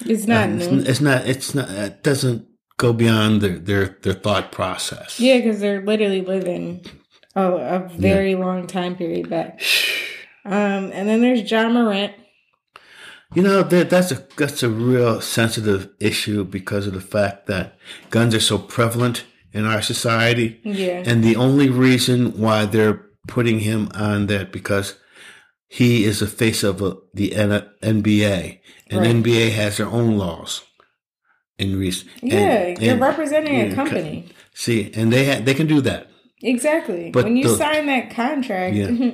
it's 0.00 0.26
not 0.26 0.48
uh, 0.48 0.52
it's, 0.52 0.88
it's, 0.88 1.00
not. 1.00 1.26
It's 1.26 1.54
not. 1.54 1.68
It 1.68 2.02
doesn't 2.02 2.46
go 2.78 2.92
beyond 2.94 3.42
their 3.42 3.58
their, 3.58 3.98
their 4.02 4.14
thought 4.14 4.50
process. 4.52 5.20
Yeah, 5.20 5.36
because 5.38 5.60
they're 5.60 5.84
literally 5.84 6.22
living 6.22 6.84
a, 7.36 7.42
a 7.52 7.88
very 7.98 8.34
long 8.34 8.66
time 8.66 8.96
period 8.96 9.28
back. 9.28 9.60
Um, 10.44 10.92
and 10.94 11.06
then 11.06 11.20
there's 11.20 11.50
Ja 11.50 11.68
Morant. 11.68 12.14
You 13.34 13.42
know 13.42 13.62
that 13.62 13.90
that's 13.90 14.10
a 14.12 14.26
that's 14.38 14.62
a 14.62 14.70
real 14.70 15.20
sensitive 15.20 15.90
issue 16.00 16.42
because 16.44 16.86
of 16.86 16.94
the 16.94 17.02
fact 17.02 17.46
that 17.48 17.76
guns 18.08 18.34
are 18.34 18.40
so 18.40 18.56
prevalent 18.56 19.24
in 19.52 19.66
our 19.66 19.82
society, 19.82 20.58
Yeah. 20.64 21.02
and 21.04 21.22
the 21.22 21.36
only 21.36 21.68
reason 21.68 22.40
why 22.40 22.64
they're 22.64 23.04
putting 23.26 23.58
him 23.60 23.90
on 23.94 24.26
that 24.28 24.50
because 24.50 24.94
he 25.66 26.04
is 26.04 26.20
the 26.20 26.26
face 26.26 26.62
of 26.62 26.82
uh, 26.82 26.94
the 27.12 27.34
N- 27.34 27.68
NBA, 27.82 28.60
and 28.90 29.00
Right. 29.00 29.16
NBA 29.16 29.50
has 29.52 29.76
their 29.76 29.88
own 29.88 30.16
laws. 30.16 30.62
In 31.58 31.78
recent, 31.78 32.08
yeah, 32.22 32.68
you're 32.78 32.92
and- 32.92 33.00
representing 33.00 33.54
yeah, 33.58 33.64
a 33.64 33.74
company. 33.74 34.26
See, 34.54 34.92
and 34.94 35.12
they 35.12 35.24
ha- 35.26 35.40
they 35.42 35.54
can 35.54 35.66
do 35.66 35.80
that. 35.82 36.08
Exactly. 36.42 37.10
But 37.10 37.24
when 37.24 37.36
you 37.36 37.48
the- 37.48 37.56
sign 37.56 37.86
that 37.86 38.10
contract, 38.10 38.74
Yeah. 38.76 39.10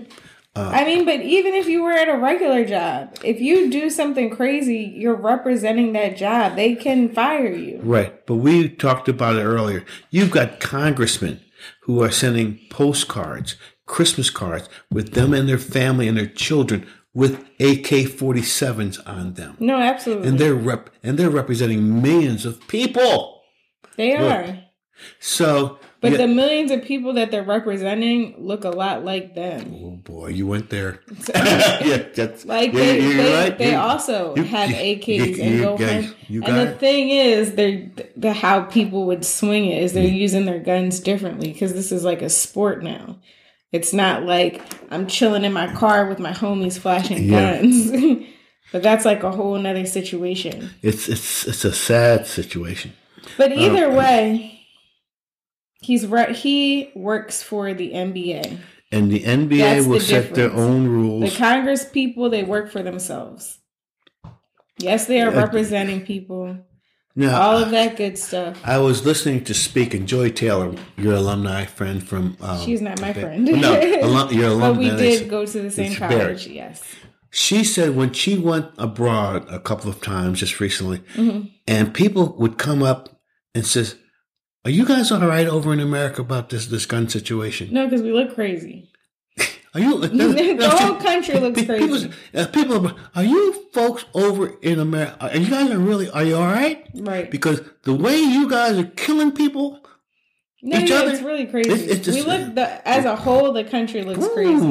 Uh, 0.57 0.71
I 0.75 0.85
mean, 0.85 1.05
but 1.07 1.21
even 1.23 1.55
if 1.55 1.67
you 1.67 1.83
were 1.83 1.93
at 1.93 2.09
a 2.09 2.17
regular 2.19 2.65
job, 2.65 3.17
if 3.25 3.41
you 3.41 3.71
do 3.71 3.89
something 3.91 4.29
crazy, 4.31 4.93
you're 4.95 5.15
representing 5.17 5.95
that 5.95 6.17
job. 6.17 6.55
They 6.55 6.75
can 6.75 7.09
fire 7.09 7.51
you. 7.51 7.81
Right. 7.83 8.25
But 8.27 8.37
we 8.37 8.69
talked 8.69 9.09
about 9.09 9.37
it 9.37 9.43
earlier. 9.43 9.85
You've 10.11 10.31
got 10.31 10.61
congressmen 10.61 11.41
who 11.81 12.03
are 12.03 12.11
sending 12.11 12.61
postcards, 12.71 13.57
Christmas 13.87 14.31
cards 14.31 14.69
with 14.91 15.15
them 15.15 15.33
and 15.35 15.49
their 15.49 15.59
family 15.59 16.07
and 16.09 16.17
their 16.17 16.27
children 16.27 16.87
with 17.15 17.41
AK 17.61 18.09
47s 18.11 19.01
on 19.07 19.35
them. 19.35 19.57
No, 19.61 19.77
absolutely. 19.79 20.29
And 20.29 20.39
they're 20.39 20.55
rep- 20.55 20.91
and 21.03 21.17
they're 21.19 21.31
representing 21.31 22.03
millions 22.03 22.45
of 22.45 22.67
people. 22.69 23.43
they 23.97 24.19
Look, 24.19 24.33
are. 24.33 24.59
So 25.21 25.79
But 26.01 26.13
yeah- 26.13 26.19
the 26.19 26.27
millions 26.29 26.71
of 26.71 26.83
people 26.83 27.13
that 27.15 27.31
they're 27.31 27.43
representing 27.45 28.35
look 28.39 28.65
a 28.65 28.71
lot 28.71 29.05
like 29.05 29.35
them. 29.35 29.75
Oh 29.83 29.91
boy, 30.03 30.29
you 30.29 30.47
went 30.47 30.71
there. 30.71 31.01
yeah, 31.35 32.05
that's 32.15 32.45
Like 32.45 32.73
yeah, 32.73 32.79
they, 32.81 33.01
they, 33.01 33.33
right. 33.35 33.59
they 33.59 33.75
also 33.75 34.35
you- 34.37 34.45
have 34.45 34.71
AKs 34.71 35.37
you- 35.37 35.43
and 35.43 35.61
go 35.61 35.79
guys- 35.79 36.13
And 36.29 36.43
the 36.45 36.73
it. 36.73 36.79
thing 36.81 37.11
is, 37.11 37.55
they're 37.55 37.91
the 38.17 38.33
how 38.33 38.63
people 38.63 39.07
would 39.07 39.25
swing 39.25 39.67
it 39.67 39.83
is 39.83 39.93
they're 39.93 40.05
using 40.07 40.47
their 40.47 40.59
guns 40.61 41.01
differently 41.01 41.53
because 41.53 41.73
this 41.75 41.93
is 41.93 42.03
like 42.05 42.23
a 42.23 42.31
sport 42.31 42.83
now. 42.83 43.19
It's 43.75 43.93
not 43.93 44.23
like 44.23 44.63
I'm 44.93 45.09
chilling 45.09 45.43
in 45.43 45.53
my 45.53 45.67
car 45.75 46.07
with 46.07 46.21
my 46.21 46.31
homies 46.31 46.79
flashing 46.79 47.25
Yeah. 47.25 47.61
guns. 47.61 47.91
but 48.73 48.85
that's 48.85 49.05
like 49.05 49.25
a 49.25 49.33
whole 49.33 49.59
nother 49.59 49.85
situation. 49.85 50.71
It's 50.81 51.09
it's 51.09 51.45
it's 51.45 51.65
a 51.65 51.73
sad 51.73 52.25
situation. 52.29 52.93
But 53.37 53.51
um, 53.51 53.59
either 53.59 53.87
Okay. 53.87 53.97
way, 53.97 54.67
he's 55.81 56.07
right. 56.07 56.31
He 56.31 56.93
works 56.95 57.43
for 57.43 57.75
the 57.75 57.91
NBA. 57.91 58.61
And 58.93 59.11
the 59.11 59.25
NBA 59.25 59.59
That's 59.59 59.87
will 59.89 59.99
the 59.99 60.05
set 60.05 60.35
their 60.35 60.53
own 60.53 61.19
The. 61.19 61.31
Congress 61.33 61.85
people, 61.85 62.31
they 62.31 62.45
work 62.45 62.71
for 62.71 62.81
themselves. 62.81 63.59
Yes, 64.79 65.07
they 65.09 65.21
are 65.21 65.33
uh, 65.33 65.37
representing 65.37 66.07
people. 66.07 66.59
Now, 67.17 67.41
All 67.41 67.59
of 67.59 67.71
that 67.71 67.97
good 67.97 68.19
stuff. 68.19 68.61
I 68.65 68.79
was 68.79 69.05
listening 69.07 69.45
to 69.45 69.55
Speak, 69.55 69.95
and 69.95 70.07
Joy 70.09 70.31
Taylor, 70.31 70.75
your 70.97 71.15
alumni 71.15 71.65
friend 71.65 72.03
from. 72.07 72.37
Um, 72.41 72.61
She's 72.65 72.81
not 72.81 73.01
my 73.01 73.13
friend. 73.13 73.45
no, 73.45 74.01
alum, 74.03 74.33
your 74.33 74.49
alumni. 74.51 74.69
But 74.69 74.79
we 74.79 74.91
did 74.91 75.29
go 75.29 75.47
to 75.47 75.61
the 75.63 75.71
same 75.71 75.95
college, 75.95 76.47
yes. 76.47 76.83
She 77.31 77.65
said 77.65 77.97
when 77.97 78.13
she 78.13 78.39
went 78.39 78.67
abroad 78.79 79.47
a 79.49 79.59
couple 79.59 79.91
of 79.91 80.01
times 80.01 80.41
just 80.41 80.61
recently, 80.61 80.99
Mhm. 81.15 81.51
and 81.67 81.93
people 81.93 82.35
would 82.39 82.59
come 82.59 82.83
up 82.83 83.21
and 83.55 83.67
says, 83.67 83.97
"Are 84.65 84.71
you 84.71 84.85
guys 84.87 85.11
all 85.11 85.21
right 85.21 85.47
over 85.49 85.73
in 85.73 85.81
America 85.81 86.21
about 86.21 86.51
this 86.51 86.67
this 86.67 86.87
gun 86.87 87.09
situation? 87.09 87.69
No, 87.73 87.87
because 87.87 88.03
we 88.03 88.13
look 88.13 88.35
crazy. 88.35 88.89
Are 89.75 89.81
you 89.81 89.99
the 90.57 90.71
whole 90.71 90.95
country 90.97 91.39
looks 91.41 91.61
People, 91.61 91.77
crazy. 91.89 92.11
uh, 92.35 92.47
people, 92.47 92.87
are- 92.89 92.95
are 93.17 93.25
you 93.25 93.53
folks 93.73 94.05
over 94.15 94.55
in 94.63 94.79
America? 94.79 95.17
Are 95.21 95.37
you 95.37 95.51
guys 95.51 95.71
are 95.71 95.79
really? 95.79 96.09
Are 96.11 96.23
you 96.25 96.37
all 96.37 96.47
right? 96.47 96.87
Right. 96.95 97.31
Because 97.31 97.61
the 97.83 97.95
way 97.95 98.19
you 98.19 98.49
guys 98.49 98.79
are 98.79 98.85
killing 98.85 99.33
people, 99.33 99.81
No, 100.63 100.79
each 100.79 100.91
other- 100.93 101.11
it's 101.11 101.23
really 101.23 101.47
crazy. 101.47 101.71
it's- 101.71 101.89
it's 101.89 102.05
just- 102.07 102.19
we 102.19 102.25
look 102.25 102.55
the 102.55 102.87
as 102.89 103.05
a 103.05 103.17
whole, 103.17 103.53
the 103.53 103.65
country 103.65 104.03
looks 104.03 104.27
crazy. 104.29 104.65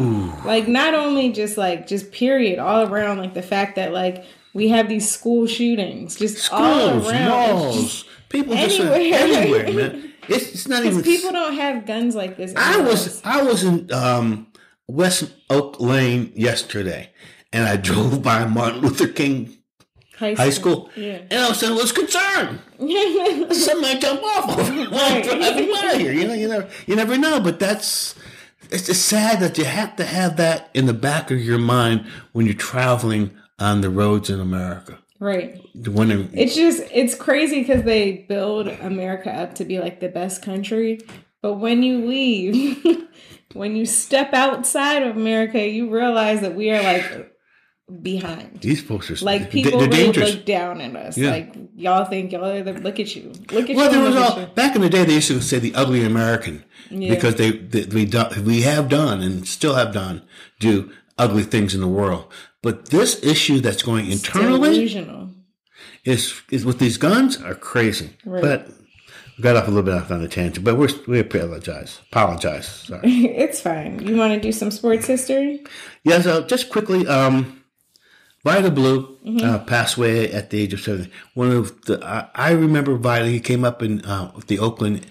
Like 0.46 0.68
not 0.68 0.94
only 0.94 1.32
just 1.32 1.58
like 1.58 1.86
just 1.88 2.12
period 2.12 2.60
all 2.60 2.88
around, 2.88 3.18
like 3.18 3.34
the 3.34 3.42
fact 3.44 3.76
that 3.76 3.92
like 3.94 4.24
we 4.54 4.70
have 4.70 4.88
these 4.88 5.10
school 5.10 5.48
shootings 5.48 6.16
just 6.16 6.52
all 6.54 7.06
around. 7.10 7.28
malls, 7.30 8.06
people 8.30 8.56
just 8.56 8.80
Anywhere. 8.80 9.20
anywhere, 9.20 9.74
man. 9.74 10.10
It's, 10.30 10.54
it's 10.54 10.68
not 10.70 10.86
even. 10.86 11.04
People 11.04 11.34
don't 11.34 11.56
have 11.56 11.86
guns 11.86 12.16
like 12.16 12.38
this. 12.38 12.54
I 12.56 12.80
was. 12.80 13.22
I 13.26 13.42
was 13.44 13.66
in 13.66 13.92
um, 13.92 14.48
West 14.94 15.34
Oak 15.50 15.80
Lane 15.80 16.32
yesterday, 16.36 17.10
and 17.52 17.66
I 17.68 17.78
drove 17.90 18.22
by 18.22 18.46
Martin 18.46 18.82
Luther 18.82 19.08
King 19.08 19.58
High 20.18 20.52
School, 20.52 20.90
Yeah. 20.96 21.20
and 21.32 21.34
of 21.52 21.62
a 21.64 21.66
I 21.66 21.72
was 21.72 21.92
concerned. 21.92 22.60
Something 22.78 23.82
might 23.82 24.00
jump 24.00 24.22
off 24.24 24.48
while 24.48 25.22
driving 25.24 25.72
by 25.72 25.96
here. 25.98 26.14
You 26.14 26.28
know, 26.28 26.34
you 26.34 26.48
never 26.48 26.70
you 26.86 26.96
never 26.96 27.18
know. 27.18 27.40
But 27.40 27.60
that's 27.60 28.14
it's 28.70 28.86
just 28.86 29.06
sad 29.08 29.40
that 29.40 29.58
you 29.58 29.66
have 29.66 29.96
to 29.98 30.06
have 30.06 30.38
that 30.38 30.70
in 30.74 30.86
the 30.86 30.94
back 30.94 31.32
of 31.32 31.40
your 31.40 31.58
mind 31.60 32.06
when 32.32 32.46
you're 32.46 32.56
traveling 32.56 33.32
on 33.60 33.82
the 33.82 33.90
roads 33.90 34.30
in 34.30 34.40
America. 34.40 35.00
right. 35.20 35.60
When 35.76 36.12
It's 36.34 36.56
just 36.56 36.84
it's 36.92 37.16
crazy 37.16 37.62
because 37.62 37.84
they 37.84 38.26
build 38.30 38.68
America 38.68 39.32
up 39.32 39.56
to 39.56 39.66
be 39.66 39.80
like 39.80 40.00
the 40.00 40.10
best 40.10 40.44
country, 40.44 41.00
but 41.42 41.56
when 41.56 41.82
you 41.84 42.06
leave, 42.06 42.78
when 43.54 43.76
you 43.76 43.86
step 43.86 44.34
outside 44.34 45.04
of 45.04 45.16
America, 45.16 45.66
you 45.68 45.90
realize 45.90 46.42
that 46.42 46.56
we 46.56 46.72
are 46.72 46.82
like 46.84 47.30
behind. 48.02 48.62
these 48.62 48.82
folks 48.82 49.12
are 49.12 49.26
Like 49.26 49.52
people 49.52 49.72
they're 49.80 49.90
really 49.90 50.04
dangerous. 50.06 50.36
look 50.36 50.46
down 50.46 50.82
at 50.82 50.96
us. 50.96 51.18
Yeah. 51.18 51.32
Like 51.32 51.56
y'all 51.76 52.06
think 52.06 52.32
y'all 52.32 52.46
are 52.46 52.64
the 52.64 52.74
look 52.74 53.00
at 53.00 53.16
you, 53.16 53.32
look 53.52 53.52
at 53.52 53.52
Well, 53.52 53.68
you, 53.68 53.76
Well, 53.76 53.92
there 53.92 54.02
was 54.02 54.16
all 54.16 54.46
back 54.48 54.76
in 54.76 54.82
the 54.82 54.90
day. 54.90 55.04
They 55.04 55.16
used 55.16 55.28
to 55.28 55.42
say 55.42 55.60
the 55.60 55.76
ugly 55.76 56.04
American 56.06 56.64
Yeah. 56.90 57.14
because 57.14 57.36
they, 57.36 57.52
they 57.52 57.86
we 57.86 58.06
do, 58.06 58.24
we 58.46 58.62
have 58.62 58.90
done 58.90 59.22
and 59.22 59.48
still 59.48 59.76
have 59.76 59.92
done 59.94 60.22
do 60.60 60.92
ugly 61.18 61.44
things 61.44 61.76
in 61.76 61.82
the 61.82 61.88
world. 61.88 62.32
But 62.62 62.90
this 62.90 63.22
issue 63.24 63.60
that's 63.60 63.84
going 63.84 64.10
internally 64.10 64.86
is 66.06 66.42
is 66.50 66.66
with 66.66 66.80
these 66.80 66.98
guns 66.98 67.42
are 67.42 67.56
crazy. 67.56 68.12
Right. 68.26 68.42
But 68.42 68.70
got 69.44 69.56
off 69.56 69.68
a 69.68 69.72
little 69.72 69.84
bit 69.84 69.94
off 69.94 70.10
on 70.10 70.24
a 70.24 70.28
tangent. 70.28 70.66
But 70.66 70.78
we're 70.78 70.90
we 71.08 71.20
apologize. 71.20 72.00
Apologize. 72.12 72.68
Sorry. 72.68 73.02
it's 73.44 73.62
fine. 73.62 74.00
You 74.06 74.16
want 74.18 74.34
to 74.34 74.40
do 74.40 74.52
some 74.52 74.72
sports 74.72 75.06
history? 75.06 75.64
yeah. 76.04 76.22
So 76.22 76.44
just 76.48 76.70
quickly, 76.72 77.06
um, 77.08 77.64
Vida 78.44 78.72
Blue 78.72 79.10
Mm-hmm. 79.24 79.46
uh, 79.50 79.60
passed 79.60 79.96
away 79.96 80.30
at 80.34 80.50
the 80.50 80.60
age 80.62 80.74
of 80.74 80.82
seventy. 80.82 81.10
One 81.34 81.50
of 81.52 81.82
the 81.86 82.04
I, 82.04 82.28
I 82.50 82.52
remember 82.52 82.96
Vida. 82.98 83.28
He 83.28 83.40
came 83.40 83.64
up 83.64 83.82
in 83.82 84.04
uh, 84.04 84.32
the 84.48 84.60
Oakland 84.60 85.08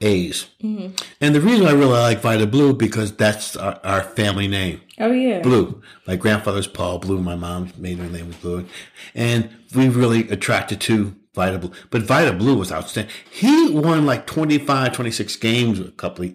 A's, 0.00 0.46
Mm-hmm. 0.60 0.96
and 1.20 1.32
the 1.34 1.40
reason 1.40 1.64
I 1.66 1.70
really 1.72 1.92
like 1.92 2.20
Vida 2.22 2.44
Blue 2.44 2.72
because 2.74 3.12
that's 3.14 3.54
our, 3.56 3.78
our 3.84 4.02
family 4.02 4.48
name. 4.48 4.80
Oh 4.98 5.12
yeah, 5.12 5.38
Blue. 5.42 5.80
My 6.08 6.16
grandfather's 6.16 6.66
Paul 6.66 6.98
Blue. 6.98 7.20
My 7.20 7.36
mom's 7.36 7.78
maiden 7.78 8.10
name 8.12 8.26
was 8.26 8.36
Blue, 8.36 8.66
and 9.14 9.48
we 9.76 9.88
really 9.88 10.28
attracted 10.28 10.80
to 10.82 11.14
Vida 11.34 11.58
Blue. 11.58 11.72
But 11.90 12.02
Vida 12.02 12.32
Blue 12.32 12.56
was 12.56 12.70
outstanding. 12.70 13.12
He 13.30 13.70
won 13.70 14.04
like 14.06 14.26
25, 14.26 14.92
26 14.92 15.36
games 15.36 15.80
a 15.80 15.90
couple 15.92 16.26
of, 16.26 16.34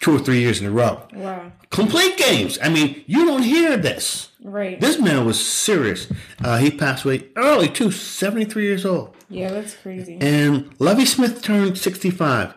two 0.00 0.14
or 0.14 0.18
three 0.18 0.40
years 0.40 0.60
in 0.60 0.66
a 0.66 0.70
row. 0.70 1.06
Wow. 1.12 1.52
Complete 1.70 2.16
games. 2.16 2.58
I 2.62 2.68
mean, 2.68 3.02
you 3.06 3.24
don't 3.24 3.42
hear 3.42 3.76
this. 3.76 4.30
Right. 4.42 4.80
This 4.80 4.98
man 5.00 5.24
was 5.26 5.44
serious. 5.44 6.10
Uh, 6.42 6.58
he 6.58 6.70
passed 6.70 7.04
away 7.04 7.28
early 7.36 7.68
too, 7.68 7.90
73 7.90 8.62
years 8.62 8.86
old. 8.86 9.16
yeah, 9.28 9.50
that's 9.50 9.74
crazy. 9.76 10.18
And 10.20 10.72
Lovie 10.78 11.04
Smith 11.04 11.42
turned 11.42 11.76
65. 11.76 12.54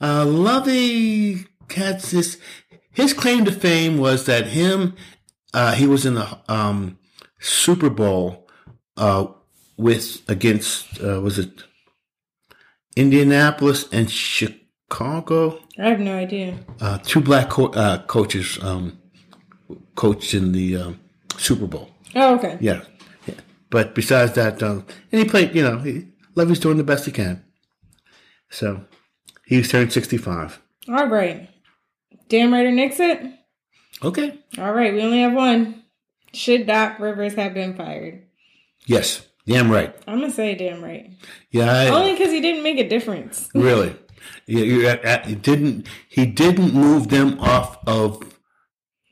Uh, 0.00 0.24
Lovie 0.24 1.46
had 1.70 2.00
this, 2.00 2.38
his 2.92 3.12
claim 3.12 3.44
to 3.44 3.52
fame 3.52 3.98
was 3.98 4.26
that 4.26 4.46
him, 4.48 4.94
uh, 5.52 5.72
he 5.74 5.86
was 5.86 6.06
in 6.06 6.14
the 6.14 6.38
um, 6.48 6.98
Super 7.40 7.90
Bowl 7.90 8.48
uh, 8.96 9.26
with, 9.76 10.22
against, 10.28 11.02
uh, 11.02 11.20
was 11.20 11.38
it 11.38 11.64
Indianapolis 12.96 13.86
and 13.92 14.10
Chicago? 14.10 15.58
I 15.78 15.88
have 15.88 16.00
no 16.00 16.16
idea. 16.16 16.58
Uh, 16.80 16.98
two 16.98 17.20
black 17.20 17.50
co- 17.50 17.72
uh, 17.72 18.02
coaches 18.06 18.58
um, 18.62 18.98
coached 19.94 20.34
in 20.34 20.52
the 20.52 20.76
um, 20.76 21.00
Super 21.36 21.66
Bowl. 21.66 21.90
Oh, 22.14 22.36
okay. 22.36 22.58
Yeah. 22.60 22.82
yeah. 23.26 23.34
But 23.70 23.94
besides 23.94 24.32
that, 24.34 24.62
um, 24.62 24.86
and 25.10 25.20
he 25.20 25.28
played, 25.28 25.54
you 25.54 25.62
know, 25.62 25.78
he, 25.78 26.08
Lovie's 26.34 26.60
doing 26.60 26.76
the 26.76 26.84
best 26.84 27.06
he 27.06 27.12
can. 27.12 27.44
So 28.50 28.84
he's 29.46 29.70
turned 29.70 29.92
65. 29.92 30.60
All 30.88 31.08
right. 31.08 31.48
Damn 32.28 32.52
right 32.52 32.66
or 32.66 32.70
nix 32.70 33.00
it? 33.00 33.20
Okay. 34.02 34.38
All 34.58 34.72
right, 34.72 34.92
we 34.92 35.02
only 35.02 35.20
have 35.20 35.32
one. 35.32 35.82
Should 36.32 36.66
Doc 36.66 36.98
Rivers 36.98 37.34
have 37.34 37.54
been 37.54 37.76
fired? 37.76 38.26
Yes. 38.86 39.26
Damn 39.46 39.70
right. 39.70 39.94
I'm 40.06 40.20
gonna 40.20 40.32
say 40.32 40.54
damn 40.54 40.82
right. 40.82 41.10
Yeah. 41.50 41.70
I, 41.70 41.88
Only 41.88 42.12
because 42.12 42.30
he 42.32 42.40
didn't 42.40 42.62
make 42.62 42.78
a 42.78 42.88
difference. 42.88 43.48
really. 43.54 43.94
Yeah, 44.46 44.90
at, 44.90 45.04
at, 45.04 45.26
he 45.26 45.34
didn't 45.34 45.86
he 46.08 46.24
didn't 46.26 46.72
move 46.74 47.08
them 47.08 47.38
off 47.40 47.78
of 47.86 48.22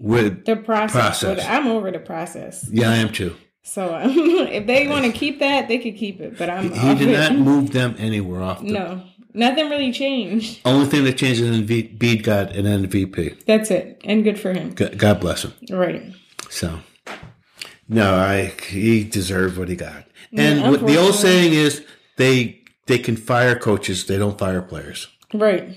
with 0.00 0.44
The 0.46 0.56
process. 0.56 1.20
Process. 1.22 1.46
I'm 1.46 1.66
over 1.68 1.90
the 1.90 1.98
process. 1.98 2.68
yeah 2.70 2.90
I 2.90 2.96
am 2.96 3.12
too. 3.12 3.36
So 3.62 3.94
um, 3.94 4.10
if 4.16 4.66
they 4.66 4.88
want 4.88 5.04
to 5.04 5.12
keep 5.12 5.38
that, 5.40 5.68
they 5.68 5.78
could 5.78 5.96
keep 5.96 6.20
it. 6.20 6.36
But 6.38 6.50
I'm 6.50 6.72
He 6.72 6.88
off 6.90 6.98
did 6.98 7.08
it. 7.08 7.12
not 7.12 7.36
move 7.38 7.70
them 7.72 7.94
anywhere 7.98 8.42
off. 8.42 8.60
The, 8.60 8.72
No, 8.72 9.04
nothing 9.34 9.68
really 9.70 9.92
changed. 9.92 10.60
Only 10.64 10.86
thing 10.86 11.04
that 11.04 11.18
changed 11.18 11.40
is 11.42 11.60
Embiid 11.60 12.22
got 12.24 12.56
an 12.56 12.64
MVP. 12.64 13.44
That's 13.44 13.70
it, 13.70 14.00
and 14.04 14.24
good 14.24 14.40
for 14.40 14.52
him. 14.52 14.70
God 14.72 14.98
God 14.98 15.20
bless 15.20 15.44
him. 15.44 15.52
Right. 15.70 16.12
So, 16.50 16.80
no, 17.92 18.14
I 18.14 18.52
he 18.68 19.04
deserved 19.04 19.56
what 19.58 19.68
he 19.68 19.76
got. 19.76 20.04
And 20.36 20.60
Yeah, 20.60 20.76
the 20.76 20.96
old 20.98 21.14
saying 21.14 21.52
is 21.52 21.84
they 22.16 22.60
they 22.86 22.98
can 22.98 23.16
fire 23.16 23.54
coaches, 23.58 24.06
they 24.06 24.18
don't 24.18 24.38
fire 24.38 24.62
players, 24.62 25.08
Right. 25.32 25.76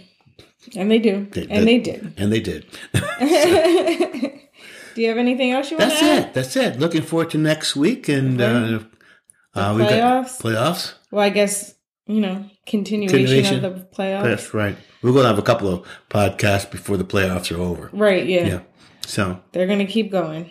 And 0.76 0.90
they 0.90 0.98
do. 0.98 1.28
They- 1.32 1.44
and 1.44 1.68
they- 1.68 1.78
they 1.78 1.80
did. 1.80 2.14
and 2.18 2.32
they 2.34 2.40
did. 2.40 2.66
Do 4.96 5.02
you 5.02 5.10
have 5.10 5.18
anything 5.18 5.52
else 5.52 5.72
you 5.72 5.78
want 5.78 5.90
That's 5.90 6.00
to 6.00 6.06
add? 6.06 6.24
it. 6.28 6.34
That's 6.34 6.56
it. 6.56 6.80
Looking 6.80 7.02
forward 7.02 7.30
to 7.32 7.38
next 7.38 7.76
week 7.76 8.08
and 8.08 8.40
uh, 8.42 8.80
uh, 9.54 9.74
we 9.76 9.84
got 9.84 9.92
playoffs? 9.92 10.42
playoffs. 10.42 10.94
Well, 11.12 11.22
I 11.24 11.30
guess, 11.30 11.74
you 12.08 12.22
know, 12.22 12.46
continuation, 12.66 13.18
Continuation. 13.18 13.66
of 13.66 13.76
the 13.76 13.86
playoffs. 13.96 14.24
That's 14.24 14.54
right. 14.54 14.78
We're 15.02 15.12
going 15.12 15.24
to 15.24 15.28
have 15.28 15.38
a 15.38 15.42
couple 15.44 15.68
of 15.68 15.86
podcasts 16.10 16.70
before 16.72 16.96
the 16.98 17.04
playoffs 17.04 17.56
are 17.56 17.60
over. 17.62 17.90
Right, 17.92 18.26
yeah. 18.26 18.46
Yeah. 18.48 18.60
So, 19.06 19.42
They're 19.52 19.68
going 19.68 19.80
to 19.80 19.86
keep 19.86 20.12
going. 20.12 20.50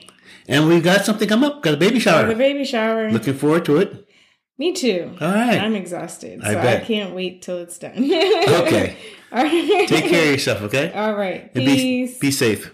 And 0.49 0.69
we 0.69 0.81
got 0.81 1.05
something 1.05 1.29
coming 1.29 1.51
up. 1.51 1.63
Got 1.63 1.75
a 1.75 1.77
baby 1.77 1.99
The 1.99 2.33
a 2.33 2.35
baby 2.35 2.65
shower. 2.65 3.11
Looking 3.11 3.35
forward 3.35 3.65
to 3.67 3.79
it. 3.79 4.07
Me 4.57 4.73
too. 4.73 5.17
All 5.21 5.33
right. 5.33 5.61
I'm 5.61 5.75
exhausted. 5.75 6.41
I 6.43 6.53
so 6.53 6.59
I, 6.59 6.63
bet. 6.63 6.85
can't 6.87 7.15
wait 7.15 7.43
till 7.43 7.59
it's 7.59 7.79
done. 7.79 7.93
Okay. 7.97 8.97
All 9.33 9.43
right. 9.43 9.89
Take 9.89 10.07
care 10.07 10.25
of 10.27 10.31
yourself. 10.31 10.63
Okay. 10.63 10.93
All 10.93 11.15
right. 11.15 11.51
And 11.55 11.65
be 11.65 12.15
be 12.21 12.31
safe. 12.31 12.73